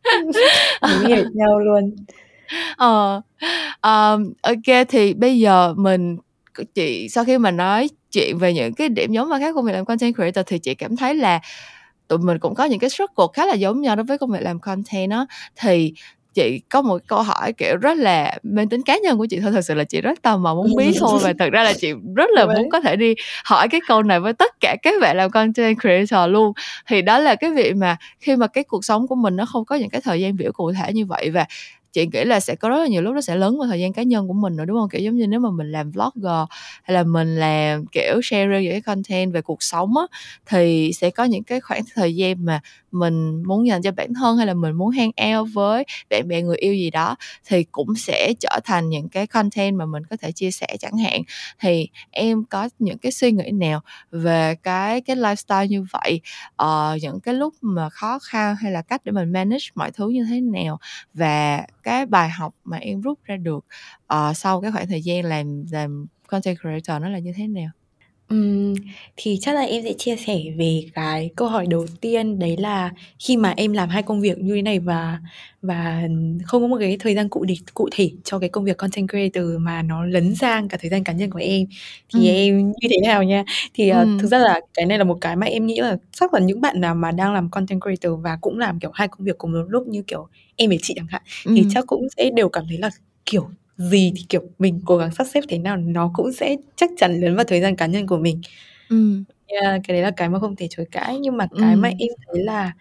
Đúng 0.82 1.00
hiểu 1.00 1.24
nhau 1.34 1.58
luôn. 1.60 1.94
Ờ, 2.76 3.20
ờm, 3.80 4.32
ô 4.42 4.52
kê 4.64 4.84
thì 4.84 5.14
bây 5.14 5.38
giờ 5.38 5.74
mình 5.76 6.16
chị 6.74 7.08
sau 7.08 7.24
khi 7.24 7.38
mà 7.38 7.50
nói 7.50 7.88
chuyện 8.12 8.38
về 8.38 8.54
những 8.54 8.74
cái 8.74 8.88
điểm 8.88 9.12
giống 9.12 9.28
và 9.28 9.38
khác 9.38 9.54
công 9.54 9.64
việc 9.64 9.72
làm 9.72 9.84
content 9.84 10.14
creator 10.14 10.46
thì 10.46 10.58
chị 10.58 10.74
cảm 10.74 10.96
thấy 10.96 11.14
là 11.14 11.40
tụi 12.08 12.18
mình 12.18 12.38
cũng 12.38 12.54
có 12.54 12.64
những 12.64 12.78
cái 12.78 12.90
struggle 12.90 13.26
khá 13.34 13.46
là 13.46 13.54
giống 13.54 13.80
nhau 13.80 13.96
đối 13.96 14.04
với 14.04 14.18
công 14.18 14.30
việc 14.30 14.42
làm 14.42 14.58
content 14.58 15.10
á. 15.10 15.26
Thì 15.56 15.92
chị 16.34 16.60
có 16.68 16.82
một 16.82 17.02
câu 17.06 17.22
hỏi, 17.22 17.52
kiểu, 17.52 17.76
rất 17.76 17.98
là 17.98 18.38
mang 18.42 18.68
tính 18.68 18.82
cá 18.82 18.98
nhân 18.98 19.18
của 19.18 19.26
chị 19.30 19.40
thôi, 19.40 19.52
thực 19.52 19.60
sự 19.60 19.74
là 19.74 19.84
chị 19.84 20.00
rất 20.00 20.22
tò 20.22 20.36
mò 20.36 20.54
muốn 20.54 20.72
biết 20.76 20.92
thôi 20.98 21.20
và 21.22 21.32
thực 21.38 21.52
ra 21.52 21.62
là 21.62 21.72
chị 21.72 21.92
rất 22.16 22.30
là 22.30 22.46
muốn 22.46 22.70
có 22.70 22.80
thể 22.80 22.96
đi 22.96 23.14
hỏi 23.44 23.68
cái 23.68 23.80
câu 23.88 24.02
này 24.02 24.20
với 24.20 24.32
tất 24.32 24.52
cả 24.60 24.76
các 24.82 24.94
bạn 25.00 25.16
làm 25.16 25.30
content 25.30 25.80
creator 25.80 26.30
luôn. 26.30 26.52
Thì 26.86 27.02
đó 27.02 27.18
là 27.18 27.34
cái 27.34 27.50
việc 27.50 27.76
mà 27.76 27.96
khi 28.20 28.36
mà 28.36 28.46
cái 28.46 28.64
cuộc 28.64 28.84
sống 28.84 29.06
của 29.06 29.14
mình 29.14 29.36
nó 29.36 29.46
không 29.46 29.64
có 29.64 29.76
những 29.76 29.90
cái 29.90 30.00
thời 30.00 30.20
gian 30.20 30.36
biểu 30.36 30.52
cụ 30.52 30.72
thể 30.72 30.92
như 30.92 31.06
vậy 31.06 31.30
và 31.30 31.46
chị 31.92 32.06
nghĩ 32.12 32.24
là 32.24 32.40
sẽ 32.40 32.54
có 32.54 32.68
rất 32.68 32.78
là 32.78 32.86
nhiều 32.86 33.02
lúc 33.02 33.14
nó 33.14 33.20
sẽ 33.20 33.36
lớn 33.36 33.58
vào 33.58 33.68
thời 33.68 33.80
gian 33.80 33.92
cá 33.92 34.02
nhân 34.02 34.28
của 34.28 34.34
mình 34.34 34.56
rồi 34.56 34.66
đúng 34.66 34.78
không? 34.78 34.88
Kiểu 34.88 35.00
giống 35.00 35.16
như 35.16 35.26
nếu 35.26 35.40
mà 35.40 35.50
mình 35.50 35.72
làm 35.72 35.90
vlogger 35.90 36.48
hay 36.82 36.94
là 36.94 37.02
mình 37.02 37.36
làm 37.36 37.86
kiểu 37.86 38.20
share 38.22 38.62
những 38.62 38.72
cái 38.72 38.80
content 38.80 39.32
về 39.32 39.42
cuộc 39.42 39.62
sống 39.62 39.96
á 39.96 40.02
thì 40.46 40.92
sẽ 40.94 41.10
có 41.10 41.24
những 41.24 41.42
cái 41.42 41.60
khoảng 41.60 41.82
thời 41.94 42.16
gian 42.16 42.44
mà 42.44 42.60
mình 42.92 43.42
muốn 43.42 43.66
dành 43.66 43.82
cho 43.82 43.90
bản 43.92 44.14
thân 44.14 44.36
hay 44.36 44.46
là 44.46 44.54
mình 44.54 44.72
muốn 44.72 44.90
hang 44.90 45.10
out 45.38 45.48
với 45.54 45.84
bạn 46.10 46.28
bè 46.28 46.42
người 46.42 46.56
yêu 46.56 46.74
gì 46.74 46.90
đó 46.90 47.16
thì 47.46 47.64
cũng 47.64 47.94
sẽ 47.96 48.32
trở 48.40 48.58
thành 48.64 48.88
những 48.88 49.08
cái 49.08 49.26
content 49.26 49.76
mà 49.76 49.86
mình 49.86 50.02
có 50.10 50.16
thể 50.20 50.32
chia 50.32 50.50
sẻ 50.50 50.66
chẳng 50.80 50.96
hạn. 50.98 51.22
Thì 51.60 51.88
em 52.10 52.44
có 52.44 52.68
những 52.78 52.98
cái 52.98 53.12
suy 53.12 53.32
nghĩ 53.32 53.50
nào 53.50 53.80
về 54.10 54.54
cái 54.62 55.00
cái 55.00 55.16
lifestyle 55.16 55.66
như 55.66 55.84
vậy? 55.92 56.20
Ờ, 56.56 56.98
những 57.02 57.20
cái 57.20 57.34
lúc 57.34 57.54
mà 57.60 57.88
khó 57.88 58.18
khăn 58.18 58.56
hay 58.56 58.72
là 58.72 58.82
cách 58.82 59.00
để 59.04 59.12
mình 59.12 59.32
manage 59.32 59.64
mọi 59.74 59.90
thứ 59.90 60.08
như 60.08 60.24
thế 60.30 60.40
nào? 60.40 60.78
Và 61.14 61.62
cái 61.82 62.06
bài 62.06 62.30
học 62.30 62.54
mà 62.64 62.76
em 62.76 63.00
rút 63.00 63.18
ra 63.24 63.36
được 63.36 63.66
uh, 64.14 64.36
sau 64.36 64.60
cái 64.60 64.72
khoảng 64.72 64.88
thời 64.88 65.02
gian 65.02 65.24
làm 65.24 65.64
làm 65.72 66.06
content 66.28 66.58
creator 66.60 67.02
nó 67.02 67.08
là 67.08 67.18
như 67.18 67.32
thế 67.36 67.46
nào? 67.48 67.70
Ừm, 68.32 68.74
thì 69.16 69.38
chắc 69.40 69.54
là 69.54 69.60
em 69.60 69.82
sẽ 69.84 69.92
chia 69.92 70.16
sẻ 70.16 70.38
về 70.56 70.84
cái 70.94 71.30
câu 71.36 71.48
hỏi 71.48 71.66
đầu 71.66 71.86
tiên 72.00 72.38
đấy 72.38 72.56
là 72.56 72.90
khi 73.18 73.36
mà 73.36 73.54
em 73.56 73.72
làm 73.72 73.88
hai 73.88 74.02
công 74.02 74.20
việc 74.20 74.38
như 74.38 74.54
thế 74.54 74.62
này 74.62 74.78
và 74.78 75.18
và 75.62 76.02
không 76.44 76.62
có 76.62 76.68
một 76.68 76.76
cái 76.80 76.96
thời 77.00 77.14
gian 77.14 77.28
cụ 77.28 77.44
thể 77.48 77.54
cụ 77.74 77.88
thể 77.92 78.10
cho 78.24 78.38
cái 78.38 78.48
công 78.48 78.64
việc 78.64 78.76
content 78.76 79.08
creator 79.08 79.44
mà 79.58 79.82
nó 79.82 80.04
lấn 80.04 80.34
sang 80.34 80.68
cả 80.68 80.78
thời 80.80 80.90
gian 80.90 81.04
cá 81.04 81.12
nhân 81.12 81.30
của 81.30 81.38
em 81.38 81.66
thì 82.14 82.28
ừ. 82.28 82.34
em 82.34 82.68
như 82.68 82.88
thế 82.90 82.96
nào 83.06 83.22
nha? 83.22 83.44
Thì 83.74 83.92
uh, 83.92 83.96
thực 84.20 84.28
ra 84.28 84.38
là 84.38 84.60
cái 84.74 84.86
này 84.86 84.98
là 84.98 85.04
một 85.04 85.18
cái 85.20 85.36
mà 85.36 85.46
em 85.46 85.66
nghĩ 85.66 85.80
là 85.80 85.96
chắc 86.12 86.34
là 86.34 86.40
những 86.40 86.60
bạn 86.60 86.80
nào 86.80 86.94
mà 86.94 87.10
đang 87.10 87.34
làm 87.34 87.50
content 87.50 87.80
creator 87.80 88.20
và 88.22 88.38
cũng 88.40 88.58
làm 88.58 88.80
kiểu 88.80 88.90
hai 88.94 89.08
công 89.08 89.24
việc 89.24 89.38
cùng 89.38 89.52
một 89.52 89.64
lúc 89.68 89.86
như 89.86 90.02
kiểu 90.02 90.28
em 90.56 90.70
và 90.70 90.76
chị 90.82 90.94
chẳng 90.96 91.06
hạn 91.10 91.22
thì 91.44 91.64
chắc 91.70 91.86
cũng 91.86 92.06
sẽ 92.16 92.30
đều 92.30 92.48
cảm 92.48 92.64
thấy 92.68 92.78
là 92.78 92.90
kiểu 93.26 93.48
gì 93.90 94.12
thì 94.16 94.24
kiểu 94.28 94.42
mình 94.58 94.80
cố 94.84 94.96
gắng 94.96 95.10
sắp 95.14 95.26
xếp 95.34 95.40
thế 95.48 95.58
nào 95.58 95.76
nó 95.76 96.10
cũng 96.14 96.32
sẽ 96.32 96.56
chắc 96.76 96.90
chắn 96.96 97.20
lấn 97.20 97.36
vào 97.36 97.44
thời 97.44 97.60
gian 97.60 97.76
cá 97.76 97.86
nhân 97.86 98.06
của 98.06 98.18
mình 98.18 98.40
Ừm. 98.88 99.24
yeah, 99.46 99.80
cái 99.84 99.94
đấy 99.96 100.02
là 100.02 100.10
cái 100.10 100.28
mà 100.28 100.38
không 100.38 100.56
thể 100.56 100.66
chối 100.70 100.86
cãi 100.90 101.18
nhưng 101.20 101.36
mà 101.36 101.46
cái 101.60 101.76
mà 101.76 101.88
em 101.88 102.08
thấy 102.26 102.42
là 102.44 102.72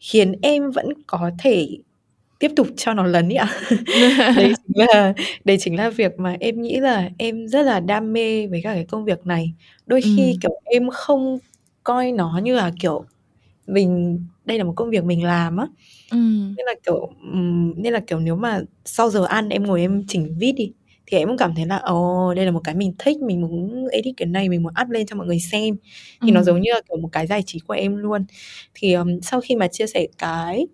khiến 0.00 0.32
em 0.42 0.70
vẫn 0.70 0.86
có 1.06 1.30
thể 1.38 1.68
tiếp 2.38 2.50
tục 2.56 2.66
cho 2.76 2.94
nó 2.94 3.02
lấn 3.06 3.28
ấy 3.28 3.36
ạ 3.36 3.48
đấy 4.36 4.52
chính 4.66 4.86
là 4.86 5.14
đấy 5.44 5.56
chính 5.60 5.76
là 5.76 5.90
việc 5.90 6.18
mà 6.18 6.36
em 6.40 6.62
nghĩ 6.62 6.80
là 6.80 7.10
em 7.18 7.48
rất 7.48 7.62
là 7.62 7.80
đam 7.80 8.12
mê 8.12 8.46
với 8.46 8.60
cả 8.62 8.74
cái 8.74 8.84
công 8.84 9.04
việc 9.04 9.26
này 9.26 9.52
đôi 9.86 10.00
khi 10.00 10.30
Ừm. 10.32 10.40
kiểu 10.40 10.60
em 10.64 10.90
không 10.90 11.38
coi 11.84 12.12
nó 12.12 12.40
như 12.42 12.54
là 12.54 12.70
kiểu 12.80 13.04
mình 13.66 14.20
đây 14.46 14.58
là 14.58 14.64
một 14.64 14.72
công 14.76 14.90
việc 14.90 15.04
mình 15.04 15.24
làm 15.24 15.56
á. 15.56 15.66
Ừm. 16.10 16.54
nên 16.56 16.66
là 16.66 16.74
kiểu 16.86 17.10
nên 17.76 17.92
là 17.92 18.00
kiểu 18.06 18.20
nếu 18.20 18.36
mà 18.36 18.60
sau 18.84 19.10
giờ 19.10 19.24
ăn 19.24 19.48
em 19.48 19.64
ngồi 19.66 19.80
em 19.80 20.04
chỉnh 20.08 20.34
vid 20.38 20.54
đi 20.54 20.72
thì 21.06 21.18
em 21.18 21.28
cũng 21.28 21.36
cảm 21.36 21.54
thấy 21.54 21.66
là 21.66 21.76
ồ 21.76 22.34
đây 22.34 22.44
là 22.44 22.50
một 22.50 22.60
cái 22.64 22.74
mình 22.74 22.92
thích 22.98 23.16
mình 23.20 23.40
muốn 23.40 23.86
edit 23.92 24.14
cái 24.16 24.26
này 24.26 24.48
mình 24.48 24.62
muốn 24.62 24.72
up 24.82 24.90
lên 24.90 25.06
cho 25.06 25.16
mọi 25.16 25.26
người 25.26 25.40
xem. 25.40 25.76
Thì 26.22 26.30
nó 26.30 26.42
giống 26.42 26.60
như 26.60 26.70
là 26.74 26.80
kiểu 26.88 26.96
một 26.96 27.08
cái 27.12 27.26
giải 27.26 27.42
trí 27.46 27.58
của 27.58 27.74
em 27.74 27.96
luôn. 27.96 28.24
Thì 28.74 28.92
um, 28.92 29.20
sau 29.20 29.40
khi 29.40 29.56
mà 29.56 29.68
chia 29.68 29.86
sẻ 29.86 30.06
cái 30.18 30.66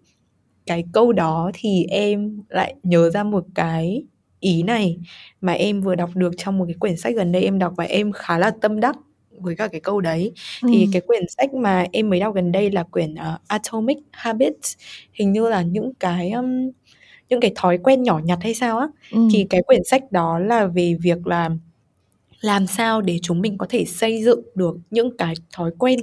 cái 0.66 0.84
câu 0.92 1.12
đó 1.12 1.50
thì 1.54 1.84
em 1.84 2.42
lại 2.48 2.74
nhớ 2.82 3.10
ra 3.10 3.24
một 3.24 3.44
cái 3.54 4.02
ý 4.40 4.62
này 4.62 4.98
mà 5.40 5.52
em 5.52 5.80
vừa 5.80 5.94
đọc 5.94 6.10
được 6.14 6.34
trong 6.36 6.58
một 6.58 6.64
cái 6.68 6.74
quyển 6.80 6.96
sách 6.96 7.14
gần 7.16 7.32
đây 7.32 7.42
em 7.42 7.58
đọc 7.58 7.72
và 7.76 7.84
em 7.84 8.12
khá 8.12 8.38
là 8.38 8.50
tâm 8.60 8.80
đắc 8.80 8.96
với 9.42 9.56
cả 9.56 9.68
cái 9.68 9.80
câu 9.80 10.00
đấy. 10.00 10.32
Thì 10.68 10.88
cái 10.92 11.02
quyển 11.06 11.22
sách 11.28 11.54
mà 11.54 11.86
em 11.92 12.10
mới 12.10 12.20
đọc 12.20 12.34
gần 12.34 12.52
đây 12.52 12.70
là 12.70 12.82
quyển 12.82 13.14
uh, 13.14 13.40
Atomic 13.46 13.98
Habits. 14.12 14.76
Hình 15.12 15.32
như 15.32 15.48
là 15.48 15.62
những 15.62 15.92
cái 16.00 16.30
um, 16.30 16.70
những 17.28 17.40
cái 17.40 17.52
thói 17.54 17.78
quen 17.78 18.02
nhỏ 18.02 18.20
nhặt 18.24 18.38
hay 18.42 18.54
sao 18.54 18.78
á. 18.78 18.86
Ừm. 19.10 19.28
thì 19.32 19.46
cái 19.50 19.62
quyển 19.62 19.84
sách 19.84 20.12
đó 20.12 20.38
là 20.38 20.66
về 20.66 20.94
việc 21.00 21.26
là 21.26 21.50
làm 22.40 22.66
sao 22.66 23.00
để 23.00 23.18
chúng 23.22 23.40
mình 23.40 23.58
có 23.58 23.66
thể 23.70 23.84
xây 23.84 24.24
dựng 24.24 24.40
được 24.54 24.76
những 24.90 25.16
cái 25.16 25.34
thói 25.52 25.70
quen 25.78 26.00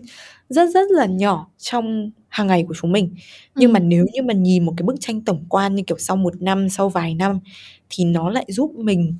rất 0.49 0.69
rất 0.73 0.91
là 0.91 1.05
nhỏ 1.05 1.47
trong 1.57 2.11
hàng 2.29 2.47
ngày 2.47 2.65
của 2.67 2.73
chúng 2.81 2.91
mình. 2.91 3.15
Nhưng 3.55 3.73
mà 3.73 3.79
nếu 3.79 4.05
như 4.13 4.21
mà 4.21 4.33
nhìn 4.33 4.65
một 4.65 4.73
cái 4.77 4.83
bức 4.83 4.95
tranh 4.99 5.21
tổng 5.21 5.45
quan 5.49 5.75
như 5.75 5.83
kiểu 5.87 5.97
sau 5.97 6.17
một 6.17 6.41
năm 6.41 6.69
sau 6.69 6.89
vài 6.89 7.15
năm 7.15 7.39
thì 7.89 8.05
nó 8.05 8.29
lại 8.29 8.45
giúp 8.47 8.71
mình 8.75 9.17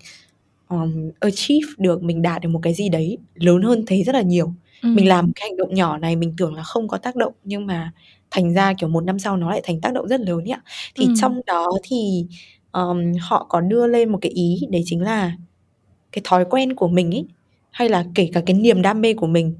um, 0.69 1.11
achieve 1.19 1.67
được 1.77 2.03
mình 2.03 2.21
đạt 2.21 2.41
được 2.41 2.49
một 2.49 2.59
cái 2.63 2.73
gì 2.73 2.89
đấy 2.89 3.17
lớn 3.35 3.61
hơn 3.61 3.83
thế 3.87 4.03
rất 4.03 4.15
là 4.15 4.21
nhiều. 4.21 4.53
Mình 4.83 5.07
làm 5.07 5.31
cái 5.35 5.49
hành 5.49 5.57
động 5.57 5.73
nhỏ 5.75 5.97
này 5.97 6.15
mình 6.15 6.33
tưởng 6.37 6.53
là 6.55 6.63
không 6.63 6.87
có 6.87 6.97
tác 6.97 7.15
động 7.15 7.33
nhưng 7.43 7.65
mà 7.67 7.91
thành 8.31 8.53
ra 8.53 8.73
kiểu 8.73 8.89
một 8.89 9.03
năm 9.03 9.19
sau 9.19 9.37
nó 9.37 9.49
lại 9.49 9.61
thành 9.63 9.81
tác 9.81 9.93
động 9.93 10.07
rất 10.07 10.21
lớn 10.21 10.45
ạ. 10.51 10.61
Thì 10.95 11.07
trong 11.21 11.41
đó 11.47 11.67
thì 11.83 12.25
um, 12.71 13.13
họ 13.21 13.45
có 13.49 13.61
đưa 13.61 13.87
lên 13.87 14.09
một 14.09 14.17
cái 14.21 14.31
ý 14.31 14.59
đấy 14.69 14.81
chính 14.85 15.01
là 15.01 15.31
cái 16.11 16.21
thói 16.25 16.45
quen 16.49 16.75
của 16.75 16.87
mình 16.87 17.15
ấy 17.15 17.25
hay 17.71 17.89
là 17.89 18.05
kể 18.15 18.29
cả 18.33 18.41
cái 18.45 18.55
niềm 18.55 18.81
đam 18.81 19.01
mê 19.01 19.13
của 19.13 19.27
mình 19.27 19.55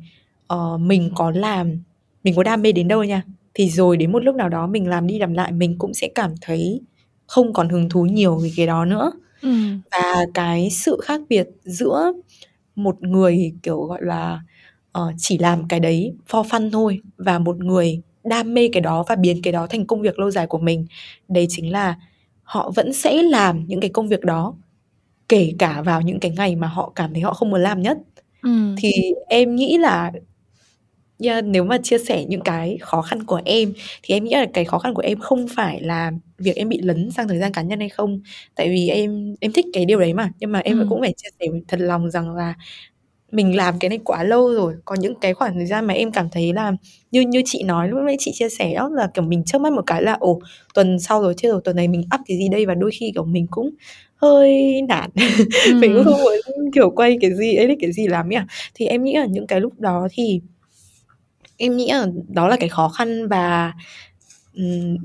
uh, 0.53 0.81
mình 0.81 1.11
có 1.15 1.31
làm 1.31 1.83
mình 2.23 2.35
có 2.35 2.43
đam 2.43 2.61
mê 2.61 2.71
đến 2.71 2.87
đâu 2.87 3.03
nha. 3.03 3.23
Thì 3.53 3.69
rồi 3.69 3.97
đến 3.97 4.11
một 4.11 4.23
lúc 4.23 4.35
nào 4.35 4.49
đó 4.49 4.67
mình 4.67 4.87
làm 4.87 5.07
đi 5.07 5.19
làm 5.19 5.33
lại 5.33 5.51
mình 5.51 5.75
cũng 5.77 5.93
sẽ 5.93 6.09
cảm 6.15 6.33
thấy 6.41 6.81
không 7.27 7.53
còn 7.53 7.69
hứng 7.69 7.89
thú 7.89 8.05
nhiều 8.05 8.37
với 8.37 8.53
cái 8.57 8.67
đó 8.67 8.85
nữa 8.85 9.11
ừ. 9.41 9.49
và 9.91 10.25
cái 10.33 10.69
sự 10.71 10.99
khác 11.03 11.21
biệt 11.29 11.47
giữa 11.63 12.13
một 12.75 13.03
người 13.03 13.53
kiểu 13.63 13.81
gọi 13.81 13.99
là 14.01 14.41
uh, 14.97 15.13
chỉ 15.17 15.37
làm 15.37 15.67
cái 15.67 15.79
đấy 15.79 16.13
for 16.29 16.43
fun 16.43 16.71
thôi 16.71 16.99
và 17.17 17.39
một 17.39 17.57
người 17.59 18.01
đam 18.23 18.53
mê 18.53 18.69
cái 18.73 18.81
đó 18.81 19.03
và 19.07 19.15
biến 19.15 19.41
cái 19.41 19.53
đó 19.53 19.67
thành 19.67 19.85
công 19.85 20.01
việc 20.01 20.19
lâu 20.19 20.31
dài 20.31 20.47
của 20.47 20.57
mình 20.57 20.85
đấy 21.27 21.45
chính 21.49 21.71
là 21.71 21.95
họ 22.43 22.71
vẫn 22.75 22.93
sẽ 22.93 23.23
làm 23.23 23.65
những 23.67 23.79
cái 23.79 23.89
công 23.89 24.07
việc 24.07 24.21
đó 24.21 24.55
kể 25.29 25.53
cả 25.59 25.81
vào 25.81 26.01
những 26.01 26.19
cái 26.19 26.31
ngày 26.31 26.55
mà 26.55 26.67
họ 26.67 26.91
cảm 26.95 27.13
thấy 27.13 27.21
họ 27.21 27.33
không 27.33 27.49
muốn 27.49 27.61
làm 27.61 27.81
nhất 27.81 27.97
ừ. 28.41 28.75
thì 28.77 28.91
em 29.27 29.55
nghĩ 29.55 29.77
là 29.77 30.11
yeah, 31.23 31.43
nếu 31.43 31.63
mà 31.63 31.77
chia 31.77 31.97
sẻ 31.97 32.25
những 32.25 32.41
cái 32.41 32.77
khó 32.81 33.01
khăn 33.01 33.23
của 33.23 33.41
em 33.45 33.73
thì 34.03 34.15
em 34.15 34.23
nghĩ 34.23 34.31
là 34.31 34.45
cái 34.53 34.65
khó 34.65 34.79
khăn 34.79 34.93
của 34.93 35.01
em 35.01 35.19
không 35.19 35.47
phải 35.55 35.81
là 35.81 36.11
việc 36.37 36.55
em 36.55 36.69
bị 36.69 36.79
lấn 36.81 37.11
sang 37.11 37.27
thời 37.27 37.39
gian 37.39 37.53
cá 37.53 37.61
nhân 37.61 37.79
hay 37.79 37.89
không. 37.89 38.21
Tại 38.55 38.69
vì 38.69 38.89
em 38.89 39.35
em 39.39 39.51
thích 39.51 39.65
cái 39.73 39.85
điều 39.85 39.99
đấy 39.99 40.13
mà 40.13 40.29
nhưng 40.39 40.51
mà 40.51 40.59
em 40.59 40.79
ừ. 40.79 40.85
cũng 40.89 41.01
phải 41.01 41.13
chia 41.17 41.29
sẻ 41.39 41.45
thật 41.67 41.79
lòng 41.79 42.11
rằng 42.11 42.35
là 42.35 42.53
mình 43.31 43.55
làm 43.55 43.79
cái 43.79 43.89
này 43.89 43.99
quá 44.03 44.23
lâu 44.23 44.53
rồi. 44.53 44.73
Có 44.85 44.95
những 44.95 45.15
cái 45.15 45.33
khoảng 45.33 45.53
thời 45.53 45.65
gian 45.65 45.85
mà 45.85 45.93
em 45.93 46.11
cảm 46.11 46.29
thấy 46.29 46.53
là 46.53 46.71
như 47.11 47.21
như 47.21 47.41
chị 47.45 47.63
nói 47.63 47.89
lúc 47.89 47.99
nãy 48.05 48.15
chị 48.19 48.31
chia 48.33 48.49
sẻ 48.49 48.73
đó 48.75 48.89
là 48.93 49.07
kiểu 49.13 49.23
mình 49.23 49.43
trước 49.45 49.61
mắt 49.61 49.73
một 49.73 49.83
cái 49.85 50.03
là 50.03 50.17
ồ 50.19 50.39
tuần 50.73 50.99
sau 50.99 51.21
rồi 51.21 51.33
chết 51.37 51.49
rồi 51.49 51.61
tuần 51.63 51.75
này 51.75 51.87
mình 51.87 52.01
up 52.15 52.21
cái 52.27 52.37
gì 52.37 52.49
đây? 52.49 52.65
Và 52.65 52.73
đôi 52.75 52.91
khi 52.99 53.11
kiểu 53.13 53.25
mình 53.25 53.47
cũng 53.51 53.69
hơi 54.15 54.81
nản. 54.81 55.09
Ừ. 55.65 55.73
mình 55.81 55.93
cũng 55.95 56.03
không 56.03 56.21
muốn 56.23 56.71
kiểu 56.75 56.89
quay 56.89 57.17
cái 57.21 57.35
gì 57.35 57.55
ấy 57.55 57.77
cái 57.81 57.91
gì 57.91 58.07
làm 58.07 58.29
nhỉ 58.29 58.37
thì 58.75 58.85
em 58.85 59.03
nghĩ 59.03 59.13
là 59.13 59.25
những 59.25 59.47
cái 59.47 59.61
lúc 59.61 59.79
đó 59.79 60.07
thì 60.11 60.41
em 61.59 61.77
nghĩ 61.77 61.91
là 61.91 62.07
đó 62.27 62.47
là 62.47 62.57
cái 62.59 62.69
khó 62.69 62.89
khăn 62.89 63.27
và 63.27 63.73
um, 64.55 64.97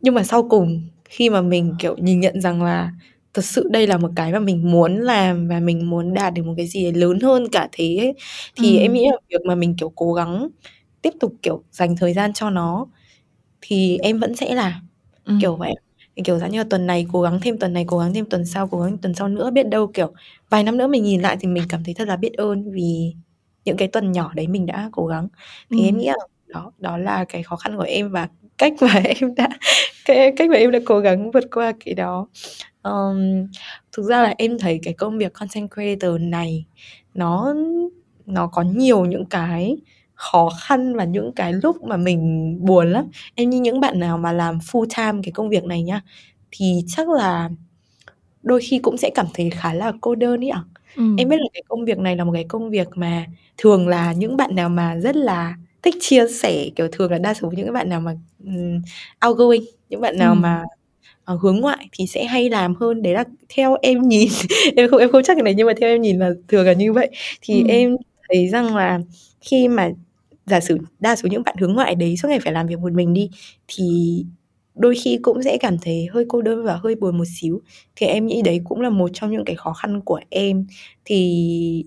nhưng 0.00 0.14
mà 0.14 0.22
sau 0.22 0.48
cùng 0.48 0.82
khi 1.04 1.30
mà 1.30 1.40
mình 1.40 1.74
kiểu 1.78 1.96
nhìn 1.98 2.20
nhận 2.20 2.40
rằng 2.40 2.62
là 2.62 2.92
thật 3.34 3.44
sự 3.44 3.68
đây 3.70 3.86
là 3.86 3.98
một 3.98 4.10
cái 4.16 4.32
mà 4.32 4.38
mình 4.38 4.70
muốn 4.70 4.98
làm 4.98 5.48
và 5.48 5.60
mình 5.60 5.90
muốn 5.90 6.14
đạt 6.14 6.34
được 6.34 6.46
một 6.46 6.54
cái 6.56 6.66
gì 6.66 6.92
lớn 6.92 7.20
hơn 7.20 7.48
cả 7.52 7.68
thế 7.72 7.96
ấy. 7.96 8.14
thì 8.56 8.76
ừ. 8.76 8.82
em 8.82 8.92
nghĩ 8.92 9.06
là 9.10 9.16
việc 9.28 9.46
mà 9.46 9.54
mình 9.54 9.74
kiểu 9.78 9.92
cố 9.96 10.12
gắng 10.12 10.48
tiếp 11.02 11.12
tục 11.20 11.34
kiểu 11.42 11.62
dành 11.72 11.96
thời 11.96 12.12
gian 12.14 12.32
cho 12.32 12.50
nó 12.50 12.86
thì 13.60 13.98
em 13.98 14.18
vẫn 14.20 14.36
sẽ 14.36 14.54
làm 14.54 14.72
ừ. 15.24 15.34
kiểu 15.40 15.56
vậy 15.56 15.74
kiểu 16.24 16.38
dạng 16.38 16.50
như 16.52 16.58
là 16.58 16.64
tuần 16.70 16.86
này 16.86 17.06
cố 17.12 17.22
gắng 17.22 17.40
thêm 17.42 17.58
tuần 17.58 17.72
này 17.72 17.84
cố 17.88 17.98
gắng 17.98 18.14
thêm 18.14 18.24
tuần 18.26 18.46
sau 18.46 18.68
cố 18.68 18.80
gắng 18.80 18.98
tuần 18.98 19.14
sau 19.14 19.28
nữa 19.28 19.50
biết 19.50 19.68
đâu 19.68 19.86
kiểu 19.86 20.12
vài 20.50 20.64
năm 20.64 20.78
nữa 20.78 20.86
mình 20.86 21.04
nhìn 21.04 21.20
lại 21.22 21.36
thì 21.40 21.48
mình 21.48 21.64
cảm 21.68 21.84
thấy 21.84 21.94
thật 21.94 22.08
là 22.08 22.16
biết 22.16 22.32
ơn 22.32 22.70
vì 22.72 23.14
những 23.64 23.76
cái 23.76 23.88
tuần 23.88 24.12
nhỏ 24.12 24.32
đấy 24.34 24.46
mình 24.48 24.66
đã 24.66 24.88
cố 24.92 25.06
gắng. 25.06 25.28
Thì 25.70 25.78
ừ. 25.78 25.84
em 25.84 25.98
nghĩ 25.98 26.06
là 26.06 26.26
đó 26.46 26.72
đó 26.78 26.96
là 26.96 27.24
cái 27.24 27.42
khó 27.42 27.56
khăn 27.56 27.76
của 27.76 27.82
em 27.82 28.10
và 28.10 28.28
cách 28.58 28.72
mà 28.80 28.94
em 29.04 29.34
đã 29.34 29.48
cái 30.04 30.32
cách 30.36 30.50
mà 30.50 30.56
em 30.56 30.70
đã 30.70 30.78
cố 30.84 31.00
gắng 31.00 31.30
vượt 31.30 31.44
qua 31.50 31.72
cái 31.84 31.94
đó. 31.94 32.26
Um, 32.82 33.46
thực 33.92 34.02
ra 34.02 34.22
là 34.22 34.34
em 34.38 34.58
thấy 34.58 34.80
cái 34.82 34.94
công 34.94 35.18
việc 35.18 35.32
content 35.32 35.70
creator 35.74 36.20
này 36.20 36.64
nó 37.14 37.54
nó 38.26 38.46
có 38.46 38.62
nhiều 38.62 39.04
những 39.04 39.26
cái 39.26 39.76
khó 40.14 40.50
khăn 40.60 40.96
và 40.96 41.04
những 41.04 41.32
cái 41.32 41.52
lúc 41.52 41.82
mà 41.82 41.96
mình 41.96 42.56
buồn 42.60 42.92
lắm. 42.92 43.04
Em 43.34 43.50
như 43.50 43.60
những 43.60 43.80
bạn 43.80 43.98
nào 43.98 44.18
mà 44.18 44.32
làm 44.32 44.58
full 44.58 44.86
time 44.96 45.22
cái 45.24 45.32
công 45.32 45.48
việc 45.48 45.64
này 45.64 45.82
nhá 45.82 46.00
thì 46.50 46.84
chắc 46.86 47.08
là 47.08 47.50
đôi 48.42 48.60
khi 48.60 48.78
cũng 48.78 48.96
sẽ 48.96 49.10
cảm 49.14 49.26
thấy 49.34 49.50
khá 49.50 49.74
là 49.74 49.92
cô 50.00 50.14
đơn 50.14 50.40
ý 50.40 50.48
ạ 50.48 50.64
ừ. 50.96 51.02
em 51.18 51.28
biết 51.28 51.36
là 51.36 51.46
cái 51.54 51.62
công 51.68 51.84
việc 51.84 51.98
này 51.98 52.16
là 52.16 52.24
một 52.24 52.32
cái 52.32 52.44
công 52.48 52.70
việc 52.70 52.88
mà 52.94 53.26
thường 53.58 53.88
là 53.88 54.12
những 54.12 54.36
bạn 54.36 54.54
nào 54.54 54.68
mà 54.68 54.96
rất 54.96 55.16
là 55.16 55.56
thích 55.82 55.94
chia 56.00 56.28
sẻ 56.28 56.68
kiểu 56.76 56.88
thường 56.92 57.10
là 57.10 57.18
đa 57.18 57.34
số 57.34 57.50
những 57.56 57.72
bạn 57.72 57.88
nào 57.88 58.00
mà 58.00 58.16
um, 58.44 58.82
outgoing 59.26 59.62
những 59.88 60.00
bạn 60.00 60.18
nào 60.18 60.32
ừ. 60.32 60.38
mà 60.38 60.64
uh, 61.32 61.40
hướng 61.40 61.60
ngoại 61.60 61.88
thì 61.92 62.06
sẽ 62.06 62.24
hay 62.24 62.50
làm 62.50 62.74
hơn 62.74 63.02
đấy 63.02 63.14
là 63.14 63.24
theo 63.48 63.76
em 63.82 64.02
nhìn 64.08 64.28
em 64.76 64.90
không 64.90 65.00
em 65.00 65.12
không 65.12 65.22
chắc 65.22 65.34
cái 65.34 65.42
này 65.42 65.54
nhưng 65.54 65.66
mà 65.66 65.72
theo 65.80 65.88
em 65.88 66.00
nhìn 66.00 66.18
là 66.18 66.30
thường 66.48 66.66
là 66.66 66.72
như 66.72 66.92
vậy 66.92 67.10
thì 67.40 67.62
ừ. 67.62 67.66
em 67.68 67.96
thấy 68.28 68.48
rằng 68.48 68.76
là 68.76 69.00
khi 69.40 69.68
mà 69.68 69.90
giả 70.46 70.60
sử 70.60 70.78
đa 71.00 71.16
số 71.16 71.28
những 71.28 71.42
bạn 71.42 71.56
hướng 71.60 71.74
ngoại 71.74 71.94
đấy 71.94 72.16
suốt 72.16 72.28
ngày 72.28 72.40
phải 72.40 72.52
làm 72.52 72.66
việc 72.66 72.78
một 72.78 72.92
mình 72.92 73.14
đi 73.14 73.30
thì 73.68 73.84
đôi 74.74 74.94
khi 75.04 75.18
cũng 75.22 75.42
sẽ 75.42 75.58
cảm 75.60 75.78
thấy 75.78 76.06
hơi 76.12 76.24
cô 76.28 76.42
đơn 76.42 76.64
và 76.64 76.76
hơi 76.82 76.94
buồn 76.94 77.18
một 77.18 77.24
xíu. 77.40 77.60
Thì 77.96 78.06
em 78.06 78.26
nghĩ 78.26 78.42
đấy 78.42 78.60
cũng 78.64 78.80
là 78.80 78.90
một 78.90 79.10
trong 79.12 79.30
những 79.30 79.44
cái 79.44 79.56
khó 79.56 79.72
khăn 79.72 80.00
của 80.00 80.20
em. 80.30 80.66
Thì 81.04 81.84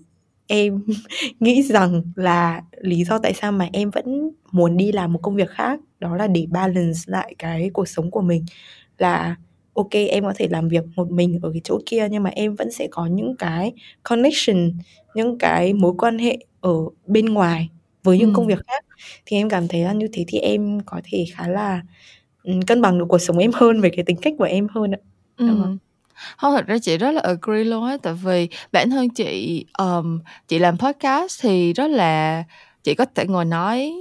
em 0.47 0.83
nghĩ 1.39 1.63
rằng 1.63 2.01
là 2.15 2.61
lý 2.81 3.03
do 3.03 3.19
tại 3.19 3.33
sao 3.33 3.51
mà 3.51 3.69
em 3.73 3.89
vẫn 3.89 4.31
muốn 4.51 4.77
đi 4.77 4.91
làm 4.91 5.13
một 5.13 5.19
công 5.23 5.35
việc 5.35 5.49
khác 5.49 5.79
đó 5.99 6.15
là 6.15 6.27
để 6.27 6.47
balance 6.49 6.99
lại 7.05 7.35
cái 7.39 7.69
cuộc 7.73 7.87
sống 7.87 8.11
của 8.11 8.21
mình. 8.21 8.45
Là 8.97 9.35
ok 9.73 9.91
em 9.91 10.23
có 10.23 10.33
thể 10.35 10.47
làm 10.51 10.67
việc 10.67 10.83
một 10.95 11.11
mình 11.11 11.39
ở 11.41 11.51
cái 11.53 11.61
chỗ 11.63 11.79
kia 11.85 12.07
nhưng 12.11 12.23
mà 12.23 12.29
em 12.29 12.55
vẫn 12.55 12.71
sẽ 12.71 12.87
có 12.91 13.05
những 13.05 13.35
cái 13.37 13.73
connection 14.03 14.71
những 15.15 15.37
cái 15.37 15.73
mối 15.73 15.93
quan 15.97 16.17
hệ 16.19 16.37
ở 16.61 16.73
bên 17.07 17.25
ngoài 17.25 17.69
với 18.03 18.17
những 18.17 18.29
ừ. 18.29 18.33
công 18.35 18.47
việc 18.47 18.59
khác. 18.67 18.85
Thì 19.25 19.37
em 19.37 19.49
cảm 19.49 19.67
thấy 19.67 19.83
là 19.83 19.93
như 19.93 20.07
thế 20.13 20.25
thì 20.27 20.39
em 20.39 20.79
có 20.85 21.01
thể 21.03 21.25
khá 21.33 21.47
là 21.47 21.81
cân 22.67 22.81
bằng 22.81 22.99
được 22.99 23.05
cuộc 23.09 23.17
sống 23.17 23.37
em 23.37 23.51
hơn 23.53 23.81
về 23.81 23.89
cái 23.89 24.03
tính 24.05 24.17
cách 24.21 24.33
của 24.37 24.43
em 24.43 24.67
hơn 24.75 24.91
ạ. 24.91 24.99
Không, 26.37 26.53
thật 26.55 26.67
ra 26.67 26.77
chị 26.77 26.97
rất 26.97 27.11
là 27.11 27.21
agree 27.21 27.63
luôn 27.63 27.85
á, 27.85 27.97
tại 28.03 28.13
vì 28.13 28.47
bản 28.71 28.89
thân 28.89 29.09
chị, 29.09 29.65
ờm, 29.73 30.19
chị 30.47 30.59
làm 30.59 30.77
podcast 30.77 31.41
thì 31.41 31.73
rất 31.73 31.87
là 31.87 32.43
chị 32.83 32.95
có 32.95 33.05
thể 33.15 33.25
ngồi 33.27 33.45
nói, 33.45 33.93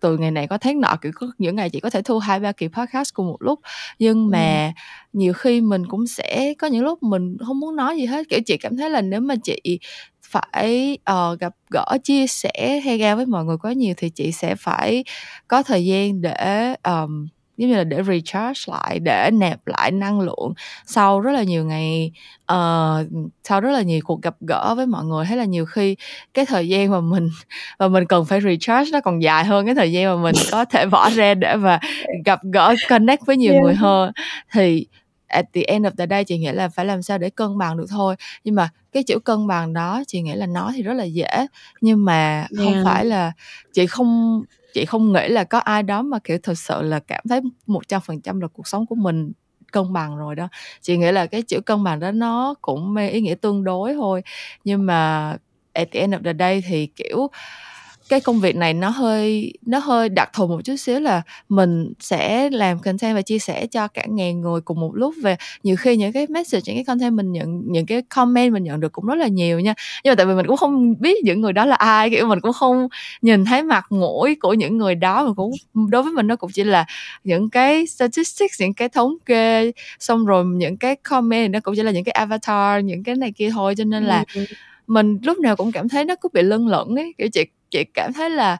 từ 0.00 0.18
ngày 0.18 0.30
này 0.30 0.46
qua 0.46 0.58
tháng 0.58 0.80
nọ, 0.80 0.96
kiểu, 1.02 1.12
có 1.14 1.26
những 1.38 1.56
ngày 1.56 1.70
chị 1.70 1.80
có 1.80 1.90
thể 1.90 2.02
thu 2.02 2.18
hai 2.18 2.40
ba 2.40 2.52
kỳ 2.52 2.68
podcast 2.68 3.14
cùng 3.14 3.26
một 3.26 3.36
lúc. 3.40 3.60
Nhưng 3.98 4.30
mà 4.30 4.64
Ừm. 4.66 4.72
nhiều 5.12 5.32
khi 5.32 5.60
mình 5.60 5.86
cũng 5.86 6.06
sẽ 6.06 6.54
có 6.58 6.66
những 6.66 6.84
lúc 6.84 7.02
mình 7.02 7.36
không 7.46 7.60
muốn 7.60 7.76
nói 7.76 7.96
gì 7.96 8.06
hết, 8.06 8.28
kiểu, 8.28 8.40
chị 8.46 8.56
cảm 8.56 8.76
thấy 8.76 8.90
là 8.90 9.00
nếu 9.00 9.20
mà 9.20 9.34
chị 9.44 9.78
phải, 10.22 10.98
ờ, 11.04 11.36
gặp 11.40 11.54
gỡ, 11.70 11.84
chia 12.04 12.26
sẻ 12.26 12.80
hay 12.84 12.98
ra 12.98 13.14
với 13.14 13.26
mọi 13.26 13.44
người 13.44 13.56
quá 13.62 13.72
nhiều 13.72 13.94
thì 13.96 14.10
chị 14.10 14.32
sẽ 14.32 14.54
phải 14.54 15.04
có 15.48 15.62
thời 15.62 15.84
gian 15.84 16.20
để, 16.20 16.74
ờm 16.82 17.28
giống 17.58 17.70
như 17.70 17.76
là 17.76 17.84
để 17.84 18.02
recharge 18.02 18.60
lại 18.66 18.98
để 18.98 19.30
nạp 19.32 19.66
lại 19.66 19.90
năng 19.90 20.20
lượng 20.20 20.52
sau 20.86 21.20
rất 21.20 21.32
là 21.32 21.42
nhiều 21.42 21.64
ngày 21.64 22.12
uh, 22.52 23.06
sau 23.44 23.60
rất 23.60 23.70
là 23.70 23.82
nhiều 23.82 24.00
cuộc 24.04 24.22
gặp 24.22 24.34
gỡ 24.40 24.74
với 24.74 24.86
mọi 24.86 25.04
người 25.04 25.24
thế 25.26 25.36
là 25.36 25.44
nhiều 25.44 25.66
khi 25.66 25.96
cái 26.34 26.46
thời 26.46 26.68
gian 26.68 26.90
mà 26.90 27.00
mình 27.00 27.28
mà 27.78 27.88
mình 27.88 28.06
cần 28.06 28.24
phải 28.24 28.40
recharge 28.40 28.90
nó 28.92 29.00
còn 29.00 29.22
dài 29.22 29.44
hơn 29.44 29.66
cái 29.66 29.74
thời 29.74 29.92
gian 29.92 30.06
mà 30.06 30.22
mình 30.22 30.34
có 30.50 30.64
thể 30.64 30.86
bỏ 30.86 31.10
ra 31.10 31.34
để 31.34 31.56
mà 31.56 31.80
gặp 32.24 32.40
gỡ 32.52 32.74
connect 32.88 33.26
với 33.26 33.36
nhiều 33.36 33.52
yeah. 33.52 33.64
người 33.64 33.74
hơn 33.74 34.12
thì 34.52 34.86
at 35.26 35.44
the 35.52 35.62
end 35.62 35.86
of 35.86 35.90
the 35.98 36.06
day 36.10 36.24
chị 36.24 36.38
nghĩ 36.38 36.52
là 36.52 36.68
phải 36.68 36.84
làm 36.86 37.02
sao 37.02 37.18
để 37.18 37.30
cân 37.30 37.58
bằng 37.58 37.76
được 37.76 37.86
thôi 37.90 38.16
nhưng 38.44 38.54
mà 38.54 38.68
cái 38.92 39.02
chữ 39.02 39.18
cân 39.18 39.46
bằng 39.46 39.72
đó 39.72 40.02
chị 40.06 40.20
nghĩ 40.20 40.34
là 40.34 40.46
nói 40.46 40.72
thì 40.74 40.82
rất 40.82 40.94
là 40.94 41.04
dễ 41.04 41.46
nhưng 41.80 42.04
mà 42.04 42.46
không 42.56 42.72
yeah. 42.72 42.84
phải 42.84 43.04
là 43.04 43.32
chị 43.72 43.86
không 43.86 44.42
chị 44.74 44.84
không 44.84 45.12
nghĩ 45.12 45.28
là 45.28 45.44
có 45.44 45.58
ai 45.58 45.82
đó 45.82 46.02
mà, 46.02 46.18
kiểu 46.24 46.38
thật 46.42 46.58
sự 46.58 46.82
là 46.82 47.00
cảm 47.00 47.24
thấy 47.28 47.40
một 47.66 47.88
trăm 47.88 48.00
phần 48.06 48.20
trăm 48.20 48.40
là 48.40 48.48
cuộc 48.48 48.68
sống 48.68 48.86
của 48.86 48.94
mình 48.94 49.32
cân 49.72 49.92
bằng 49.92 50.16
rồi 50.16 50.34
đó. 50.34 50.48
Chị 50.82 50.96
nghĩ 50.96 51.12
là 51.12 51.26
cái 51.26 51.42
chữ 51.42 51.60
cân 51.60 51.84
bằng 51.84 52.00
đó 52.00 52.10
nó 52.12 52.54
cũng 52.62 52.94
mang 52.94 53.10
ý 53.10 53.20
nghĩa 53.20 53.34
tương 53.34 53.64
đối 53.64 53.94
thôi. 53.94 54.22
Nhưng 54.64 54.86
mà 54.86 55.36
at 55.72 55.88
the 55.92 56.00
end 56.00 56.14
of 56.14 56.22
the 56.24 56.32
day 56.38 56.62
thì, 56.66 56.86
kiểu 56.86 57.28
cái 58.08 58.20
công 58.20 58.40
việc 58.40 58.56
này 58.56 58.74
nó 58.74 58.88
hơi 58.88 59.52
nó 59.66 59.78
hơi 59.78 60.08
đặc 60.08 60.30
thù 60.32 60.46
một 60.46 60.60
chút 60.64 60.76
xíu 60.76 61.00
là 61.00 61.22
mình 61.48 61.92
sẽ 62.00 62.50
làm 62.50 62.78
content 62.78 63.14
và 63.14 63.22
chia 63.22 63.38
sẻ 63.38 63.66
cho 63.66 63.88
cả 63.88 64.04
ngàn 64.08 64.40
người 64.40 64.60
cùng 64.60 64.80
một 64.80 64.90
lúc. 64.94 65.14
Về 65.22 65.36
nhiều 65.62 65.76
khi 65.76 65.96
những 65.96 66.12
cái 66.12 66.26
message 66.30 66.62
những 66.66 66.76
cái 66.76 66.84
content 66.84 67.14
mình 67.14 67.32
nhận 67.32 67.62
những 67.66 67.86
cái 67.86 68.02
comment 68.02 68.52
mình 68.52 68.64
nhận 68.64 68.80
được 68.80 68.92
cũng 68.92 69.06
rất 69.06 69.14
là 69.14 69.26
nhiều 69.26 69.60
nha. 69.60 69.74
Nhưng 70.04 70.10
mà 70.10 70.14
tại 70.14 70.26
vì 70.26 70.34
mình 70.34 70.46
cũng 70.46 70.56
không 70.56 70.94
biết 71.00 71.24
những 71.24 71.40
người 71.40 71.52
đó 71.52 71.64
là 71.64 71.76
ai 71.76 72.10
kiểu 72.10 72.26
mình 72.26 72.40
cũng 72.40 72.52
không 72.52 72.88
nhìn 73.22 73.44
thấy 73.44 73.62
mặt 73.62 73.92
mũi 73.92 74.36
của 74.40 74.54
những 74.54 74.78
người 74.78 74.94
đó. 74.94 75.26
Mà 75.26 75.32
cũng 75.34 75.52
đối 75.90 76.02
với 76.02 76.12
mình 76.12 76.26
nó 76.26 76.36
cũng 76.36 76.50
chỉ 76.50 76.64
là 76.64 76.86
những 77.24 77.50
cái 77.50 77.86
statistics 77.86 78.60
những 78.60 78.74
cái 78.74 78.88
thống 78.88 79.14
kê 79.26 79.72
xong 79.98 80.26
rồi 80.26 80.44
những 80.44 80.76
cái 80.76 80.96
comment 80.96 81.52
nó 81.52 81.60
cũng 81.60 81.74
chỉ 81.76 81.82
là 81.82 81.90
những 81.90 82.04
cái 82.04 82.12
avatar 82.12 82.84
những 82.84 83.04
cái 83.04 83.14
này 83.14 83.32
kia 83.32 83.50
thôi. 83.50 83.74
Cho 83.78 83.84
nên 83.84 84.04
là 84.04 84.24
mình 84.86 85.18
lúc 85.22 85.38
nào 85.38 85.56
cũng 85.56 85.72
cảm 85.72 85.88
thấy 85.88 86.04
nó 86.04 86.14
cứ 86.20 86.28
bị 86.32 86.42
lân 86.42 86.68
lẫn 86.68 86.96
ấy. 86.96 87.12
Kiểu 87.18 87.28
chị 87.28 87.44
chị 87.70 87.84
cảm 87.94 88.12
thấy 88.12 88.30
là 88.30 88.56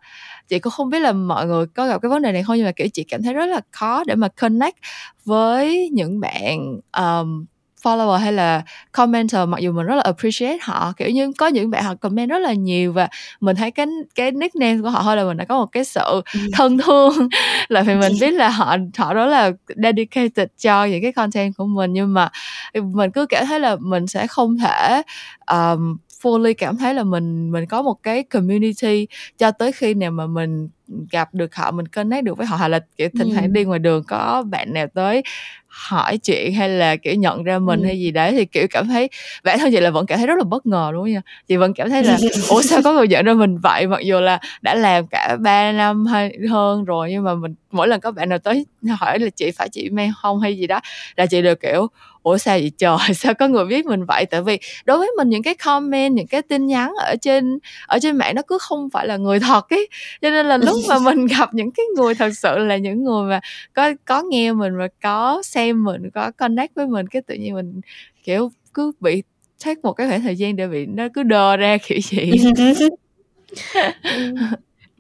chị 0.48 0.58
cũng 0.58 0.72
không 0.72 0.90
biết 0.90 0.98
là 0.98 1.12
mọi 1.12 1.46
người 1.46 1.66
có 1.66 1.86
gặp 1.86 2.02
cái 2.02 2.08
vấn 2.08 2.22
đề 2.22 2.32
này 2.32 2.42
không 2.42 2.56
nhưng 2.56 2.66
mà 2.66 2.72
kiểu 2.72 2.88
chị 2.92 3.04
cảm 3.04 3.22
thấy 3.22 3.34
rất 3.34 3.46
là 3.46 3.60
khó 3.70 4.04
để 4.06 4.14
mà 4.14 4.28
connect 4.28 4.76
với 5.24 5.88
những 5.92 6.20
bạn 6.20 6.80
um, 6.96 7.46
follower 7.82 8.16
hay 8.16 8.32
là 8.32 8.62
commenter 8.92 9.48
mặc 9.48 9.60
dù 9.60 9.72
mình 9.72 9.86
rất 9.86 9.94
là 9.94 10.02
appreciate 10.02 10.58
họ. 10.62 10.92
Kiểu 10.96 11.10
như 11.10 11.32
có 11.38 11.46
những 11.46 11.70
bạn 11.70 11.84
họ 11.84 11.94
comment 11.94 12.30
rất 12.30 12.38
là 12.38 12.52
nhiều 12.52 12.92
và 12.92 13.08
mình 13.40 13.56
thấy 13.56 13.70
cái 13.70 13.86
cái 14.14 14.30
nickname 14.30 14.82
của 14.82 14.90
họ 14.90 15.02
thôi 15.02 15.16
là 15.16 15.24
mình 15.24 15.36
đã 15.36 15.44
có 15.44 15.58
một 15.58 15.66
cái 15.72 15.84
sự 15.84 16.22
ừ. 16.34 16.40
thân 16.52 16.78
thương. 16.78 17.28
Là 17.68 17.82
vì 17.82 17.94
mình 17.94 18.12
biết 18.20 18.30
là 18.30 18.48
họ 18.48 18.76
họ 18.96 19.14
rất 19.14 19.26
là 19.26 19.50
dedicated 19.76 20.48
cho 20.58 20.84
những 20.84 21.02
cái 21.02 21.12
content 21.12 21.56
của 21.56 21.66
mình 21.66 21.92
nhưng 21.92 22.14
mà 22.14 22.28
mình 22.74 23.10
cứ 23.10 23.26
cảm 23.26 23.46
thấy 23.46 23.60
là 23.60 23.76
mình 23.80 24.06
sẽ 24.06 24.26
không 24.26 24.56
thể 24.58 25.02
um, 25.50 25.96
fully 26.22 26.54
cảm 26.58 26.76
thấy 26.76 26.94
là 26.94 27.04
mình 27.04 27.52
mình 27.52 27.66
có 27.66 27.82
một 27.82 28.02
cái 28.02 28.22
community 28.22 29.06
cho 29.38 29.50
tới 29.50 29.72
khi 29.72 29.94
nào 29.94 30.10
mà 30.10 30.26
mình 30.26 30.68
gặp 31.10 31.34
được 31.34 31.54
họ 31.54 31.70
mình 31.70 31.86
connect 31.88 32.24
được 32.24 32.38
với 32.38 32.46
họ. 32.46 32.56
Hoặc 32.56 32.68
là 32.68 32.80
kiểu 32.96 33.08
thỉnh 33.18 33.30
thoảng 33.32 33.44
ừ. 33.44 33.50
đi 33.50 33.64
ngoài 33.64 33.78
đường 33.78 34.04
có 34.08 34.44
bạn 34.50 34.72
nào 34.72 34.86
tới 34.94 35.22
hỏi 35.66 36.18
chuyện 36.18 36.52
hay 36.52 36.68
là 36.68 36.96
kiểu 36.96 37.14
nhận 37.14 37.44
ra 37.44 37.58
mình 37.58 37.80
ừ. 37.80 37.86
hay 37.86 38.00
gì 38.00 38.10
đấy 38.10 38.32
thì 38.32 38.44
kiểu 38.44 38.66
cảm 38.70 38.88
thấy 38.88 39.08
bản 39.44 39.58
thân 39.58 39.72
chị 39.72 39.80
là 39.80 39.90
vẫn 39.90 40.06
cảm 40.06 40.18
thấy 40.18 40.26
rất 40.26 40.38
là 40.38 40.44
bất 40.44 40.66
ngờ 40.66 40.90
đúng 40.92 41.02
không 41.02 41.12
nha. 41.12 41.22
Chị 41.48 41.56
vẫn 41.56 41.74
cảm 41.74 41.90
thấy 41.90 42.02
là 42.02 42.18
ủa 42.48 42.62
sao 42.62 42.80
có 42.84 42.92
người 42.92 43.08
nhận 43.08 43.24
ra 43.24 43.34
mình 43.34 43.58
vậy? 43.62 43.86
Mặc 43.86 44.00
dù 44.00 44.20
là 44.20 44.38
đã 44.62 44.74
làm 44.74 45.06
cả 45.06 45.36
3 45.40 45.72
năm 45.72 46.06
hay 46.06 46.32
hơn 46.50 46.84
rồi 46.84 47.10
nhưng 47.10 47.24
mà 47.24 47.34
mình 47.34 47.54
mỗi 47.70 47.88
lần 47.88 48.00
có 48.00 48.10
bạn 48.10 48.28
nào 48.28 48.38
tới 48.38 48.66
hỏi 48.98 49.18
là 49.18 49.28
chị 49.36 49.50
phải 49.50 49.68
chị 49.68 49.90
mang 49.90 50.10
không? 50.22 50.40
hay 50.40 50.58
gì 50.58 50.66
đó 50.66 50.80
là 51.16 51.26
chị 51.26 51.42
đều 51.42 51.54
kiểu 51.54 51.88
ủa 52.22 52.38
sao 52.38 52.58
vậy 52.58 52.72
trời? 52.78 52.96
Sao 53.14 53.34
có 53.34 53.48
người 53.48 53.64
biết 53.64 53.86
mình 53.86 54.04
vậy? 54.04 54.26
Tại 54.26 54.42
vì 54.42 54.58
đối 54.84 54.98
với 54.98 55.10
mình 55.16 55.28
những 55.28 55.42
cái 55.42 55.54
comment 55.54 56.14
những 56.14 56.26
cái 56.26 56.42
tin 56.42 56.66
nhắn 56.66 56.92
ở 57.04 57.16
trên 57.20 57.58
ở 57.86 57.98
trên 58.02 58.16
mạng 58.16 58.34
nó 58.34 58.42
cứ 58.48 58.58
không 58.60 58.88
phải 58.90 59.06
là 59.06 59.16
người 59.16 59.40
thật 59.40 59.70
ấy. 59.70 59.88
Cho 60.22 60.30
nên 60.30 60.46
là 60.46 60.56
lúc 60.56 60.76
mà 60.88 60.98
mình 60.98 61.26
gặp 61.26 61.54
những 61.54 61.70
cái 61.70 61.86
người 61.96 62.14
thật 62.14 62.30
sự 62.36 62.58
là 62.58 62.76
những 62.76 63.04
người 63.04 63.30
mà 63.30 63.40
có 63.72 63.92
có 64.04 64.22
nghe 64.22 64.52
mình 64.52 64.76
và 64.76 64.88
có 65.02 65.42
xem 65.44 65.84
mình 65.84 66.10
có 66.14 66.30
connect 66.30 66.74
với 66.74 66.86
mình 66.86 67.06
cái 67.06 67.22
tự 67.22 67.34
nhiên 67.34 67.54
mình 67.54 67.80
kiểu 68.24 68.50
cứ 68.74 68.92
bị 69.00 69.22
take 69.64 69.80
một 69.82 69.92
cái 69.92 70.08
khoảng 70.08 70.22
thời 70.22 70.36
gian 70.36 70.56
để 70.56 70.68
bị 70.68 70.86
nó 70.86 71.08
cứ 71.14 71.22
đờ 71.22 71.56
ra 71.56 71.76
kiểu 71.86 71.98
gì 72.00 72.32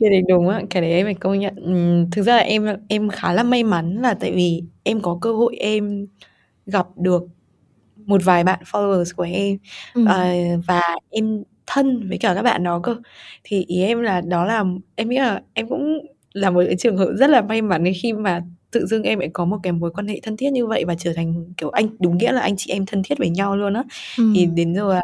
cái 0.00 0.10
đấy 0.10 0.22
đúng 0.28 0.48
á 0.48 0.62
cái 0.70 0.82
đấy 0.82 0.92
em 0.92 1.06
phải 1.06 1.14
công 1.14 1.38
nhận. 1.38 1.54
Uhm, 1.54 2.10
thực 2.10 2.22
ra 2.22 2.36
là 2.36 2.42
em 2.42 2.66
em 2.88 3.08
khá 3.08 3.32
là 3.32 3.42
may 3.42 3.64
mắn 3.64 4.02
là 4.02 4.14
tại 4.14 4.32
vì 4.32 4.62
em 4.82 5.00
có 5.00 5.18
cơ 5.20 5.32
hội 5.32 5.56
em 5.56 6.06
gặp 6.66 6.86
được 6.96 7.22
một 7.96 8.24
vài 8.24 8.44
bạn 8.44 8.60
followers 8.64 9.12
của 9.16 9.22
em. 9.22 9.58
Ừ. 9.94 10.02
uh, 10.02 10.64
và 10.66 10.82
em 11.10 11.42
thân 11.68 12.08
với 12.08 12.18
cả 12.18 12.34
các 12.34 12.42
bạn 12.42 12.64
đó 12.64 12.80
cơ. 12.82 12.96
Thì 13.44 13.64
ý 13.68 13.82
em 13.82 14.00
là 14.00 14.20
đó 14.20 14.44
là 14.44 14.64
em 14.94 15.08
nghĩ 15.08 15.18
là 15.18 15.42
em 15.54 15.68
cũng 15.68 15.98
là 16.32 16.50
một 16.50 16.62
cái 16.66 16.76
trường 16.76 16.96
hợp 16.96 17.12
rất 17.16 17.30
là 17.30 17.42
may 17.42 17.62
mắn 17.62 17.84
khi 18.02 18.12
mà 18.12 18.42
tự 18.70 18.86
dưng 18.86 19.02
em 19.02 19.18
lại 19.18 19.30
có 19.32 19.44
một 19.44 19.56
cái 19.62 19.72
mối 19.72 19.90
quan 19.90 20.08
hệ 20.08 20.20
thân 20.22 20.36
thiết 20.36 20.50
như 20.52 20.66
vậy 20.66 20.84
và 20.84 20.94
trở 20.98 21.12
thành 21.12 21.52
kiểu 21.56 21.70
anh 21.70 21.88
đúng 22.00 22.18
nghĩa 22.18 22.32
là 22.32 22.40
anh 22.40 22.56
chị 22.56 22.72
em 22.72 22.86
thân 22.86 23.02
thiết 23.02 23.18
với 23.18 23.30
nhau 23.30 23.56
luôn 23.56 23.74
á. 23.74 23.82
Ừ. 24.18 24.32
thì 24.34 24.46
đến 24.46 24.74
giờ 24.74 24.94
là 24.94 25.02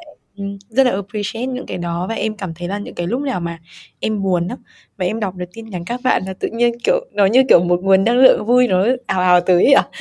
rất 0.68 0.86
là 0.86 0.92
appreciate 0.92 1.46
những 1.46 1.66
cái 1.66 1.78
đó 1.78 2.06
và 2.08 2.14
em 2.14 2.36
cảm 2.36 2.54
thấy 2.54 2.68
là 2.68 2.78
những 2.78 2.94
cái 2.94 3.06
lúc 3.06 3.20
nào 3.20 3.40
mà 3.40 3.58
em 4.00 4.22
buồn 4.22 4.48
á 4.48 4.56
và 4.96 5.04
em 5.04 5.20
đọc 5.20 5.34
được 5.34 5.46
tin 5.52 5.70
nhắn 5.70 5.84
các 5.84 6.00
bạn 6.04 6.22
là 6.26 6.34
tự 6.40 6.48
nhiên 6.52 6.74
kiểu 6.84 7.06
nó 7.12 7.26
như 7.26 7.42
kiểu 7.48 7.64
một 7.64 7.80
nguồn 7.82 8.04
năng 8.04 8.16
lượng 8.16 8.46
vui 8.46 8.68
nó 8.68 8.86
ào 9.06 9.20
ào 9.20 9.40
tới 9.40 9.72
à 9.72 9.82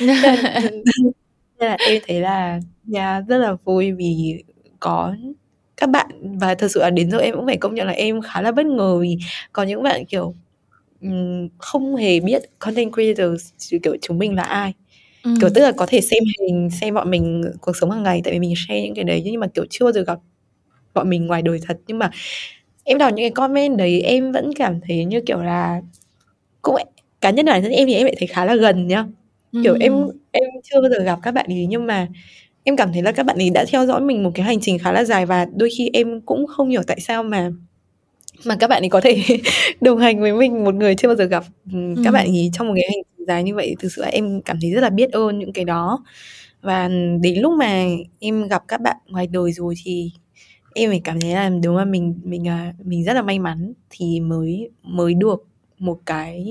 nên 1.60 1.68
là 1.68 1.76
em 1.88 2.02
thấy 2.06 2.20
là 2.20 2.60
yeah, 2.94 3.24
rất 3.28 3.38
là 3.38 3.56
vui 3.64 3.92
vì 3.92 4.44
có 4.80 5.14
các 5.84 5.90
bạn 5.90 6.38
và 6.38 6.54
thật 6.54 6.68
sự 6.70 6.80
là 6.80 6.90
đến 6.90 7.10
giờ 7.10 7.18
em 7.18 7.34
cũng 7.34 7.46
phải 7.46 7.56
công 7.56 7.74
nhận 7.74 7.86
là 7.86 7.92
em 7.92 8.20
khá 8.20 8.42
là 8.42 8.52
bất 8.52 8.66
ngờ 8.66 8.98
vì 8.98 9.18
có 9.52 9.62
những 9.62 9.82
bạn 9.82 10.04
kiểu 10.04 10.34
không 11.58 11.96
hề 11.96 12.20
biết 12.20 12.42
content 12.58 12.92
creators 12.92 13.48
kiểu 13.82 13.96
chúng 14.02 14.18
mình 14.18 14.34
là 14.34 14.42
ai 14.42 14.72
ừ. 15.24 15.30
kiểu 15.40 15.50
tức 15.54 15.62
là 15.62 15.72
có 15.72 15.86
thể 15.86 16.00
xem 16.00 16.22
hình 16.40 16.70
xem 16.80 16.94
bọn 16.94 17.10
mình 17.10 17.44
cuộc 17.60 17.76
sống 17.76 17.90
hàng 17.90 18.02
ngày 18.02 18.20
tại 18.24 18.32
vì 18.32 18.38
mình 18.38 18.54
share 18.56 18.82
những 18.82 18.94
cái 18.94 19.04
đấy 19.04 19.22
nhưng 19.24 19.40
mà 19.40 19.46
kiểu 19.46 19.64
chưa 19.70 19.84
bao 19.84 19.92
giờ 19.92 20.04
gặp 20.06 20.18
bọn 20.94 21.10
mình 21.10 21.26
ngoài 21.26 21.42
đời 21.42 21.60
thật 21.66 21.78
nhưng 21.86 21.98
mà 21.98 22.10
em 22.84 22.98
đọc 22.98 23.12
những 23.14 23.22
cái 23.22 23.30
comment 23.30 23.76
đấy 23.76 24.00
em 24.00 24.32
vẫn 24.32 24.52
cảm 24.54 24.80
thấy 24.80 25.04
như 25.04 25.20
kiểu 25.20 25.42
là 25.42 25.80
cũng 26.62 26.76
cá 27.20 27.30
nhân 27.30 27.46
bản 27.46 27.62
thân 27.62 27.72
em 27.72 27.86
thì 27.86 27.94
em 27.94 28.04
lại 28.04 28.14
thấy 28.18 28.28
khá 28.28 28.44
là 28.44 28.54
gần 28.54 28.86
nhá 28.86 29.04
kiểu 29.52 29.72
ừ. 29.72 29.78
em 29.80 29.92
em 30.32 30.44
chưa 30.62 30.80
bao 30.80 30.90
giờ 30.90 31.04
gặp 31.04 31.18
các 31.22 31.34
bạn 31.34 31.46
ấy 31.48 31.66
nhưng 31.68 31.86
mà 31.86 32.08
em 32.64 32.76
cảm 32.76 32.92
thấy 32.92 33.02
là 33.02 33.12
các 33.12 33.26
bạn 33.26 33.38
ấy 33.38 33.50
đã 33.50 33.64
theo 33.68 33.86
dõi 33.86 34.00
mình 34.00 34.22
một 34.22 34.30
cái 34.34 34.46
hành 34.46 34.60
trình 34.60 34.78
khá 34.78 34.92
là 34.92 35.04
dài 35.04 35.26
và 35.26 35.46
đôi 35.56 35.70
khi 35.78 35.90
em 35.92 36.20
cũng 36.20 36.46
không 36.46 36.68
hiểu 36.68 36.82
tại 36.86 37.00
sao 37.00 37.22
mà 37.22 37.50
mà 38.44 38.56
các 38.56 38.70
bạn 38.70 38.82
ấy 38.82 38.88
có 38.88 39.00
thể 39.00 39.22
đồng 39.80 39.98
hành 39.98 40.20
với 40.20 40.32
mình 40.32 40.64
một 40.64 40.74
người 40.74 40.94
chưa 40.94 41.08
bao 41.08 41.16
giờ 41.16 41.24
gặp. 41.24 41.44
Ừ. 41.72 41.78
các 42.04 42.10
bạn 42.10 42.26
ấy 42.26 42.50
trong 42.52 42.68
một 42.68 42.74
cái 42.76 42.84
hành 42.88 43.02
trình 43.16 43.26
dài 43.26 43.42
như 43.42 43.54
vậy 43.54 43.76
thực 43.78 43.92
sự 43.92 44.02
là 44.02 44.08
em 44.08 44.42
cảm 44.42 44.58
thấy 44.60 44.70
rất 44.70 44.80
là 44.80 44.90
biết 44.90 45.12
ơn 45.12 45.38
những 45.38 45.52
cái 45.52 45.64
đó. 45.64 46.04
Và 46.62 46.88
đến 47.20 47.40
lúc 47.40 47.52
mà 47.58 47.86
em 48.20 48.48
gặp 48.48 48.62
các 48.68 48.80
bạn 48.80 48.96
ngoài 49.06 49.26
đời 49.26 49.52
rồi 49.52 49.74
thì 49.84 50.10
em 50.74 50.90
phải 50.90 51.00
cảm 51.04 51.20
thấy 51.20 51.30
là 51.30 51.50
đúng 51.62 51.76
là 51.76 51.84
mình 51.84 52.14
mình 52.24 52.48
à, 52.48 52.74
mình 52.84 53.04
rất 53.04 53.12
là 53.12 53.22
may 53.22 53.38
mắn 53.38 53.72
thì 53.90 54.20
mới 54.20 54.70
mới 54.82 55.14
được 55.14 55.46
một 55.78 56.00
cái 56.06 56.46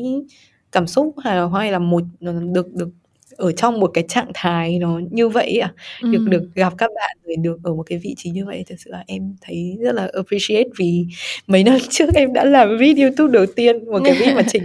cảm 0.71 0.87
xúc 0.87 1.15
hay 1.23 1.39
hay 1.53 1.71
là 1.71 1.79
một 1.79 2.03
được 2.21 2.73
được 2.73 2.89
ở 3.37 3.51
trong 3.51 3.79
một 3.79 3.91
cái 3.93 4.03
trạng 4.07 4.31
thái 4.33 4.79
nó 4.79 4.99
như 5.11 5.29
vậy 5.29 5.59
ạ. 5.59 5.73
À. 6.01 6.09
được 6.11 6.25
được 6.29 6.43
gặp 6.55 6.73
các 6.77 6.91
bạn 6.95 7.17
rồi 7.25 7.35
được 7.35 7.57
ở 7.63 7.73
một 7.73 7.83
cái 7.83 7.99
vị 8.03 8.15
trí 8.17 8.29
như 8.29 8.45
vậy 8.45 8.63
thực 8.69 8.75
sự 8.79 8.91
là 8.91 9.03
em 9.07 9.35
thấy 9.41 9.77
rất 9.81 9.95
là 9.95 10.09
appreciate 10.13 10.69
vì 10.77 11.05
mấy 11.47 11.63
năm 11.63 11.77
trước 11.89 12.09
em 12.15 12.33
đã 12.33 12.45
làm 12.45 12.77
video 12.79 13.07
youtube 13.07 13.33
đầu 13.33 13.45
tiên 13.45 13.85
một 13.91 14.01
cái 14.05 14.13
video 14.13 14.35
mà 14.35 14.43
chỉnh 14.47 14.63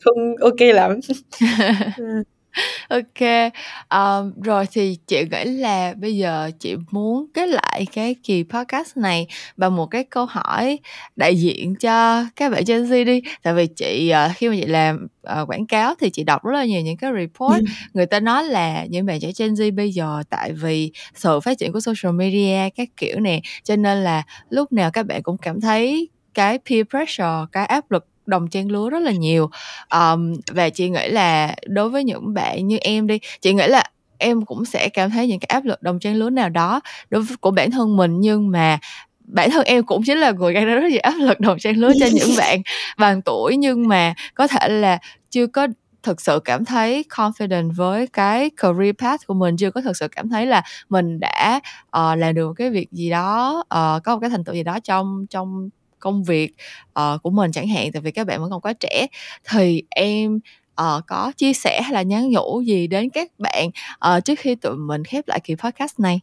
không 0.00 0.36
ok 0.40 0.60
lắm 0.60 1.00
ok 2.88 3.52
um, 3.90 4.42
rồi 4.42 4.66
thì 4.72 4.98
chị 5.06 5.24
nghĩ 5.30 5.44
là 5.44 5.94
bây 5.94 6.16
giờ 6.16 6.50
chị 6.60 6.76
muốn 6.90 7.26
kết 7.34 7.48
lại 7.48 7.86
cái 7.92 8.14
kỳ 8.22 8.44
podcast 8.48 8.96
này 8.96 9.26
bằng 9.56 9.76
một 9.76 9.86
cái 9.86 10.04
câu 10.04 10.26
hỏi 10.26 10.78
đại 11.16 11.36
diện 11.36 11.74
cho 11.74 12.24
các 12.36 12.52
bạn 12.52 12.62
Gen 12.66 12.84
Z 12.84 13.04
đi 13.04 13.22
tại 13.42 13.54
vì 13.54 13.66
chị 13.66 14.12
uh, 14.26 14.36
khi 14.36 14.48
mà 14.48 14.54
chị 14.60 14.66
làm 14.66 15.06
uh, 15.40 15.48
quảng 15.50 15.66
cáo 15.66 15.94
thì 16.00 16.10
chị 16.10 16.24
đọc 16.24 16.44
rất 16.44 16.52
là 16.52 16.64
nhiều 16.64 16.80
những 16.80 16.96
cái 16.96 17.10
report 17.18 17.60
ừ. 17.60 17.64
người 17.94 18.06
ta 18.06 18.20
nói 18.20 18.44
là 18.44 18.84
những 18.84 19.06
bạn 19.06 19.20
trẻ 19.20 19.30
Gen 19.38 19.54
Z 19.54 19.74
bây 19.74 19.90
giờ 19.90 20.22
tại 20.30 20.52
vì 20.52 20.92
sự 21.14 21.40
phát 21.40 21.58
triển 21.58 21.72
của 21.72 21.80
social 21.80 22.12
media 22.12 22.68
các 22.76 22.88
kiểu 22.96 23.20
nè 23.20 23.40
cho 23.64 23.76
nên 23.76 24.04
là 24.04 24.22
lúc 24.50 24.72
nào 24.72 24.90
các 24.90 25.06
bạn 25.06 25.22
cũng 25.22 25.36
cảm 25.38 25.60
thấy 25.60 26.08
cái 26.34 26.58
peer 26.70 26.86
pressure 26.90 27.46
cái 27.52 27.66
áp 27.66 27.90
lực 27.90 28.06
đồng 28.26 28.48
trang 28.48 28.70
lứa 28.70 28.90
rất 28.90 29.02
là 29.02 29.12
nhiều. 29.12 29.50
Um, 29.94 30.34
và 30.50 30.68
chị 30.68 30.88
nghĩ 30.88 31.08
là 31.08 31.54
đối 31.66 31.88
với 31.88 32.04
những 32.04 32.34
bạn 32.34 32.66
như 32.66 32.78
em 32.80 33.06
đi 33.06 33.18
chị 33.40 33.52
nghĩ 33.52 33.66
là 33.66 33.84
em 34.18 34.44
cũng 34.44 34.64
sẽ 34.64 34.88
cảm 34.88 35.10
thấy 35.10 35.28
những 35.28 35.40
cái 35.40 35.46
áp 35.46 35.64
lực 35.64 35.82
đồng 35.82 35.98
trang 35.98 36.14
lứa 36.14 36.30
nào 36.30 36.48
đó 36.48 36.80
đối 37.10 37.22
với 37.22 37.36
của 37.36 37.50
bản 37.50 37.70
thân 37.70 37.96
mình. 37.96 38.20
Nhưng 38.20 38.50
mà 38.50 38.78
bản 39.24 39.50
thân 39.50 39.64
em 39.64 39.84
cũng 39.84 40.02
chính 40.06 40.18
là 40.18 40.30
người 40.30 40.52
gây 40.52 40.64
ra 40.64 40.74
rất 40.74 40.90
nhiều 40.90 41.00
áp 41.02 41.14
lực 41.18 41.40
đồng 41.40 41.58
trang 41.58 41.76
lứa 41.76 41.92
cho 42.00 42.06
những 42.12 42.30
bạn 42.38 42.62
bằng 42.98 43.22
tuổi. 43.22 43.56
Nhưng 43.56 43.88
mà 43.88 44.14
có 44.34 44.46
thể 44.46 44.68
là 44.68 44.98
chưa 45.30 45.46
có 45.46 45.68
thực 46.06 46.20
sự 46.20 46.40
cảm 46.44 46.64
thấy 46.64 47.04
confident 47.10 47.72
với 47.76 48.06
cái 48.06 48.50
career 48.56 48.94
path 48.98 49.26
của 49.26 49.34
mình 49.34 49.56
chưa 49.56 49.70
có 49.70 49.80
thực 49.80 49.96
sự 49.96 50.08
cảm 50.08 50.28
thấy 50.28 50.46
là 50.46 50.62
mình 50.88 51.20
đã 51.20 51.60
uh, 51.86 52.18
làm 52.18 52.34
được 52.34 52.52
cái 52.56 52.70
việc 52.70 52.92
gì 52.92 53.10
đó 53.10 53.56
uh, 53.58 54.02
có 54.04 54.14
một 54.14 54.18
cái 54.20 54.30
thành 54.30 54.44
tựu 54.44 54.54
gì 54.54 54.62
đó 54.62 54.78
trong 54.80 55.26
trong 55.30 55.68
công 55.98 56.24
việc 56.24 56.54
uh, 57.00 57.22
của 57.22 57.30
mình 57.30 57.52
chẳng 57.52 57.68
hạn 57.68 57.92
tại 57.92 58.02
vì 58.02 58.10
các 58.10 58.26
bạn 58.26 58.40
vẫn 58.40 58.50
còn 58.50 58.60
quá 58.60 58.72
trẻ. 58.72 59.06
Thì 59.50 59.82
em 59.88 60.38
uh, 60.80 61.06
có 61.06 61.32
chia 61.36 61.52
sẻ 61.52 61.82
hay 61.82 61.92
là 61.92 62.02
nhắn 62.02 62.30
nhủ 62.30 62.60
gì 62.60 62.86
đến 62.86 63.10
các 63.10 63.30
bạn 63.38 63.68
uh, 64.16 64.24
trước 64.24 64.38
khi 64.38 64.54
tụi 64.54 64.76
mình 64.76 65.04
khép 65.04 65.28
lại 65.28 65.40
kỳ 65.44 65.54
podcast 65.54 66.00
này? 66.00 66.20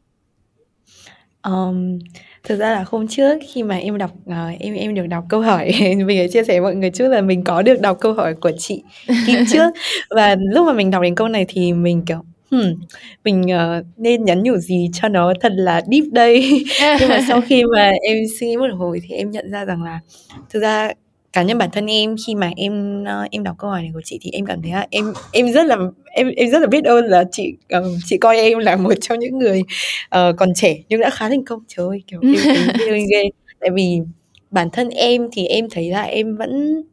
Um, 1.43 1.99
thực 2.43 2.59
ra 2.59 2.71
là 2.71 2.85
hôm 2.87 3.07
trước 3.07 3.39
khi 3.53 3.63
mà 3.63 3.75
em 3.77 3.97
đọc 3.97 4.11
uh, 4.29 4.59
em 4.59 4.73
em 4.73 4.95
được 4.95 5.07
đọc 5.07 5.23
câu 5.29 5.41
hỏi 5.41 5.71
mình 6.05 6.31
chia 6.31 6.43
sẻ 6.43 6.59
mọi 6.59 6.75
người 6.75 6.89
trước 6.89 7.07
là 7.07 7.21
mình 7.21 7.43
có 7.43 7.61
được 7.61 7.81
đọc 7.81 7.97
câu 8.01 8.13
hỏi 8.13 8.33
của 8.33 8.51
chị 8.57 8.83
Kim 9.27 9.45
trước. 9.51 9.73
Và 10.09 10.35
lúc 10.39 10.67
mà 10.67 10.73
mình 10.73 10.91
đọc 10.91 11.01
đến 11.01 11.15
câu 11.15 11.27
này 11.27 11.45
thì 11.49 11.73
mình 11.73 12.05
kiểu 12.05 12.23
hmm, 12.61 12.73
mình 13.23 13.41
uh, 13.41 13.85
nên 13.97 14.25
nhắn 14.25 14.43
nhủ 14.43 14.57
gì 14.57 14.89
cho 14.93 15.07
nó 15.07 15.33
thật 15.41 15.51
là 15.55 15.81
deep 15.91 16.03
đây. 16.11 16.63
Nhưng 16.99 17.09
mà 17.09 17.21
sau 17.27 17.41
khi 17.41 17.63
mà 17.75 17.91
em 18.01 18.17
suy 18.39 18.47
nghĩ 18.47 18.57
một 18.57 18.67
hồi 18.77 19.01
thì 19.03 19.15
em 19.15 19.31
nhận 19.31 19.51
ra 19.51 19.65
rằng 19.65 19.83
là 19.83 19.99
thực 20.49 20.59
ra 20.59 20.93
cá 21.33 21.43
nhân 21.43 21.57
bản 21.57 21.69
thân 21.71 21.85
em 21.87 22.15
khi 22.27 22.35
mà 22.35 22.51
em 22.55 23.03
uh, 23.03 23.31
em 23.31 23.43
đọc 23.43 23.55
câu 23.59 23.69
hỏi 23.69 23.81
này 23.81 23.91
của 23.93 24.01
chị 24.05 24.19
thì 24.21 24.31
em 24.31 24.45
cảm 24.45 24.61
thấy 24.61 24.71
là 24.71 24.87
em 24.89 25.13
em 25.31 25.51
rất 25.51 25.65
là 25.65 25.77
em 26.05 26.27
em 26.27 26.49
rất 26.49 26.59
là 26.59 26.67
biết 26.67 26.83
ơn 26.83 27.05
là 27.05 27.23
chị 27.31 27.53
uh, 27.77 27.85
chị 28.05 28.17
coi 28.17 28.37
em 28.37 28.57
là 28.57 28.75
một 28.75 28.93
trong 29.01 29.19
những 29.19 29.39
người 29.39 29.61
uh, 30.15 30.35
còn 30.37 30.53
trẻ 30.55 30.77
nhưng 30.89 31.01
đã 31.01 31.09
khá 31.09 31.29
thành 31.29 31.45
công. 31.45 31.59
Trời 31.67 31.87
ơi 31.87 32.03
kiểu 32.07 32.19
em 32.23 32.35
thấy 32.77 33.05
ghê. 33.11 33.23
Tại 33.59 33.69
vì 33.73 33.99
bản 34.51 34.69
thân 34.69 34.89
em 34.89 35.27
thì 35.31 35.45
em 35.45 35.67
thấy 35.71 35.89
là 35.89 36.01
em 36.01 36.37
vẫn 36.37 36.83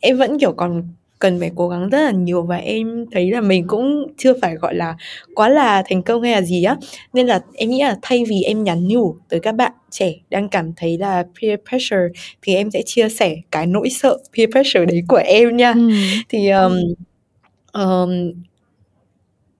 em 0.00 0.16
vẫn 0.16 0.38
kiểu 0.38 0.52
còn 0.52 0.88
cần 1.24 1.40
phải 1.40 1.50
cố 1.54 1.68
gắng 1.68 1.88
rất 1.88 2.04
là 2.04 2.10
nhiều 2.10 2.42
và 2.42 2.56
em 2.56 3.06
thấy 3.12 3.30
là 3.30 3.40
mình 3.40 3.66
cũng 3.66 4.12
chưa 4.18 4.32
phải 4.42 4.54
gọi 4.54 4.74
là 4.74 4.96
quá 5.34 5.48
là 5.48 5.82
thành 5.88 6.02
công 6.02 6.22
hay 6.22 6.32
là 6.32 6.42
gì 6.42 6.64
á. 6.64 6.76
Nên 7.12 7.26
là 7.26 7.40
em 7.54 7.70
nghĩ 7.70 7.82
là 7.82 7.96
thay 8.02 8.24
vì 8.28 8.42
em 8.42 8.64
nhắn 8.64 8.88
nhủ 8.88 9.16
tới 9.28 9.40
các 9.40 9.52
bạn 9.52 9.72
trẻ 9.90 10.14
đang 10.30 10.48
cảm 10.48 10.72
thấy 10.76 10.98
là 10.98 11.24
peer 11.40 11.60
pressure 11.68 12.08
thì 12.42 12.54
em 12.54 12.70
sẽ 12.70 12.82
chia 12.86 13.08
sẻ 13.08 13.36
cái 13.50 13.66
nỗi 13.66 13.88
sợ 13.90 14.18
peer 14.36 14.50
pressure 14.50 14.84
đấy 14.84 15.02
của 15.08 15.22
em 15.24 15.56
nha. 15.56 15.72
Ừ. 15.72 15.90
thì 16.28 16.48
um, 16.48 16.72
um, 17.72 18.32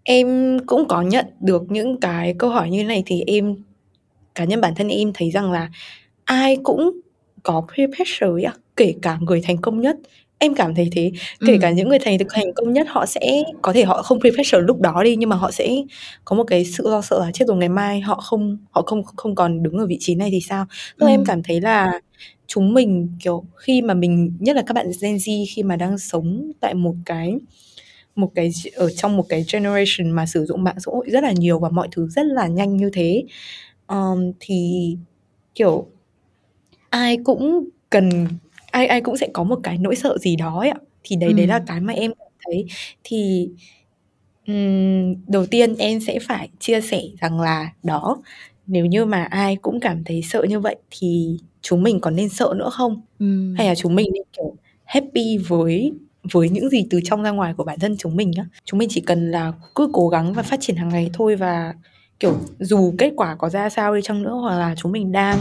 em 0.03 0.59
cũng 0.67 0.89
có 0.89 1.03
nhận 1.03 1.27
được 1.41 1.62
những 1.69 2.01
cái 2.01 2.35
câu 2.39 2.51
hỏi 2.51 2.71
như 2.71 2.85
này 2.85 3.03
thì 3.07 3.23
em 3.27 3.57
cá 4.35 4.45
nhân 4.45 4.61
bản 4.61 4.75
thân 4.75 4.89
em 4.89 5.12
thấy 5.15 5.31
rằng 5.31 5.53
là 5.53 5.69
ai 6.25 6.57
cũng 6.62 7.01
có 7.43 7.67
peer 7.77 7.91
pressure 7.97 8.43
á 8.45 8.53
kể 8.77 8.95
cả 9.03 9.19
người 9.21 9.41
thành 9.45 9.61
công 9.61 9.81
nhất 9.81 9.97
Em 10.45 10.55
cảm 10.55 10.74
thấy 10.74 10.88
thế, 10.92 11.12
kể 11.47 11.59
cả 11.61 11.70
những 11.70 11.88
người 11.88 11.99
thành 11.99 12.16
thành 12.30 12.55
công 12.55 12.72
nhất 12.72 12.86
họ 12.90 13.07
sẽ 13.07 13.42
có 13.62 13.72
thể 13.72 13.84
họ 13.84 14.03
không 14.03 14.20
pre 14.20 14.30
lúc 14.61 14.80
đó 14.80 15.03
đi, 15.05 15.16
nhưng 15.16 15.28
mà 15.28 15.36
họ 15.36 15.51
sẽ 15.51 15.68
có 16.24 16.36
một 16.36 16.45
cái 16.45 16.64
sự 16.64 16.88
lo 16.88 17.03
sợ 17.03 17.20
là 17.20 17.30
chết 17.34 17.45
rồi 17.49 17.57
ngày 17.57 17.68
mai 17.68 18.01
họ 18.01 18.14
không 18.14 18.59
họ 18.70 18.82
không 18.82 19.03
không 19.16 19.34
còn 19.34 19.62
đứng 19.62 19.74
ở 19.78 19.86
vị 19.86 19.97
trí 20.01 20.14
này 20.14 20.28
thì 20.32 20.40
sao? 20.40 20.66
Tức 20.99 21.07
là 21.07 21.12
em 21.12 21.24
cảm 21.24 21.42
thấy 21.42 21.61
là 21.61 22.01
chúng 22.47 22.74
mình, 22.74 23.09
kiểu, 23.24 23.45
khi 23.57 23.82
mà 23.82 23.95
mình 23.95 24.32
nhất 24.40 24.57
là 24.57 24.62
các 24.66 24.72
bạn 24.74 24.86
Gen 25.03 25.16
Z 25.16 25.45
khi 25.57 25.62
mà 25.62 25.76
đang 25.76 25.99
sống 25.99 26.53
tại 26.61 26.74
một 26.74 26.95
cái 27.07 27.34
một 28.16 28.30
cái 28.34 28.51
ở 28.74 28.90
trong 28.90 29.16
một 29.16 29.26
cái 29.28 29.45
generation 29.53 30.11
mà 30.11 30.26
sử 30.26 30.45
dụng 30.47 30.64
mạng 30.64 30.76
xã 30.80 30.90
hội 30.92 31.07
rất 31.11 31.22
là 31.24 31.32
nhiều 31.32 31.59
và 31.59 31.68
mọi 31.70 31.88
thứ 31.92 32.09
rất 32.09 32.26
là 32.26 32.47
nhanh 32.47 32.76
như 32.76 32.90
thế, 32.95 33.24
ờm, 33.86 34.32
thì, 34.40 34.97
kiểu, 35.55 35.86
ai 36.90 37.18
cũng 37.24 37.68
cần 37.90 38.26
ai 38.75 38.87
ai 38.87 39.01
cũng 39.01 39.16
sẽ 39.16 39.29
có 39.35 39.45
một 39.45 39.61
cái 39.62 39.79
nỗi 39.79 39.97
sợ 39.97 40.18
gì 40.18 40.37
đó 40.37 40.59
ấy 40.61 40.68
ạ. 40.70 40.79
Thì 41.05 41.16
đấy 41.16 41.33
đấy 41.33 41.47
là 41.47 41.61
cái 41.66 41.81
mà 41.81 41.93
em 41.93 42.12
cảm 42.18 42.29
thấy. 42.47 42.66
Thì, 43.05 43.49
ừm, 44.47 45.14
đầu 45.29 45.47
tiên 45.47 45.77
em 45.79 46.01
sẽ 46.01 46.18
phải 46.29 46.49
chia 46.61 46.81
sẻ 46.81 47.03
rằng 47.20 47.41
là 47.41 47.70
đó, 47.83 48.22
nếu 48.66 48.87
như 48.87 49.05
mà 49.05 49.25
ai 49.25 49.57
cũng 49.57 49.81
cảm 49.81 50.05
thấy 50.05 50.22
sợ 50.22 50.43
như 50.49 50.61
vậy 50.61 50.77
thì 50.91 51.39
chúng 51.62 51.83
mình 51.83 52.01
còn 52.01 52.16
nên 52.16 52.29
sợ 52.29 52.55
nữa 52.57 52.70
không? 52.72 53.03
Ừm. 53.18 53.55
Hay 53.59 53.66
là 53.68 53.75
chúng 53.75 53.95
mình 53.95 54.09
nên, 54.14 54.22
kiểu, 54.37 54.57
happy 54.85 55.39
với 55.39 55.93
với 56.33 56.49
những 56.51 56.68
gì 56.70 56.87
từ 56.91 57.01
trong 57.05 57.22
ra 57.22 57.31
ngoài 57.31 57.55
của 57.57 57.64
bản 57.64 57.79
thân 57.81 57.97
chúng 57.99 58.16
mình 58.16 58.33
á. 58.39 58.47
Chúng 58.64 58.79
mình 58.79 58.89
chỉ 58.93 59.01
cần 59.01 59.31
là 59.31 59.53
cứ 59.75 59.91
cố 59.93 60.09
gắng 60.09 60.33
và 60.35 60.43
phát 60.43 60.59
triển 60.62 60.77
hàng 60.77 60.89
ngày 60.89 61.11
thôi 61.14 61.37
và, 61.37 61.75
kiểu, 62.20 62.37
dù 62.61 62.95
kết 62.99 63.12
quả 63.16 63.37
có 63.37 63.49
ra 63.51 63.70
sao 63.70 63.95
đi 63.95 64.01
chăng 64.05 64.22
nữa 64.22 64.33
hoặc 64.35 64.59
là 64.59 64.75
chúng 64.79 64.93
mình 64.93 65.12
đang 65.12 65.39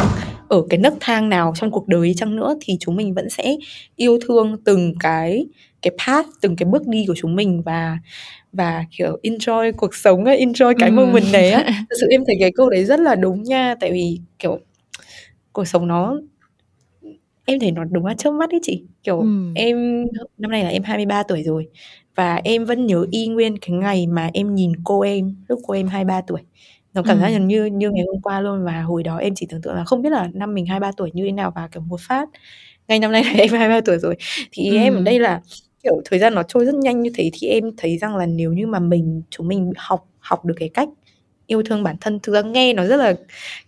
ở 0.49 0.63
cái 0.69 0.79
nấc 0.79 0.93
thang 0.99 1.29
nào 1.29 1.53
trong 1.55 1.71
cuộc 1.71 1.87
đời 1.87 2.13
chăng 2.13 2.35
nữa 2.35 2.55
thì 2.61 2.77
chúng 2.79 2.95
mình 2.95 3.13
vẫn 3.13 3.29
sẽ 3.29 3.55
yêu 3.95 4.19
thương 4.27 4.57
từng 4.65 4.93
cái 4.99 5.45
cái 5.81 5.91
path 6.05 6.27
từng 6.41 6.55
cái 6.55 6.65
bước 6.65 6.87
đi 6.87 7.05
của 7.07 7.15
chúng 7.17 7.35
mình 7.35 7.61
và 7.65 7.97
và 8.53 8.85
kiểu 8.97 9.19
enjoy 9.23 9.71
cuộc 9.77 9.95
sống 9.95 10.25
ấy, 10.25 10.45
enjoy 10.45 10.73
cái 10.79 10.89
ừ. 10.89 10.93
moment 10.93 11.31
này 11.33 11.51
á 11.51 11.63
thực 11.89 11.95
sự 12.01 12.07
em 12.09 12.23
thấy 12.27 12.35
cái 12.39 12.51
câu 12.55 12.69
đấy 12.69 12.85
rất 12.85 12.99
là 12.99 13.15
đúng 13.15 13.43
nha 13.43 13.75
tại 13.79 13.91
vì 13.91 14.19
kiểu 14.39 14.59
cuộc 15.53 15.65
sống 15.67 15.87
nó 15.87 16.19
em 17.45 17.59
thấy 17.59 17.71
nó 17.71 17.83
đúng 17.83 18.05
là 18.05 18.13
trước 18.13 18.33
mắt 18.33 18.51
ấy 18.51 18.59
chị 18.63 18.83
kiểu 19.03 19.19
ừ. 19.19 19.51
em 19.55 20.05
năm 20.37 20.51
nay 20.51 20.63
là 20.63 20.69
em 20.69 20.83
23 20.83 21.23
tuổi 21.23 21.43
rồi 21.43 21.67
và 22.15 22.41
em 22.43 22.65
vẫn 22.65 22.85
nhớ 22.85 23.05
y 23.11 23.27
nguyên 23.27 23.57
cái 23.57 23.71
ngày 23.71 24.07
mà 24.07 24.29
em 24.33 24.55
nhìn 24.55 24.71
cô 24.83 25.01
em 25.01 25.35
lúc 25.47 25.59
cô 25.67 25.73
em 25.73 25.87
23 25.87 26.21
tuổi 26.21 26.41
nó 26.93 27.03
cảm 27.03 27.19
giác 27.19 27.27
Ừm. 27.33 27.47
như 27.47 27.65
như 27.65 27.89
ngày 27.91 28.05
hôm 28.07 28.21
qua 28.21 28.41
luôn 28.41 28.65
và 28.65 28.81
hồi 28.81 29.03
đó 29.03 29.17
em 29.17 29.33
chỉ 29.35 29.45
tưởng 29.49 29.61
tượng 29.61 29.75
là 29.75 29.83
không 29.85 30.01
biết 30.01 30.09
là 30.11 30.29
năm 30.33 30.53
mình 30.53 30.65
23 30.65 30.91
tuổi 30.97 31.11
như 31.13 31.23
thế 31.25 31.31
nào 31.31 31.51
và, 31.55 31.67
kiểu, 31.71 31.81
một 31.81 31.99
phát 32.01 32.29
ngay 32.87 32.99
năm 32.99 33.11
nay 33.11 33.23
là 33.23 33.31
em 33.37 33.49
23 33.49 33.81
tuổi 33.85 33.97
rồi. 33.97 34.15
Thì 34.51 34.77
em 34.77 34.95
ở 34.95 35.01
đây 35.01 35.19
là, 35.19 35.41
kiểu, 35.83 36.01
thời 36.05 36.19
gian 36.19 36.35
nó 36.35 36.43
trôi 36.43 36.65
rất 36.65 36.75
nhanh 36.75 37.01
như 37.01 37.11
thế 37.15 37.29
thì 37.33 37.47
em 37.47 37.71
thấy 37.77 37.97
rằng 37.97 38.15
là 38.15 38.25
nếu 38.25 38.53
như 38.53 38.67
mà 38.67 38.79
mình 38.79 39.21
chúng 39.29 39.47
mình 39.47 39.71
học 39.77 40.07
học 40.19 40.45
được 40.45 40.55
cái 40.59 40.69
cách 40.69 40.89
yêu 41.47 41.63
thương 41.63 41.83
bản 41.83 41.95
thân, 42.01 42.19
thực 42.23 42.33
ra 42.33 42.41
nghe 42.41 42.73
nó 42.73 42.85
rất 42.85 42.97
là, 42.97 43.13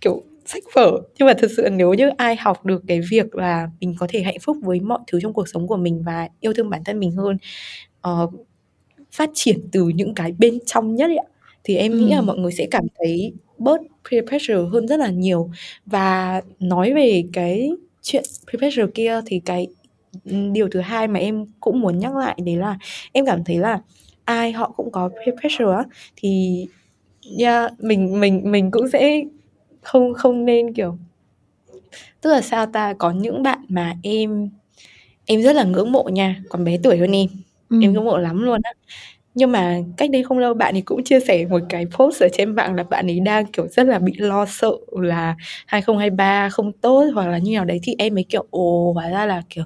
kiểu, 0.01 0.23
sách 0.45 0.63
vở, 0.76 1.01
nhưng 1.19 1.28
mà 1.28 1.34
thực 1.34 1.51
sự 1.57 1.69
nếu 1.71 1.93
như 1.93 2.09
ai 2.17 2.36
học 2.36 2.65
được 2.65 2.84
cái 2.88 3.01
việc 3.11 3.36
là 3.36 3.69
mình 3.82 3.95
có 3.99 4.07
thể 4.09 4.21
hạnh 4.23 4.38
phúc 4.43 4.57
với 4.63 4.80
mọi 4.80 4.99
thứ 5.07 5.19
trong 5.21 5.34
cuộc 5.34 5.49
sống 5.49 5.67
của 5.67 5.78
mình 5.78 6.03
và 6.05 6.30
yêu 6.39 6.53
thương 6.53 6.69
bản 6.69 6.84
thân 6.86 6.99
mình 6.99 7.11
hơn, 7.11 7.38
ờ, 8.01 8.28
phát 9.11 9.30
triển 9.34 9.59
từ 9.71 9.89
những 9.89 10.15
cái 10.15 10.34
bên 10.39 10.59
trong 10.65 10.95
nhất 10.95 11.07
ấy 11.09 11.17
ạ 11.17 11.26
thì 11.66 11.76
em 11.78 11.97
nghĩ 11.97 12.11
là 12.13 12.22
mọi 12.22 12.38
người 12.38 12.51
sẽ 12.51 12.68
cảm 12.72 12.84
thấy 12.99 13.34
bớt 13.57 13.82
peer 14.11 14.26
pressure 14.30 14.70
hơn 14.74 14.88
rất 14.88 14.97
là 14.99 15.09
nhiều. 15.09 15.51
Và 15.86 16.41
nói 16.59 16.93
về 16.93 17.24
cái 17.34 17.72
chuyện 18.03 18.24
peer 18.47 18.59
pressure 18.59 18.91
kia 18.95 19.22
thì 19.26 19.41
cái, 19.45 19.68
điều 20.53 20.70
thứ 20.72 20.80
hai 20.82 21.07
mà 21.07 21.20
em 21.20 21.45
cũng 21.59 21.80
muốn 21.82 21.99
nhắc 21.99 22.16
lại 22.16 22.38
đấy 22.45 22.55
là 22.57 22.78
em 23.11 23.26
cảm 23.26 23.43
thấy 23.43 23.57
là 23.59 23.82
ai 24.26 24.51
họ 24.51 24.74
cũng 24.78 24.91
có 24.91 25.09
peer 25.09 25.39
pressure 25.41 25.74
á, 25.78 25.84
thì 26.18 26.66
yeah, 27.39 27.74
mình 27.80 28.20
mình 28.22 28.51
mình 28.51 28.72
cũng 28.72 28.89
sẽ 28.89 29.22
không 29.84 30.13
không 30.13 30.45
nên, 30.45 30.74
kiểu 30.74 30.97
tức 32.22 32.32
là 32.32 32.41
sao 32.41 32.66
ta? 32.66 32.93
Có 32.93 33.11
những 33.11 33.43
bạn 33.43 33.59
mà 33.70 33.95
em 34.03 34.49
em 35.26 35.41
rất 35.43 35.53
là 35.55 35.63
ngưỡng 35.63 35.91
mộ 35.91 36.03
nha, 36.13 36.43
còn 36.49 36.63
bé 36.66 36.78
tuổi 36.84 36.97
hơn 36.97 37.11
em, 37.11 37.28
em 37.80 37.93
ngưỡng 37.93 38.05
mộ 38.05 38.18
lắm 38.18 38.43
luôn 38.43 38.61
á. 38.63 38.74
Nhưng 39.36 39.51
mà 39.51 39.77
cách 39.97 40.09
đây 40.11 40.23
không 40.23 40.39
lâu 40.39 40.53
bạn 40.53 40.75
ấy 40.75 40.81
cũng 40.81 41.03
chia 41.03 41.19
sẻ 41.19 41.45
một 41.45 41.59
cái 41.69 41.86
post 41.99 42.23
ở 42.23 42.27
trên 42.33 42.55
mạng 42.55 42.75
là 42.75 42.83
bạn 42.83 43.07
ấy 43.07 43.19
đang, 43.19 43.45
kiểu, 43.45 43.67
rất 43.67 43.88
là 43.88 43.99
bị 43.99 44.13
lo 44.17 44.45
sợ 44.45 44.71
là 44.91 45.36
2023 45.67 46.49
không 46.49 46.71
tốt 46.73 47.05
hoặc 47.15 47.27
là 47.27 47.38
như 47.38 47.53
nào 47.55 47.65
đấy 47.65 47.79
thì 47.83 47.95
em 47.99 48.13
mới, 48.15 48.23
kiểu, 48.29 48.45
ồ, 48.49 48.93
hóa 48.93 49.09
ra 49.09 49.25
là, 49.25 49.41
kiểu, 49.49 49.63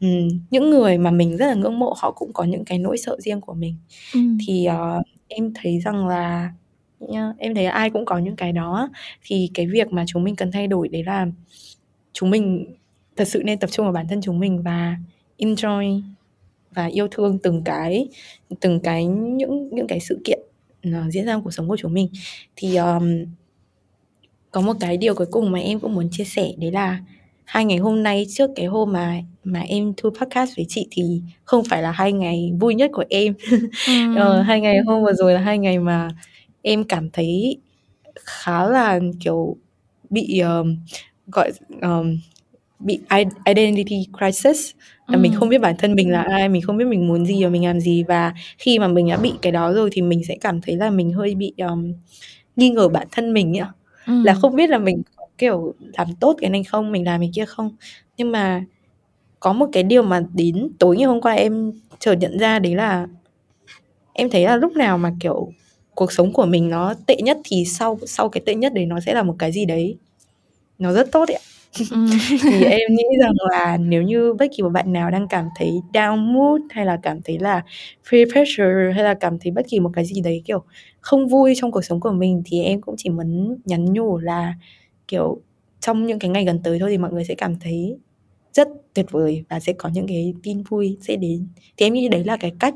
ừm, 0.00 0.28
những 0.50 0.70
người 0.70 0.98
mà 0.98 1.10
mình 1.10 1.36
rất 1.36 1.46
là 1.46 1.54
ngưỡng 1.54 1.78
mộ 1.78 1.94
họ 1.98 2.10
cũng 2.12 2.32
có 2.32 2.44
những 2.44 2.64
cái 2.64 2.78
nỗi 2.78 2.98
sợ 2.98 3.16
riêng 3.20 3.40
của 3.40 3.54
mình. 3.54 3.76
Ừm. 4.14 4.38
Thì, 4.48 4.64
ờ, 4.66 5.02
em 5.28 5.52
thấy 5.54 5.80
rằng 5.80 6.08
là 6.08 6.50
nha, 7.00 7.32
em 7.38 7.54
thấy 7.54 7.66
ai 7.66 7.90
cũng 7.90 8.04
có 8.04 8.18
những 8.18 8.36
cái 8.36 8.52
đó 8.52 8.88
thì 9.24 9.50
cái 9.54 9.66
việc 9.66 9.92
mà 9.92 10.04
chúng 10.08 10.24
mình 10.24 10.36
cần 10.36 10.52
thay 10.52 10.66
đổi 10.68 10.88
đấy 10.88 11.04
là 11.04 11.26
chúng 12.12 12.30
mình 12.30 12.66
thật 13.16 13.28
sự 13.28 13.42
nên 13.44 13.58
tập 13.58 13.70
trung 13.72 13.86
vào 13.86 13.92
bản 13.92 14.08
thân 14.08 14.20
chúng 14.22 14.40
mình 14.40 14.62
và 14.62 14.96
enjoy 15.38 16.02
và 16.78 16.86
yêu 16.86 17.08
thương 17.10 17.38
từng 17.38 17.62
cái 17.64 18.08
từng 18.60 18.80
cái 18.80 19.04
những 19.06 19.68
những 19.72 19.86
cái 19.86 20.00
sự 20.00 20.20
kiện 20.24 20.38
nó 20.82 21.10
diễn 21.10 21.24
ra 21.26 21.32
trong 21.32 21.42
cuộc 21.44 21.50
sống 21.50 21.68
của 21.68 21.76
chúng 21.76 21.94
mình. 21.94 22.08
Thì, 22.56 22.74
ờm 22.74 23.24
có 24.50 24.60
một 24.60 24.76
cái 24.80 24.96
điều 24.96 25.14
cuối 25.14 25.26
cùng 25.30 25.50
mà 25.52 25.58
em 25.58 25.80
cũng 25.80 25.94
muốn 25.94 26.08
chia 26.10 26.24
sẻ 26.24 26.52
đấy 26.58 26.72
là 26.72 27.00
hai 27.44 27.64
ngày 27.64 27.78
hôm 27.78 28.02
nay 28.02 28.26
trước 28.30 28.50
cái 28.56 28.66
hôm 28.66 28.92
mà 28.92 29.20
mà 29.44 29.60
em 29.60 29.92
thu 29.96 30.10
podcast 30.10 30.56
với 30.56 30.66
chị 30.68 30.86
thì 30.90 31.22
không 31.44 31.64
phải 31.70 31.82
là 31.82 31.90
hai 31.90 32.12
ngày 32.12 32.52
vui 32.60 32.74
nhất 32.74 32.90
của 32.94 33.04
em. 33.10 33.34
Ờ, 34.16 34.36
Ừm. 34.36 34.44
hai 34.46 34.60
ngày 34.60 34.78
hôm 34.86 35.04
vừa 35.04 35.12
rồi 35.12 35.34
là 35.34 35.40
hai 35.40 35.58
ngày 35.58 35.78
mà 35.78 36.08
em 36.62 36.84
cảm 36.84 37.10
thấy 37.10 37.56
khá 38.24 38.64
là, 38.68 39.00
kiểu, 39.20 39.56
bị, 40.10 40.38
ờm, 40.38 40.76
gọi 41.32 41.50
ờm, 41.80 42.16
bị 42.78 43.00
identity 43.46 44.06
crisis 44.18 44.70
là 45.06 45.18
mình 45.18 45.32
không 45.34 45.48
biết 45.48 45.58
bản 45.58 45.74
thân 45.78 45.94
mình 45.94 46.12
là 46.12 46.22
ai, 46.22 46.48
mình 46.48 46.62
không 46.62 46.76
biết 46.76 46.84
mình 46.84 47.08
muốn 47.08 47.26
gì 47.26 47.44
và 47.44 47.50
mình 47.50 47.64
làm 47.64 47.80
gì. 47.80 48.02
Và 48.08 48.34
khi 48.58 48.78
mà 48.78 48.88
mình 48.88 49.08
đã 49.08 49.16
bị 49.16 49.32
cái 49.42 49.52
đó 49.52 49.72
rồi 49.72 49.88
thì 49.92 50.02
mình 50.02 50.24
sẽ 50.28 50.36
cảm 50.40 50.60
thấy 50.60 50.76
là 50.76 50.90
mình 50.90 51.12
hơi 51.12 51.34
bị, 51.34 51.52
ờm, 51.58 51.92
nghi 52.56 52.70
ngờ 52.70 52.88
bản 52.88 53.06
thân 53.12 53.32
mình 53.32 53.56
ấy 53.56 53.60
ạ. 53.60 53.72
Là 54.06 54.32
Ừm. 54.32 54.40
không 54.40 54.56
biết 54.56 54.70
là 54.70 54.78
mình 54.78 55.02
kiểu, 55.38 55.74
làm 55.98 56.08
tốt 56.20 56.36
cái 56.40 56.50
này 56.50 56.64
không, 56.64 56.92
mình 56.92 57.04
làm 57.04 57.20
cái 57.20 57.30
kia 57.34 57.44
không. 57.44 57.76
Nhưng 58.16 58.32
mà 58.32 58.64
có 59.40 59.52
một 59.52 59.66
cái 59.72 59.82
điều 59.82 60.02
mà 60.02 60.22
đến 60.34 60.68
tối 60.78 60.96
ngày 60.96 61.06
hôm 61.06 61.20
qua 61.20 61.32
em 61.32 61.72
chợt 61.98 62.14
nhận 62.14 62.38
ra 62.38 62.58
đấy 62.58 62.74
là 62.74 63.06
em 64.12 64.30
thấy 64.30 64.44
là 64.44 64.56
lúc 64.56 64.72
nào 64.72 64.98
mà, 64.98 65.12
kiểu, 65.20 65.52
cuộc 65.94 66.12
sống 66.12 66.32
của 66.32 66.46
mình 66.46 66.70
nó 66.70 66.94
tệ 67.06 67.16
nhất 67.16 67.38
thì 67.44 67.64
sau 67.64 67.98
sau 68.06 68.28
cái 68.28 68.42
tệ 68.46 68.54
nhất 68.54 68.72
đấy 68.74 68.86
nó 68.86 69.00
sẽ 69.00 69.14
là 69.14 69.22
một 69.22 69.36
cái 69.38 69.52
gì 69.52 69.64
đấy 69.64 69.96
nó 70.78 70.92
rất 70.92 71.12
tốt 71.12 71.28
ấy 71.28 71.34
ạ. 71.34 71.44
Ừm. 71.90 72.06
Thì 72.50 72.64
em 72.64 72.80
nghĩ 72.96 73.04
rằng 73.20 73.32
là 73.50 73.76
nếu 73.76 74.02
như 74.02 74.34
bất 74.38 74.46
kỳ 74.56 74.62
một 74.62 74.68
bạn 74.68 74.92
nào 74.92 75.10
đang 75.10 75.28
cảm 75.28 75.48
thấy 75.56 75.70
down 75.92 76.16
mood 76.16 76.60
hay 76.70 76.86
là 76.86 76.98
cảm 77.02 77.20
thấy 77.24 77.38
là 77.38 77.62
peer 78.12 78.28
pressure 78.32 78.92
hay 78.94 79.04
là 79.04 79.14
cảm 79.14 79.38
thấy 79.40 79.52
bất 79.52 79.66
kỳ 79.68 79.80
một 79.80 79.90
cái 79.94 80.04
gì 80.04 80.20
đấy, 80.20 80.42
kiểu, 80.44 80.62
không 81.00 81.28
vui 81.28 81.54
trong 81.56 81.70
cuộc 81.72 81.82
sống 81.84 82.00
của 82.00 82.10
mình 82.12 82.42
thì 82.46 82.62
em 82.62 82.80
cũng 82.80 82.94
chỉ 82.98 83.10
muốn 83.10 83.58
nhắn 83.64 83.84
nhủ 83.92 84.18
là, 84.18 84.54
kiểu, 85.08 85.40
trong 85.80 86.06
những 86.06 86.18
cái 86.18 86.30
ngày 86.30 86.44
gần 86.44 86.60
tới 86.64 86.78
thôi 86.78 86.90
thì 86.90 86.98
mọi 86.98 87.12
người 87.12 87.24
sẽ 87.24 87.34
cảm 87.34 87.56
thấy 87.60 87.98
rất 88.54 88.68
tuyệt 88.94 89.06
vời 89.10 89.44
và 89.50 89.60
sẽ 89.60 89.72
có 89.78 89.88
những 89.94 90.06
cái 90.08 90.34
tin 90.42 90.62
vui 90.70 90.98
sẽ 91.02 91.16
đến. 91.16 91.48
Thì 91.76 91.86
em 91.86 91.92
nghĩ 91.94 92.08
đấy 92.08 92.24
là 92.24 92.36
cái 92.36 92.52
cách 92.60 92.74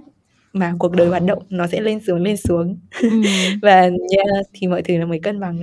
mà 0.52 0.74
cuộc 0.78 0.92
đời 0.96 1.08
hoạt 1.08 1.22
động, 1.24 1.42
nó 1.50 1.66
sẽ 1.66 1.80
lên 1.80 2.00
xuống, 2.00 2.22
lên 2.22 2.36
xuống. 2.36 2.78
Ừm. 3.02 3.22
Và 3.62 3.80
yeah, 3.82 4.46
thì 4.54 4.66
mọi 4.68 4.82
thứ 4.82 4.98
nó 4.98 5.06
mới 5.06 5.20
cân 5.20 5.40
bằng. 5.40 5.60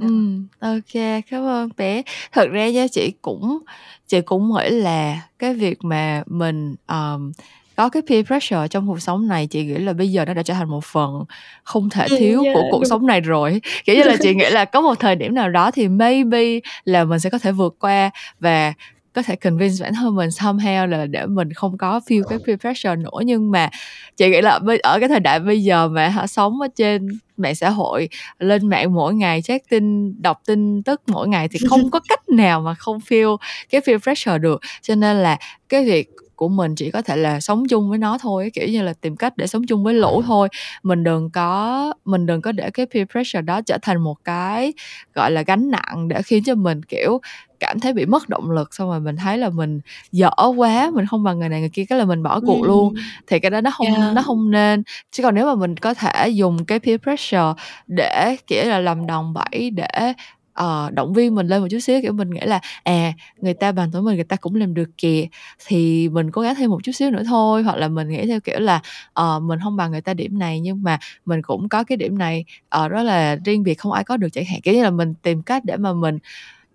Ừm, 0.00 0.46
ô 0.60 0.68
kê, 0.92 1.20
cảm 1.30 1.42
ơn 1.46 1.68
bé. 1.76 2.02
Thật 2.32 2.48
ra 2.52 2.68
nha, 2.70 2.86
chị 2.92 3.12
cũng 3.22 3.58
chị 4.06 4.20
cũng 4.20 4.52
nghĩ 4.54 4.68
là 4.70 5.20
cái 5.38 5.54
việc 5.54 5.78
mà 5.84 6.22
mình, 6.26 6.74
ờm, 6.86 7.32
có 7.76 7.88
cái 7.88 8.02
peer 8.08 8.26
pressure 8.26 8.68
trong 8.68 8.88
cuộc 8.88 9.00
sống 9.02 9.28
này, 9.28 9.46
chị 9.46 9.64
nghĩ 9.64 9.74
là 9.74 9.92
bây 9.92 10.12
giờ 10.12 10.24
nó 10.24 10.34
đã 10.34 10.42
trở 10.42 10.54
thành 10.54 10.68
một 10.70 10.84
phần 10.84 11.24
không 11.64 11.90
thể 11.90 12.08
Ừm, 12.08 12.18
thiếu 12.18 12.44
yeah, 12.44 12.54
của 12.54 12.62
cuộc 12.64 12.82
đúng. 12.82 12.90
sống 12.90 13.06
này 13.06 13.20
rồi. 13.20 13.60
Kiểu 13.84 13.96
như 13.96 14.02
là, 14.02 14.16
chị 14.16 14.34
nghĩ 14.34 14.50
là 14.50 14.64
có 14.64 14.80
một 14.80 14.94
thời 15.00 15.16
điểm 15.16 15.34
nào 15.34 15.48
đó 15.50 15.70
thì 15.70 15.88
maybe 15.88 16.60
là 16.84 17.04
mình 17.04 17.20
sẽ 17.20 17.30
có 17.30 17.38
thể 17.38 17.52
vượt 17.52 17.76
qua 17.80 18.10
và 18.40 18.72
có 19.18 19.22
thể 19.22 19.36
convince 19.36 19.82
bản 19.84 19.94
thân 19.94 20.14
mình 20.14 20.28
somehow 20.28 20.86
là 20.86 21.06
để 21.06 21.26
mình 21.26 21.52
không 21.52 21.78
có 21.78 22.00
feel 22.06 22.22
cái 22.28 22.38
peer 22.46 22.60
pressure 22.60 22.96
nữa. 22.96 23.20
Nhưng 23.24 23.50
mà 23.50 23.70
chị 24.16 24.30
nghĩ 24.30 24.40
là 24.40 24.60
ở 24.82 24.98
cái 25.00 25.08
thời 25.08 25.20
đại 25.20 25.40
bây 25.40 25.62
giờ 25.62 25.88
mà 25.88 26.08
hả, 26.08 26.26
sống 26.26 26.60
ở 26.60 26.68
trên 26.76 27.08
mạng 27.36 27.54
xã 27.54 27.70
hội, 27.70 28.08
lên 28.38 28.68
mạng 28.68 28.94
mỗi 28.94 29.14
ngày 29.14 29.42
check 29.42 29.68
tin, 29.70 30.14
đọc 30.22 30.42
tin 30.46 30.82
tức 30.82 31.02
mỗi 31.06 31.28
ngày 31.28 31.48
thì 31.48 31.58
không 31.68 31.80
có 31.90 32.00
cách 32.08 32.28
nào 32.28 32.60
mà 32.60 32.74
không 32.74 32.98
feel 32.98 33.36
cái 33.70 33.80
peer 33.86 34.02
pressure 34.02 34.38
được. 34.38 34.60
Cho 34.82 34.94
nên 34.94 35.16
là 35.16 35.38
cái 35.68 35.84
việc 35.84 36.08
của 36.36 36.48
mình 36.48 36.74
chỉ 36.74 36.90
có 36.90 37.02
thể 37.02 37.16
là 37.16 37.40
sống 37.40 37.68
chung 37.68 37.90
với 37.90 37.98
nó 37.98 38.18
thôi 38.18 38.50
kiểu 38.54 38.68
như 38.68 38.82
là, 38.82 38.92
tìm 39.00 39.16
cách 39.16 39.36
để 39.36 39.46
sống 39.46 39.66
chung 39.66 39.84
với 39.84 39.94
lũ 39.94 40.22
thôi. 40.26 40.48
Mình 40.82 41.04
đừng 41.04 41.30
có 41.30 41.92
mình 42.04 42.26
đừng 42.26 42.42
có 42.42 42.52
để 42.52 42.70
cái 42.70 42.86
peer 42.94 43.06
pressure 43.12 43.42
đó 43.42 43.60
trở 43.66 43.78
thành 43.82 44.00
một 44.00 44.16
cái, 44.24 44.72
gọi 45.14 45.30
là, 45.30 45.42
gánh 45.42 45.70
nặng 45.70 46.08
để 46.08 46.22
khiến 46.22 46.44
cho 46.44 46.54
mình, 46.54 46.82
kiểu, 46.82 47.20
cảm 47.60 47.80
thấy 47.80 47.92
bị 47.92 48.06
mất 48.06 48.28
động 48.28 48.50
lực, 48.50 48.74
xong 48.74 48.88
rồi 48.88 49.00
mình 49.00 49.16
thấy 49.16 49.38
là 49.38 49.48
mình 49.50 49.80
dở 50.12 50.30
quá, 50.56 50.90
mình 50.94 51.06
không 51.06 51.22
bằng 51.22 51.38
người 51.38 51.48
này 51.48 51.60
người 51.60 51.68
kia, 51.70 51.84
cái 51.88 51.98
là 51.98 52.04
mình 52.04 52.22
bỏ 52.22 52.40
cuộc 52.40 52.62
luôn. 52.62 52.88
Ừm. 52.94 53.02
Thì 53.26 53.38
cái 53.40 53.50
đó 53.50 53.60
nó 53.60 53.70
không 53.70 53.86
Yeah. 53.86 54.14
nó 54.14 54.22
không 54.22 54.50
nên. 54.50 54.82
Chứ 55.12 55.22
còn 55.22 55.34
nếu 55.34 55.46
mà 55.46 55.54
mình 55.54 55.76
có 55.76 55.94
thể 55.94 56.28
dùng 56.28 56.64
cái 56.64 56.78
peer 56.80 57.00
pressure 57.02 57.52
để, 57.86 58.36
kiểu 58.46 58.64
là, 58.64 58.78
làm 58.78 59.06
đòn 59.06 59.32
bẩy 59.34 59.70
để, 59.70 60.12
ờ, 60.52 60.90
động 60.94 61.12
viên 61.14 61.34
mình 61.34 61.46
lên 61.46 61.60
một 61.62 61.66
chút 61.70 61.78
xíu, 61.80 62.00
kiểu, 62.02 62.12
mình 62.12 62.30
nghĩ 62.30 62.40
là, 62.40 62.60
à, 62.84 63.12
người 63.40 63.54
ta 63.54 63.72
bằng 63.72 63.90
tuổi 63.92 64.02
mình 64.02 64.14
người 64.14 64.24
ta 64.24 64.36
cũng 64.36 64.54
làm 64.54 64.74
được 64.74 64.90
kìa, 64.98 65.26
thì 65.66 66.08
mình 66.08 66.30
cố 66.30 66.42
gắng 66.42 66.54
thêm 66.54 66.70
một 66.70 66.78
chút 66.84 66.92
xíu 66.92 67.10
nữa 67.10 67.22
thôi. 67.26 67.62
Hoặc 67.62 67.76
là 67.76 67.88
mình 67.88 68.08
nghĩ 68.08 68.26
theo 68.26 68.40
kiểu 68.40 68.58
là, 68.60 68.80
ờ, 69.12 69.40
mình 69.40 69.58
hông 69.58 69.76
bằng 69.76 69.90
người 69.90 70.00
ta 70.00 70.14
điểm 70.14 70.38
này 70.38 70.60
nhưng 70.60 70.82
mà 70.82 70.98
mình 71.24 71.42
cũng 71.42 71.68
có 71.68 71.84
cái 71.84 71.96
điểm 71.96 72.18
này, 72.18 72.44
ờ, 72.68 72.88
rất 72.88 73.02
là 73.02 73.36
riêng 73.44 73.62
biệt 73.62 73.74
không 73.74 73.92
ai 73.92 74.04
có 74.04 74.16
được 74.16 74.28
chẳng 74.32 74.44
hạn. 74.44 74.60
Kiểu 74.60 74.74
như 74.74 74.82
là, 74.82 74.90
mình 74.90 75.14
tìm 75.22 75.42
cách 75.42 75.64
để 75.64 75.76
mà 75.76 75.92
mình, 75.92 76.18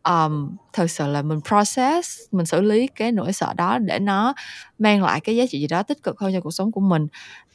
ờm, 0.03 0.57
thực 0.73 0.91
sự 0.91 1.07
là 1.07 1.21
mình 1.21 1.39
process, 1.49 2.19
mình 2.31 2.45
xử 2.45 2.61
lý 2.61 2.87
cái 2.87 3.11
nỗi 3.11 3.33
sợ 3.33 3.53
đó 3.57 3.77
để 3.79 3.99
nó 3.99 4.33
mang 4.79 5.03
lại 5.03 5.19
cái 5.19 5.35
giá 5.35 5.45
trị 5.49 5.59
gì 5.61 5.67
đó 5.67 5.83
tích 5.83 6.03
cực 6.03 6.19
hơn 6.19 6.33
cho 6.33 6.41
cuộc 6.41 6.51
sống 6.51 6.71
của 6.71 6.81
mình. 6.81 7.07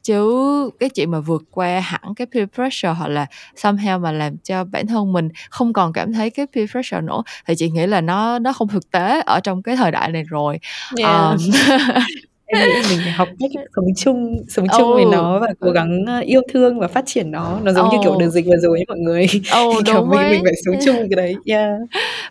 Chứ 0.03 0.71
cái 0.81 0.89
chuyện 0.91 1.11
mà 1.11 1.21
vượt 1.21 1.43
qua 1.51 1.81
hẳn 1.81 2.03
cái 2.17 2.27
peer 2.35 2.49
pressure 2.55 2.93
hoặc 2.95 3.09
là 3.09 3.27
somehow 3.57 4.01
mà 4.01 4.13
làm 4.13 4.39
cho 4.39 4.65
bản 4.65 4.87
thân 4.87 5.13
mình 5.13 5.29
không 5.51 5.73
còn 5.73 5.93
cảm 5.93 6.13
thấy 6.13 6.31
cái 6.31 6.47
peer 6.55 6.71
pressure 6.71 7.01
nữa 7.01 7.23
thì 7.47 7.55
chị 7.59 7.71
nghĩ 7.71 7.87
là 7.87 8.01
nó 8.01 8.39
nó 8.39 8.53
không 8.53 8.69
thực 8.69 8.91
tế 8.91 9.21
ở 9.27 9.41
trong 9.41 9.63
cái 9.63 9.77
thời 9.77 9.91
đại 9.91 10.13
này 10.13 10.23
rồi. 10.25 10.59
Yeah. 10.99 11.05
Ờm. 11.15 11.37
Em 12.49 12.59
nghĩ 12.61 12.67
là 12.75 12.83
mình 12.91 13.01
phải 13.05 13.13
học 13.13 13.29
cách 13.41 13.51
sống 13.77 13.85
chung 13.97 14.37
sống 14.49 14.67
chung 14.79 14.95
với 14.95 15.05
Ừ. 15.05 15.09
nó 15.13 15.39
và 15.41 15.47
cố 15.61 15.71
gắng, 15.71 16.05
ơ, 16.07 16.21
yêu 16.21 16.41
thương 16.53 16.79
và 16.79 16.89
phát 16.89 17.05
triển 17.07 17.31
nó. 17.31 17.61
Nó 17.63 17.73
giống 17.73 17.89
như 17.91 17.97
kiểu 18.03 18.17
đợt 18.21 18.27
Ồ. 18.27 18.31
dịch 18.31 18.45
vừa 18.47 18.57
rồi 18.63 18.79
ấy 18.79 18.85
mọi 18.89 18.99
người, 18.99 19.27
thì, 19.33 19.41
kiểu, 19.87 19.95
đúng 19.95 20.11
mình 20.11 20.21
mình 20.21 20.31
ấy. 20.31 20.41
phải 20.45 20.53
sống 20.67 20.75
chung 20.85 20.97
với 20.97 21.09
cái 21.11 21.17
đấy. 21.17 21.35
Yeah. 21.47 21.71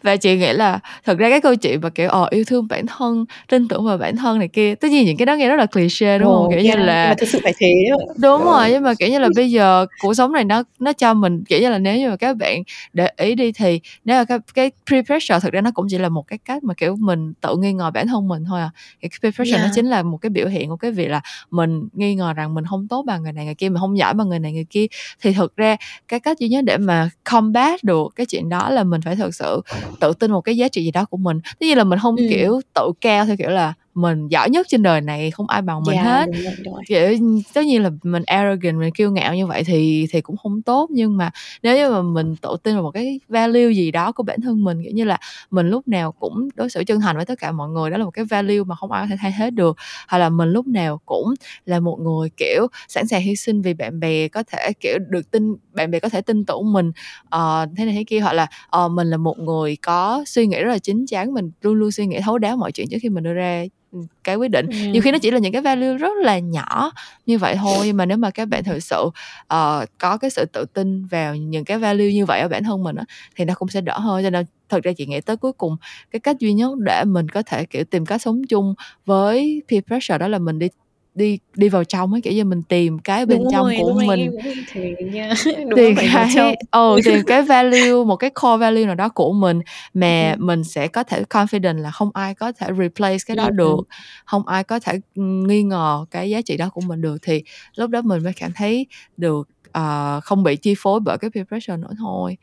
Và 0.03 0.15
chị 0.15 0.35
nghĩ 0.37 0.53
là 0.53 0.79
thật 1.05 1.17
ra 1.17 1.29
cái 1.29 1.41
câu 1.41 1.55
chuyện 1.55 1.81
mà, 1.81 1.89
kiểu, 1.89 2.09
ờ, 2.09 2.27
yêu 2.31 2.43
thương 2.47 2.67
bản 2.67 2.85
thân, 2.87 3.25
tin 3.49 3.67
tưởng 3.67 3.85
vào 3.85 3.97
bản 3.97 4.15
thân 4.17 4.39
này 4.39 4.47
kia, 4.47 4.75
tất 4.75 4.91
nhiên 4.91 5.05
những 5.05 5.17
cái 5.17 5.25
đó 5.25 5.35
nghe 5.35 5.49
rất 5.49 5.55
là 5.55 5.65
cliché, 5.65 6.17
đúng 6.19 6.27
hông? 6.27 6.43
Ồ, 6.43 6.49
Kiểu 6.49 6.59
như 6.59 6.65
yeah, 6.65 6.77
nhưng 6.79 6.87
mà 6.87 6.93
là 6.93 7.15
thực 7.17 7.29
sự 7.29 7.39
phải 7.43 7.53
thế 7.59 7.67
á. 7.91 7.95
đúng 8.21 8.43
rồi, 8.43 8.69
nhưng 8.71 8.83
mà, 8.83 8.93
kiểu 8.99 9.09
như 9.09 9.19
là, 9.19 9.29
bây 9.35 9.51
giờ 9.51 9.85
cuộc 10.01 10.13
sống 10.13 10.31
này 10.33 10.43
nó 10.43 10.63
nó 10.79 10.93
cho 10.93 11.13
mình 11.13 11.43
kiểu 11.43 11.59
như 11.61 11.69
là, 11.69 11.77
nếu 11.79 11.97
như 11.97 12.09
mà 12.09 12.15
các 12.15 12.37
bạn 12.37 12.63
để 12.93 13.09
ý 13.17 13.35
đi 13.35 13.51
thì 13.51 13.79
nếu 14.05 14.17
mà 14.19 14.25
cái 14.25 14.37
cái 14.55 14.71
peer 14.91 15.05
pressure 15.05 15.39
thực 15.39 15.53
ra 15.53 15.61
nó 15.61 15.71
cũng 15.73 15.85
chỉ 15.89 15.97
là 15.97 16.09
một 16.09 16.27
cái 16.27 16.39
cách 16.45 16.63
mà, 16.63 16.73
kiểu, 16.73 16.95
mình 16.99 17.33
tự 17.41 17.55
nghi 17.59 17.73
ngờ 17.73 17.91
bản 17.93 18.07
thân 18.07 18.27
mình 18.27 18.43
thôi 18.49 18.59
à. 18.61 18.69
Thì 19.01 19.09
cái 19.09 19.19
peer 19.23 19.35
pressure 19.35 19.57
nó 19.57 19.63
Yeah. 19.63 19.71
chính 19.73 19.85
là 19.85 20.03
một 20.11 20.17
cái 20.17 20.29
biểu 20.29 20.47
hiện 20.47 20.69
của 20.69 20.77
cái 20.77 20.91
việc 20.91 21.07
là 21.07 21.21
mình 21.51 21.87
nghi 21.93 22.15
ngờ 22.15 22.33
rằng 22.33 22.53
mình 22.53 22.63
hông 22.63 22.87
tốt 22.87 23.03
bằng 23.07 23.23
người 23.23 23.31
này 23.31 23.45
người 23.45 23.55
kia, 23.55 23.69
mình 23.69 23.79
hông 23.79 23.97
giỏi 23.97 24.13
bằng 24.13 24.29
người 24.29 24.39
này 24.39 24.53
người 24.53 24.65
kia. 24.69 24.85
Thì 25.21 25.33
thực 25.33 25.55
ra 25.55 25.77
cái 26.07 26.19
cách 26.19 26.39
duy 26.39 26.49
nhất 26.49 26.63
để 26.63 26.77
mà 26.77 27.09
combat 27.31 27.83
được 27.83 28.07
cái 28.15 28.25
chuyện 28.25 28.49
đó 28.49 28.69
là 28.69 28.83
mình 28.83 29.01
phải 29.01 29.15
thực 29.15 29.35
sự 29.35 29.61
tự 29.99 30.13
tin 30.13 30.31
một 30.31 30.41
cái 30.41 30.57
giá 30.57 30.67
trị 30.67 30.83
gì 30.83 30.91
đó 30.91 31.05
của 31.05 31.17
mình. 31.17 31.39
Tất 31.43 31.61
nhiên 31.65 31.77
là 31.77 31.83
mình 31.83 31.99
hông, 31.99 32.15
Ừm. 32.15 32.29
kiểu, 32.29 32.61
tự 32.73 32.91
cao 33.01 33.25
theo 33.25 33.35
kiểu 33.37 33.49
là 33.49 33.73
mình 33.97 34.27
giỏi 34.27 34.49
nhất 34.49 34.67
trên 34.69 34.83
đời 34.83 35.01
này, 35.01 35.31
không 35.31 35.47
ai 35.49 35.61
bằng 35.61 35.85
mình 35.85 35.95
Yeah, 35.95 36.05
hết. 36.05 36.25
đúng 36.25 36.43
rồi, 36.43 36.53
đúng 36.65 36.73
rồi. 36.73 36.83
Kiểu, 36.87 37.07
tất 37.53 37.65
nhiên 37.65 37.83
là 37.83 37.89
mình 38.03 38.23
arrogant, 38.25 38.79
mình 38.79 38.91
kiêu 38.93 39.11
ngạo 39.11 39.35
như 39.35 39.47
vậy 39.47 39.63
thì 39.63 40.07
thì 40.11 40.21
cũng 40.21 40.35
hông 40.39 40.61
tốt. 40.61 40.89
Nhưng 40.93 41.17
mà 41.17 41.31
nếu 41.63 41.77
như 41.77 41.89
mà 41.91 42.01
mình 42.01 42.35
tự 42.35 42.55
tin 42.63 42.73
vào 42.75 42.83
một 42.83 42.91
cái 42.91 43.19
value 43.29 43.69
gì 43.73 43.91
đó 43.91 44.11
của 44.11 44.23
bản 44.23 44.41
thân 44.41 44.63
mình, 44.63 44.83
kiểu 44.83 44.91
như 44.91 45.03
là, 45.03 45.17
mình 45.51 45.69
lúc 45.69 45.87
nào 45.87 46.11
cũng 46.11 46.49
đối 46.55 46.69
xử 46.69 46.83
chân 46.83 46.99
thành 47.01 47.15
với 47.15 47.25
tất 47.25 47.39
cả 47.39 47.51
mọi 47.51 47.69
người, 47.69 47.89
đó 47.89 47.97
là 47.97 48.05
một 48.05 48.11
cái 48.11 48.25
value 48.25 48.63
mà 48.67 48.75
không 48.75 48.91
ai 48.91 49.03
có 49.03 49.07
thể 49.09 49.15
thay 49.21 49.33
thế 49.39 49.49
được. 49.51 49.77
Hoặc 50.07 50.17
là 50.17 50.29
mình 50.29 50.49
lúc 50.49 50.67
nào 50.67 50.99
cũng 51.05 51.33
là 51.65 51.79
một 51.79 51.99
người, 51.99 52.29
kiểu, 52.37 52.67
sẵn 52.87 53.07
sàng 53.07 53.21
hy 53.21 53.35
sinh 53.35 53.61
vì 53.61 53.73
bạn 53.73 53.99
bè, 53.99 54.27
có 54.27 54.43
thể, 54.51 54.73
kiểu, 54.79 54.97
được 55.09 55.31
tin 55.31 55.55
bạn 55.73 55.91
bè 55.91 55.99
có 55.99 56.09
thể 56.09 56.21
tin 56.21 56.45
tưởng 56.45 56.73
mình, 56.73 56.91
ờ, 57.29 57.65
thế 57.77 57.85
này 57.85 57.93
thế 57.95 58.03
kia. 58.07 58.19
Hoặc 58.19 58.33
là, 58.33 58.47
ờ, 58.69 58.87
mình 58.89 59.07
là 59.09 59.17
một 59.17 59.39
người 59.39 59.75
có 59.81 60.23
suy 60.27 60.47
nghĩ 60.47 60.59
rất 60.61 60.69
là 60.71 60.77
chín 60.79 61.05
chắn, 61.07 61.33
mình 61.33 61.51
luôn 61.61 61.73
luôn 61.75 61.91
suy 61.91 62.05
nghĩ 62.07 62.19
thấu 62.23 62.37
đáo 62.37 62.57
mọi 62.57 62.71
chuyện 62.71 62.87
trước 62.91 62.97
khi 63.01 63.09
mình 63.09 63.23
đưa 63.23 63.33
ra, 63.33 63.63
cái 64.23 64.35
quyết 64.35 64.51
định. 64.51 64.65
Ừm. 64.67 64.91
Nhiều 64.91 65.01
khi 65.01 65.11
nó 65.11 65.17
chỉ 65.19 65.31
là 65.31 65.37
những 65.39 65.53
cái 65.53 65.61
value 65.61 65.97
rất 65.97 66.11
là 66.23 66.39
nhỏ 66.39 66.91
như 67.25 67.37
vậy 67.37 67.55
thôi, 67.55 67.85
nhưng 67.87 67.97
mà 67.97 68.05
nếu 68.05 68.17
mà 68.17 68.29
các 68.29 68.45
bạn 68.47 68.63
thực 68.63 68.79
sự, 68.79 69.09
ờ, 69.47 69.85
có 69.97 70.17
cái 70.17 70.29
sự 70.29 70.45
tự 70.45 70.65
tin 70.73 71.05
vào 71.05 71.35
những 71.35 71.65
cái 71.65 71.77
value 71.77 72.11
như 72.13 72.25
vậy 72.25 72.39
ở 72.41 72.47
bản 72.47 72.63
thân 72.63 72.83
mình 72.83 72.95
á, 72.95 73.03
thì 73.35 73.45
nó 73.45 73.53
cũng 73.53 73.69
sẽ 73.69 73.81
đỡ 73.81 73.99
hơn. 73.99 74.23
Cho 74.23 74.29
nên 74.29 74.45
thực 74.69 74.83
ra 74.83 74.91
chị 74.97 75.05
nghĩ 75.05 75.21
tới 75.21 75.37
cuối 75.37 75.51
cùng 75.53 75.75
cái 76.11 76.19
cách 76.19 76.39
duy 76.39 76.53
nhất 76.53 76.71
để 76.79 77.03
mình 77.05 77.29
có 77.29 77.41
thể, 77.45 77.65
kiểu, 77.65 77.83
tìm 77.83 78.05
cách 78.05 78.21
sống 78.21 78.41
chung 78.49 78.73
với 79.05 79.63
peer 79.69 79.83
pressure 79.87 80.17
đó 80.17 80.27
là 80.27 80.37
mình 80.39 80.59
đi 80.59 80.67
đi 81.17 81.39
đi 81.55 81.69
vào 81.69 81.83
trong 81.83 82.11
ấy 82.13 82.21
kiểu 82.21 82.33
như 82.33 82.43
mình 82.43 82.61
tìm 82.63 82.99
cái 82.99 83.25
bên 83.25 83.39
Đúng 83.39 83.51
trong 83.51 83.65
rồi, 83.65 83.75
của 83.77 83.93
nãy 83.97 84.07
mình 84.07 84.31
nha. 85.11 85.33
Đúng 85.69 85.75
tìm 85.75 85.95
cái 85.95 86.55
ừ 86.71 86.99
tìm 87.05 87.23
cái 87.27 87.41
value 87.43 87.91
một 88.05 88.15
cái 88.15 88.29
core 88.29 88.57
value 88.57 88.85
nào 88.85 88.95
đó 88.95 89.09
của 89.09 89.33
mình 89.33 89.59
mà 89.93 90.31
Ừm. 90.31 90.47
mình 90.47 90.63
sẽ 90.63 90.87
có 90.87 91.03
thể 91.03 91.23
confident 91.29 91.77
là 91.81 91.91
không 91.91 92.09
ai 92.13 92.33
có 92.33 92.51
thể 92.51 92.67
replace 92.79 93.17
cái 93.27 93.35
đó 93.37 93.43
Ừm. 93.43 93.55
được 93.55 93.87
không 94.25 94.47
ai 94.47 94.63
có 94.63 94.79
thể 94.79 94.99
nghi 95.15 95.63
ngờ 95.63 96.05
cái 96.11 96.29
giá 96.29 96.41
trị 96.41 96.57
đó 96.57 96.69
của 96.69 96.81
mình 96.81 97.01
được 97.01 97.17
thì 97.21 97.43
lúc 97.75 97.89
đó 97.89 98.01
mình 98.01 98.23
mới 98.23 98.33
cảm 98.33 98.51
thấy 98.55 98.87
được 99.17 99.49
uh, 99.69 100.23
không 100.23 100.43
bị 100.43 100.55
chi 100.55 100.73
phối 100.77 100.99
bởi 100.99 101.17
cái 101.17 101.29
peer 101.29 101.47
pressure 101.47 101.77
nữa 101.77 101.91
thôi 101.99 102.37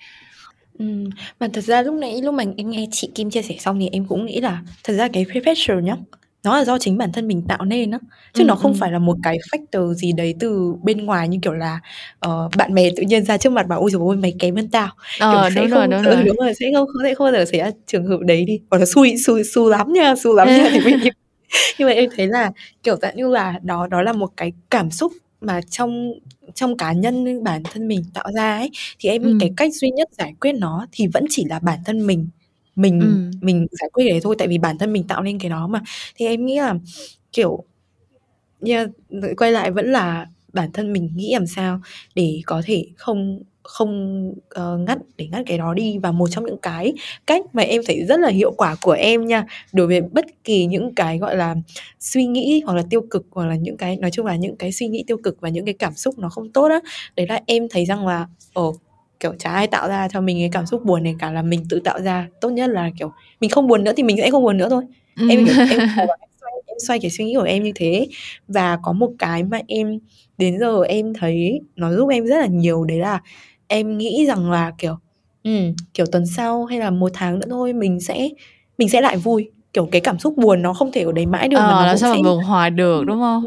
Ừm, 0.78 1.04
mà 1.40 1.48
thật 1.52 1.60
ra 1.64 1.82
lúc 1.82 1.94
nãy 1.94 2.22
lúc 2.22 2.34
mà 2.34 2.44
em 2.56 2.70
nghe 2.70 2.86
chị 2.90 3.10
Kim 3.14 3.30
chia 3.30 3.42
sẻ 3.42 3.56
xong 3.58 3.80
thì 3.80 3.88
em 3.92 4.06
cũng 4.06 4.26
nghĩ 4.26 4.40
là 4.40 4.62
thật 4.84 4.92
ra 4.94 5.08
cái 5.12 5.26
peer 5.34 5.42
pressure 5.44 5.82
nhá, 5.82 5.96
nó 6.44 6.56
là 6.58 6.64
do 6.64 6.78
chính 6.78 6.98
bản 6.98 7.12
thân 7.12 7.28
mình 7.28 7.42
tạo 7.48 7.64
nên 7.64 7.90
á, 7.90 7.98
chứ 8.34 8.44
Ừm, 8.44 8.46
nó 8.48 8.54
không 8.56 8.72
ừm. 8.72 8.80
phải 8.80 8.92
là 8.92 8.98
một 8.98 9.16
cái 9.22 9.38
factor 9.52 9.92
gì 9.94 10.12
đấy 10.12 10.34
từ 10.40 10.74
bên 10.82 11.06
ngoài 11.06 11.28
như 11.28 11.38
kiểu 11.42 11.52
là, 11.54 11.80
ờ, 12.18 12.48
bạn 12.56 12.74
bè 12.74 12.90
tự 12.96 13.02
nhiên 13.02 13.24
ra 13.24 13.38
trước 13.38 13.50
mặt 13.52 13.66
bảo: 13.68 13.80
"Ôi 13.80 13.90
giời 13.90 14.00
ơi, 14.08 14.16
mày 14.16 14.34
kém 14.38 14.56
hơn 14.56 14.68
tao." 14.70 14.88
Kiểu 15.30 15.40
Ờ, 15.40 15.50
sẽ 15.54 15.60
đúng 15.60 15.68
rồi, 15.70 15.86
không 15.86 15.90
đúng 15.90 16.02
ừ, 16.04 16.10
rồi. 16.10 16.24
đúng 16.26 16.36
rồi, 16.36 16.52
sẽ 16.60 16.66
không 16.74 16.88
sẽ 17.04 17.14
không 17.14 17.24
bao 17.26 17.32
giờ 17.32 17.44
xảy 17.44 17.60
ra 17.60 17.70
trường 17.86 18.06
hợp 18.06 18.20
đấy 18.20 18.44
đi, 18.44 18.60
hoặc 18.70 18.78
là 18.78 18.84
xui 18.86 19.16
xui 19.26 19.44
xui 19.44 19.70
lắm 19.70 19.92
nha, 19.92 20.14
xui 20.16 20.34
lắm 20.36 20.54
nha 20.54 20.68
thì 20.72 20.80
mới 20.80 20.94
như 20.94 21.10
nhưng 21.78 21.88
mà 21.88 21.92
em 21.94 22.10
thấy 22.16 22.26
là, 22.28 22.52
kiểu, 22.82 22.96
dạng 23.02 23.16
như 23.16 23.28
là, 23.30 23.60
đó 23.62 23.86
đó 23.86 24.02
là 24.02 24.12
một 24.12 24.30
cái 24.36 24.52
cảm 24.70 24.90
xúc 24.90 25.12
mà 25.40 25.60
trong 25.70 26.12
trong 26.54 26.76
cá 26.76 26.92
nhân 26.92 27.44
bản 27.44 27.62
thân 27.72 27.88
mình 27.88 28.04
tạo 28.14 28.26
ra 28.36 28.56
ấy, 28.58 28.70
thì 29.00 29.08
em 29.10 29.26
nghĩ 29.26 29.34
cái 29.38 29.48
Ừm. 29.48 29.56
cách 29.56 29.74
duy 29.74 29.90
nhất 29.90 30.08
giải 30.18 30.34
quyết 30.40 30.52
nó 30.52 30.86
thì 30.92 31.06
vẫn 31.14 31.24
chỉ 31.30 31.44
là 31.50 31.58
bản 31.60 31.78
thân 31.86 32.06
mình 32.06 32.28
mình 32.76 33.00
Ừm. 33.00 33.30
mình 33.40 33.66
giải 33.72 33.90
quyết 33.92 34.04
cái 34.04 34.10
đấy 34.12 34.20
thôi, 34.24 34.36
tại 34.38 34.48
vì 34.48 34.58
bản 34.58 34.78
thân 34.78 34.92
mình 34.92 35.04
tạo 35.08 35.22
nên 35.22 35.38
cái 35.38 35.50
đó 35.50 35.66
mà. 35.68 35.82
Thì 36.16 36.26
em 36.26 36.46
nghĩ 36.46 36.58
là, 36.58 36.74
kiểu 37.32 37.64
yeah, 38.66 38.90
quay 39.38 39.52
lại 39.52 39.72
vẫn 39.72 39.92
là 39.92 40.26
bản 40.52 40.72
thân 40.72 40.92
mình 40.94 41.10
nghĩ 41.16 41.30
làm 41.34 41.46
sao 41.46 41.80
để 42.14 42.40
có 42.46 42.62
thể 42.66 42.86
không 42.96 43.40
không, 43.64 44.32
ờ, 44.50 44.78
ngắt 44.78 44.98
để 45.18 45.28
ngắt 45.32 45.42
cái 45.46 45.58
đó 45.58 45.74
đi. 45.74 45.98
Và 45.98 46.12
một 46.12 46.28
trong 46.32 46.46
những 46.46 46.58
cái 46.62 46.94
cách 47.26 47.42
mà 47.54 47.62
em 47.62 47.82
thấy 47.86 48.04
rất 48.08 48.20
là 48.20 48.28
hiệu 48.30 48.52
quả 48.52 48.76
của 48.82 48.92
em 48.92 49.26
nha, 49.26 49.46
đối 49.72 49.86
với 49.88 50.00
bất 50.02 50.26
kỳ 50.44 50.66
những 50.66 50.94
cái, 50.96 51.18
gọi 51.18 51.36
là, 51.36 51.56
suy 52.00 52.26
nghĩ 52.26 52.62
hoặc 52.66 52.74
là 52.74 52.84
tiêu 52.90 53.02
cực, 53.10 53.26
hoặc 53.32 53.46
là 53.46 53.56
những 53.56 53.76
cái 53.76 53.96
nói 53.96 54.10
chung 54.12 54.26
là 54.26 54.36
những 54.36 54.56
cái 54.56 54.72
suy 54.72 54.88
nghĩ 54.88 55.04
tiêu 55.08 55.18
cực 55.24 55.40
và 55.42 55.48
những 55.48 55.64
cái 55.66 55.74
cảm 55.74 55.94
xúc 55.94 56.18
nó 56.20 56.30
không 56.30 56.50
tốt 56.52 56.68
á, 56.70 56.80
đấy 57.16 57.26
là 57.28 57.40
em 57.46 57.68
thấy 57.70 57.86
rằng 57.86 58.06
là, 58.08 58.28
ờ, 58.54 58.62
kiểu, 59.24 59.34
chả 59.38 59.50
ai 59.52 59.66
tạo 59.66 59.88
ra 59.88 60.08
cho 60.08 60.20
mình 60.20 60.38
cái 60.40 60.48
cảm 60.52 60.66
xúc 60.66 60.84
buồn 60.84 61.02
này 61.04 61.16
cả, 61.18 61.32
là 61.32 61.42
mình 61.42 61.64
tự 61.68 61.80
tạo 61.84 62.00
ra. 62.00 62.28
Tốt 62.40 62.50
nhất 62.50 62.70
là, 62.70 62.90
kiểu, 62.98 63.12
mình 63.40 63.50
không 63.50 63.66
buồn 63.68 63.84
nữa 63.84 63.92
thì 63.96 64.02
mình 64.02 64.16
sẽ 64.16 64.30
không 64.30 64.42
buồn 64.44 64.56
nữa 64.58 64.68
thôi. 64.70 64.84
Em, 65.26 65.44
kiểu, 65.46 65.54
em 65.68 65.80
em 66.20 66.30
xoay 66.40 66.52
em 66.66 66.76
xoay 66.86 66.98
cái 67.00 67.10
suy 67.10 67.24
nghĩ 67.24 67.34
của 67.36 67.42
em 67.42 67.62
như 67.62 67.72
thế. 67.74 68.08
Và 68.48 68.78
có 68.82 68.92
một 68.92 69.10
cái 69.18 69.42
mà 69.44 69.58
em 69.68 69.98
đến 70.38 70.58
giờ 70.60 70.82
em 70.88 71.14
thấy 71.14 71.60
nó 71.76 71.94
giúp 71.94 72.08
em 72.08 72.26
rất 72.26 72.38
là 72.38 72.46
nhiều 72.46 72.84
đấy 72.84 72.98
là 72.98 73.20
em 73.68 73.98
nghĩ 73.98 74.26
rằng 74.28 74.50
là, 74.50 74.72
kiểu, 74.78 74.96
ừm, 75.44 75.74
kiểu, 75.94 76.06
tuần 76.06 76.26
sau 76.26 76.64
hay 76.64 76.78
là 76.78 76.90
1 76.90 77.10
tháng 77.14 77.38
nữa 77.38 77.46
thôi 77.50 77.72
mình 77.72 78.00
sẽ 78.00 78.28
mình 78.78 78.88
sẽ 78.88 79.00
lại 79.00 79.16
vui. 79.16 79.50
Kiểu, 79.72 79.88
cái 79.92 80.00
cảm 80.00 80.18
xúc 80.18 80.36
buồn 80.36 80.62
nó 80.62 80.72
không 80.74 80.92
thể 80.92 81.02
ở 81.02 81.12
đấy 81.12 81.26
mãi 81.26 81.48
được 81.48 81.56
mà 81.58 81.62
Ờ, 81.62 81.74
nó 81.74 81.84
mà 81.84 81.96
sẽ 81.96 82.22
buồn 82.24 82.42
hoài 82.44 82.70
được, 82.70 83.04
đúng 83.06 83.18
hông? 83.18 83.44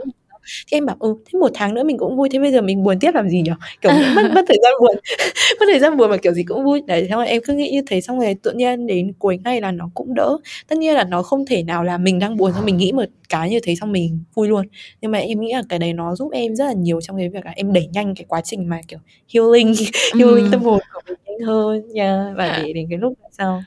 Thì 0.67 0.77
em 0.77 0.85
bảo: 0.85 0.95
"Ừ, 0.99 1.15
thế 1.25 1.39
1 1.39 1.51
tháng 1.53 1.73
nữa 1.73 1.83
mình 1.83 1.97
cũng 1.97 2.17
vui, 2.17 2.29
thế 2.31 2.39
bây 2.39 2.51
giờ 2.51 2.61
mình 2.61 2.83
buồn 2.83 2.99
tiếp 2.99 3.11
làm 3.15 3.29
gì 3.29 3.41
nhỉ?" 3.41 3.51
Kiểu, 3.81 3.91
mất 3.91 4.31
mất 4.35 4.45
thời 4.47 4.57
gian 4.63 4.73
buồn 4.81 4.95
mất 5.59 5.65
thời 5.71 5.79
gian 5.79 5.97
buồn 5.97 6.09
mà 6.09 6.17
kiểu 6.17 6.33
gì 6.33 6.43
cũng 6.43 6.63
vui. 6.63 6.81
Đấy, 6.87 7.07
xong 7.09 7.17
rồi 7.19 7.27
em 7.27 7.41
cứ 7.45 7.53
nghĩ 7.53 7.71
như 7.71 7.81
thế 7.87 8.01
xong 8.01 8.19
rồi 8.19 8.35
tự 8.43 8.51
nhiên 8.53 8.87
đến 8.87 9.13
cuối 9.19 9.39
ngày 9.43 9.61
là 9.61 9.71
nó 9.71 9.89
cũng 9.93 10.13
đỡ. 10.13 10.37
Tất 10.67 10.77
nhiên 10.77 10.93
là 10.95 11.03
nó 11.03 11.21
không 11.23 11.45
thể 11.45 11.63
nào 11.63 11.83
là 11.83 11.97
mình 11.97 12.19
đang 12.19 12.37
buồn 12.37 12.53
xong 12.53 12.65
mình 12.65 12.77
nghĩ 12.77 12.91
một 12.91 13.05
cái 13.29 13.49
như 13.49 13.59
thế 13.63 13.75
xong 13.75 13.91
mình 13.91 14.19
vui 14.35 14.47
luôn. 14.47 14.65
Nhưng 15.01 15.11
mà 15.11 15.17
em 15.17 15.39
nghĩ 15.41 15.53
là 15.53 15.63
cái 15.69 15.79
đấy 15.79 15.93
nó 15.93 16.15
giúp 16.15 16.31
em 16.33 16.55
rất 16.55 16.65
là 16.65 16.73
nhiều 16.73 17.01
trong 17.01 17.17
cái 17.17 17.29
việc 17.29 17.45
là 17.45 17.51
em 17.55 17.73
đẩy 17.73 17.87
nhanh 17.93 18.15
cái 18.15 18.25
quá 18.27 18.41
trình 18.41 18.69
mà, 18.69 18.81
kiểu, 18.87 18.99
healing 19.33 19.73
healing 20.19 20.51
tâm 20.51 20.61
hồn 20.63 20.79
của 20.93 21.01
mình 21.07 21.17
nhanh 21.25 21.47
hơn, 21.47 21.81
yeah, 21.95 22.37
và 22.37 22.49
để 22.49 22.73
đến 22.73 22.87
cái 22.89 22.99
lúc 22.99 23.13
sau. 23.37 23.65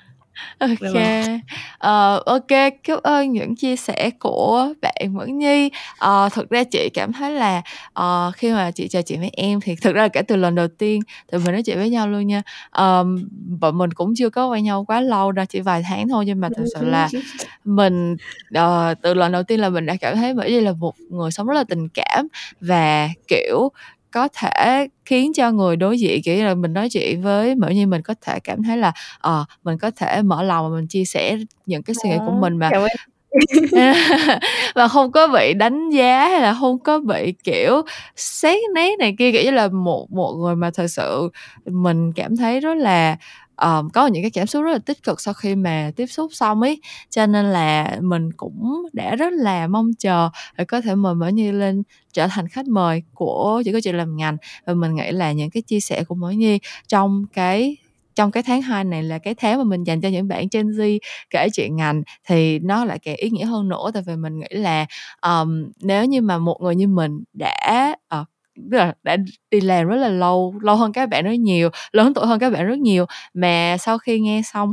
Ờ, 1.79 2.23
ô 2.27 2.39
kê, 2.49 2.71
cảm 2.71 2.99
ơn 3.03 3.33
những 3.33 3.57
chia 3.57 3.77
sẻ 3.77 4.11
của 4.19 4.73
bạn 4.83 4.95
Mẫn 5.15 5.39
Nhi. 5.39 5.71
Ờ, 5.99 6.29
thực 6.33 6.51
ra 6.51 6.65
chị 6.65 6.89
cảm 6.95 7.13
thấy 7.13 7.31
là, 7.33 7.63
ờ, 7.93 8.33
khi 8.37 8.53
mà 8.53 8.71
chị 8.71 8.89
trò 8.89 9.03
chuyện 9.03 9.21
với 9.21 9.31
em 9.33 9.61
thì 9.61 9.77
thực 9.77 9.95
ra 9.95 10.03
là 10.03 10.09
kể 10.09 10.23
từ 10.23 10.37
lần 10.37 10.55
đầu 10.55 10.69
tiên 10.69 11.01
tụi 11.33 11.41
mình 11.41 11.53
nói 11.53 11.63
chuyện 11.63 11.79
với 11.79 11.91
nhau 11.91 12.09
luôn 12.09 12.27
nha, 12.27 12.43
ờm, 12.71 13.29
bọn 13.61 13.79
mình 13.79 13.91
cũng 13.93 14.13
chưa 14.17 14.31
có 14.31 14.49
quen 14.49 14.65
nhau 14.65 14.85
quá 14.85 15.01
lâu 15.01 15.33
đâu, 15.33 15.45
chỉ 15.49 15.61
vài 15.61 15.83
tháng 15.89 16.09
thôi, 16.09 16.25
nhưng 16.27 16.41
mà 16.41 16.49
thực 16.57 16.65
sự 16.75 16.85
là 16.85 17.09
mình, 17.65 18.17
ờ, 18.55 18.95
từ 19.03 19.15
lần 19.15 19.33
đầu 19.33 19.43
tiên 19.43 19.61
là 19.61 19.69
mình 19.69 19.87
đã 19.87 19.97
cảm 20.01 20.17
thấy 20.17 20.35
Mẫn 20.35 20.47
Nhi 20.47 20.61
là 20.61 20.73
một 20.73 20.95
người 21.09 21.31
sống 21.31 21.47
rất 21.47 21.55
là 21.55 21.65
tình 21.65 21.89
cảm 21.89 22.29
và, 22.61 23.09
kiểu, 23.29 23.69
có 24.13 24.29
thể 24.35 24.89
khiến 25.05 25.33
cho 25.35 25.51
người 25.51 25.77
đối 25.77 25.99
diện 25.99 26.23
kiểu 26.23 26.37
như 26.37 26.45
là, 26.45 26.55
mình 26.55 26.73
nói 26.73 26.89
chuyện 26.91 27.23
với 27.23 27.55
Mẫn 27.55 27.75
Nhi 27.75 27.87
mình 27.87 28.03
có 28.03 28.15
thể 28.27 28.41
cảm 28.41 28.63
thấy 28.63 28.77
là, 28.77 28.93
ờ, 29.19 29.45
mình 29.65 29.79
có 29.79 29.91
thể 29.97 30.23
mở 30.23 30.43
lòng 30.43 30.71
và 30.71 30.77
mình 30.77 30.87
chia 30.89 31.05
sẻ 31.05 31.37
những 31.67 31.83
cái 31.83 31.95
suy 32.03 32.11
nghĩ 32.11 32.17
của 32.27 32.33
mình 32.41 32.57
mà. 32.59 32.71
và 34.75 34.89
không 34.89 35.13
có 35.13 35.29
bị 35.29 35.55
đánh 35.55 35.91
giá 35.91 36.29
hay 36.29 36.41
là 36.41 36.53
hông 36.53 36.79
có 36.79 36.99
bị, 37.01 37.35
kiểu, 37.45 37.83
xét 38.17 38.59
nét 38.75 38.99
này 38.99 39.15
kia, 39.19 39.33
kiểu 39.33 39.43
như 39.45 39.51
là, 39.51 39.69
một 39.69 40.11
một 40.13 40.33
người 40.35 40.57
mà 40.57 40.71
thực 40.71 40.87
sự 40.87 41.29
mình 41.67 42.13
cảm 42.13 42.37
thấy 42.37 42.61
rất 42.61 42.75
là, 42.75 43.17
um, 43.63 43.89
có 43.91 44.07
những 44.07 44.23
cái 44.23 44.31
cảm 44.31 44.47
xúc 44.47 44.65
rất 44.65 44.73
là 44.73 44.79
tích 44.79 45.03
cực 45.03 45.21
sau 45.21 45.35
khi 45.35 45.55
mà 45.55 45.91
tiếp 45.97 46.07
xúc 46.07 46.31
xong 46.35 46.61
ấy. 46.63 46.81
Cho 47.11 47.27
nên 47.27 47.45
là 47.47 47.99
mình 48.03 48.33
cũng 48.37 48.83
đã 48.93 49.17
rất 49.17 49.33
là 49.33 49.67
mong 49.67 49.91
chờ 49.99 50.29
để 50.59 50.65
có 50.65 50.81
thể 50.81 50.95
mời 50.95 51.15
mới 51.15 51.33
Nhi 51.33 51.53
lên 51.53 51.83
trở 52.13 52.27
thành 52.29 52.49
khách 52.49 52.67
mời 52.69 53.03
của 53.15 53.63
chỉ 53.65 53.73
có 53.73 53.81
Chuyện 53.85 53.97
Làm 53.97 54.17
Ngành. 54.17 54.37
Và 54.67 54.75
mình 54.75 54.95
nghĩ 54.95 55.11
là 55.13 55.33
những 55.33 55.51
cái 55.51 55.63
chia 55.63 55.81
sẻ 55.81 56.05
của 56.05 56.15
Mẫn 56.15 56.39
Nhi 56.39 56.59
trong 56.89 57.25
cái 57.33 57.77
trong 58.15 58.31
cái 58.31 58.43
tháng 58.43 58.63
2 58.63 58.85
này 58.85 59.03
là 59.03 59.19
cái 59.19 59.35
tháng 59.35 59.59
mà 59.59 59.65
mình 59.65 59.85
dành 59.85 60.01
cho 60.01 60.09
những 60.09 60.29
bạn 60.29 60.47
Gen 60.53 60.67
Z 60.69 60.99
kể 61.31 61.49
chuyện 61.53 61.77
ngành 61.77 62.03
thì 62.29 62.59
nó 62.59 62.85
lại 62.85 62.99
càng 62.99 63.17
ý 63.17 63.31
nghĩa 63.31 63.45
hơn 63.45 63.69
nữa. 63.69 63.91
Tại 63.95 64.03
vì 64.07 64.17
mình 64.17 64.39
nghĩ 64.41 64.47
là, 64.51 64.87
um, 65.23 65.71
nếu 65.83 66.05
như 66.05 66.21
mà 66.23 66.39
một 66.39 66.59
người 66.63 66.75
như 66.77 66.89
mình 66.89 67.25
đã, 67.33 67.95
uh, 68.21 68.27
tức 68.71 68.77
là 68.79 68.95
đã 69.03 69.17
đi 69.51 69.61
làm 69.61 69.87
rất 69.87 69.97
là 69.97 70.09
lâu, 70.09 70.55
lâu 70.63 70.77
hơn 70.77 70.93
các 70.93 71.09
bạn 71.09 71.25
rất 71.25 71.33
nhiều, 71.33 71.69
lớn 71.93 72.15
tuổi 72.15 72.27
hơn 72.27 72.39
các 72.39 72.51
bạn 72.53 72.67
rất 72.67 72.79
nhiều, 72.79 73.07
mà 73.35 73.77
sau 73.81 73.99
khi 73.99 74.21
nghe 74.21 74.43
xong, 74.45 74.73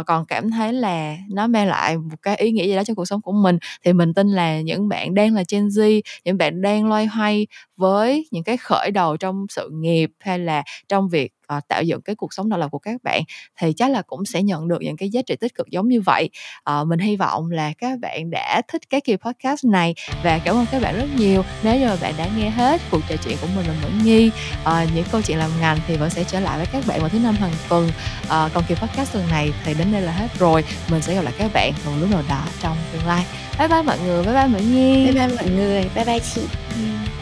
uh, 0.00 0.06
còn 0.06 0.26
cảm 0.26 0.50
thấy 0.50 0.72
là 0.72 1.16
nó 1.30 1.46
mang 1.46 1.66
lại 1.68 1.96
một 1.98 2.16
cái 2.22 2.36
ý 2.36 2.52
nghĩa 2.52 2.66
gì 2.66 2.74
đó 2.76 2.84
cho 2.84 2.94
cuộc 2.94 3.04
sống 3.04 3.20
của 3.22 3.32
mình, 3.32 3.58
thì 3.84 3.92
mình 3.92 4.14
tin 4.14 4.28
là 4.28 4.60
những 4.60 4.88
bạn 4.88 5.14
đang 5.14 5.34
là 5.34 5.42
Gen 5.52 5.66
Z, 5.68 6.00
những 6.24 6.38
bạn 6.38 6.62
đang 6.62 6.88
loay 6.88 7.06
hoay 7.06 7.46
với 7.76 8.26
những 8.30 8.44
cái 8.44 8.56
khởi 8.56 8.90
đầu 8.90 9.16
trong 9.16 9.46
sự 9.48 9.70
nghiệp 9.72 10.10
hay 10.20 10.38
là 10.38 10.62
trong 10.88 11.08
việc, 11.08 11.32
ờ, 11.46 11.60
tạo 11.68 11.82
dựng 11.82 12.00
cái 12.00 12.16
cuộc 12.16 12.32
sống 12.32 12.48
độc 12.48 12.60
lập 12.60 12.68
của 12.68 12.78
các 12.78 13.02
bạn 13.02 13.22
thì 13.58 13.72
chắc 13.72 13.90
là 13.90 14.02
cũng 14.02 14.24
sẽ 14.24 14.42
nhận 14.42 14.68
được 14.68 14.82
những 14.82 14.96
cái 14.96 15.08
giá 15.10 15.22
trị 15.22 15.36
tích 15.36 15.54
cực 15.54 15.70
giống 15.70 15.88
như 15.88 16.00
vậy. 16.00 16.30
Ờ, 16.62 16.84
mình 16.84 16.98
hy 16.98 17.16
vọng 17.16 17.50
là 17.50 17.72
các 17.78 17.98
bạn 17.98 18.30
đã 18.30 18.62
thích 18.68 18.90
cái 18.90 19.00
kỳ 19.00 19.16
podcast 19.16 19.64
này 19.64 19.94
và 20.24 20.38
cảm 20.44 20.56
ơn 20.56 20.66
các 20.72 20.82
bạn 20.82 20.96
rất 20.96 21.06
nhiều. 21.16 21.42
Nếu 21.62 21.80
như 21.80 21.86
mà 21.86 21.96
bạn 22.00 22.14
đã 22.18 22.28
nghe 22.36 22.50
hết 22.50 22.80
cuộc 22.90 23.00
trò 23.08 23.16
chuyện 23.24 23.36
của 23.40 23.48
mình 23.56 23.64
và 23.68 23.74
Mẫn 23.82 23.98
Nhi, 24.04 24.30
ờ, 24.64 24.86
những 24.94 25.04
câu 25.12 25.22
chuyện 25.22 25.38
làm 25.38 25.50
ngành 25.60 25.78
thì 25.86 25.96
vẫn 25.96 26.10
sẽ 26.10 26.24
trở 26.24 26.40
lại 26.40 26.58
với 26.58 26.66
các 26.72 26.84
bạn 26.86 27.00
vào 27.00 27.08
thứ 27.08 27.18
Năm 27.18 27.34
hàng 27.34 27.52
tuần. 27.68 27.90
Ờ, 28.28 28.50
còn 28.54 28.64
kỳ 28.68 28.74
podcast 28.74 29.14
lần 29.14 29.28
này 29.30 29.52
thì 29.64 29.74
đến 29.74 29.92
đây 29.92 30.02
là 30.02 30.12
hết 30.12 30.28
rồi. 30.38 30.64
Mình 30.90 31.02
sẽ 31.02 31.14
gặp 31.14 31.22
lại 31.22 31.34
các 31.38 31.50
bạn 31.54 31.72
vào 31.84 31.96
lúc 32.00 32.10
nào 32.10 32.22
đó 32.28 32.44
trong 32.60 32.76
tương 32.92 33.06
lai. 33.06 33.26
Bye 33.58 33.68
bye 33.68 33.82
mọi 33.82 33.98
người, 33.98 34.24
bye 34.24 34.34
bye 34.34 34.46
Mẫn 34.46 34.74
Nhi. 34.74 35.04
Bye 35.04 35.26
bye 35.26 35.36
mọi 35.36 35.50
người, 35.50 35.90
bye 35.94 36.04
bye 36.04 36.18
chị. 36.18 36.40
Ừm. 36.74 37.15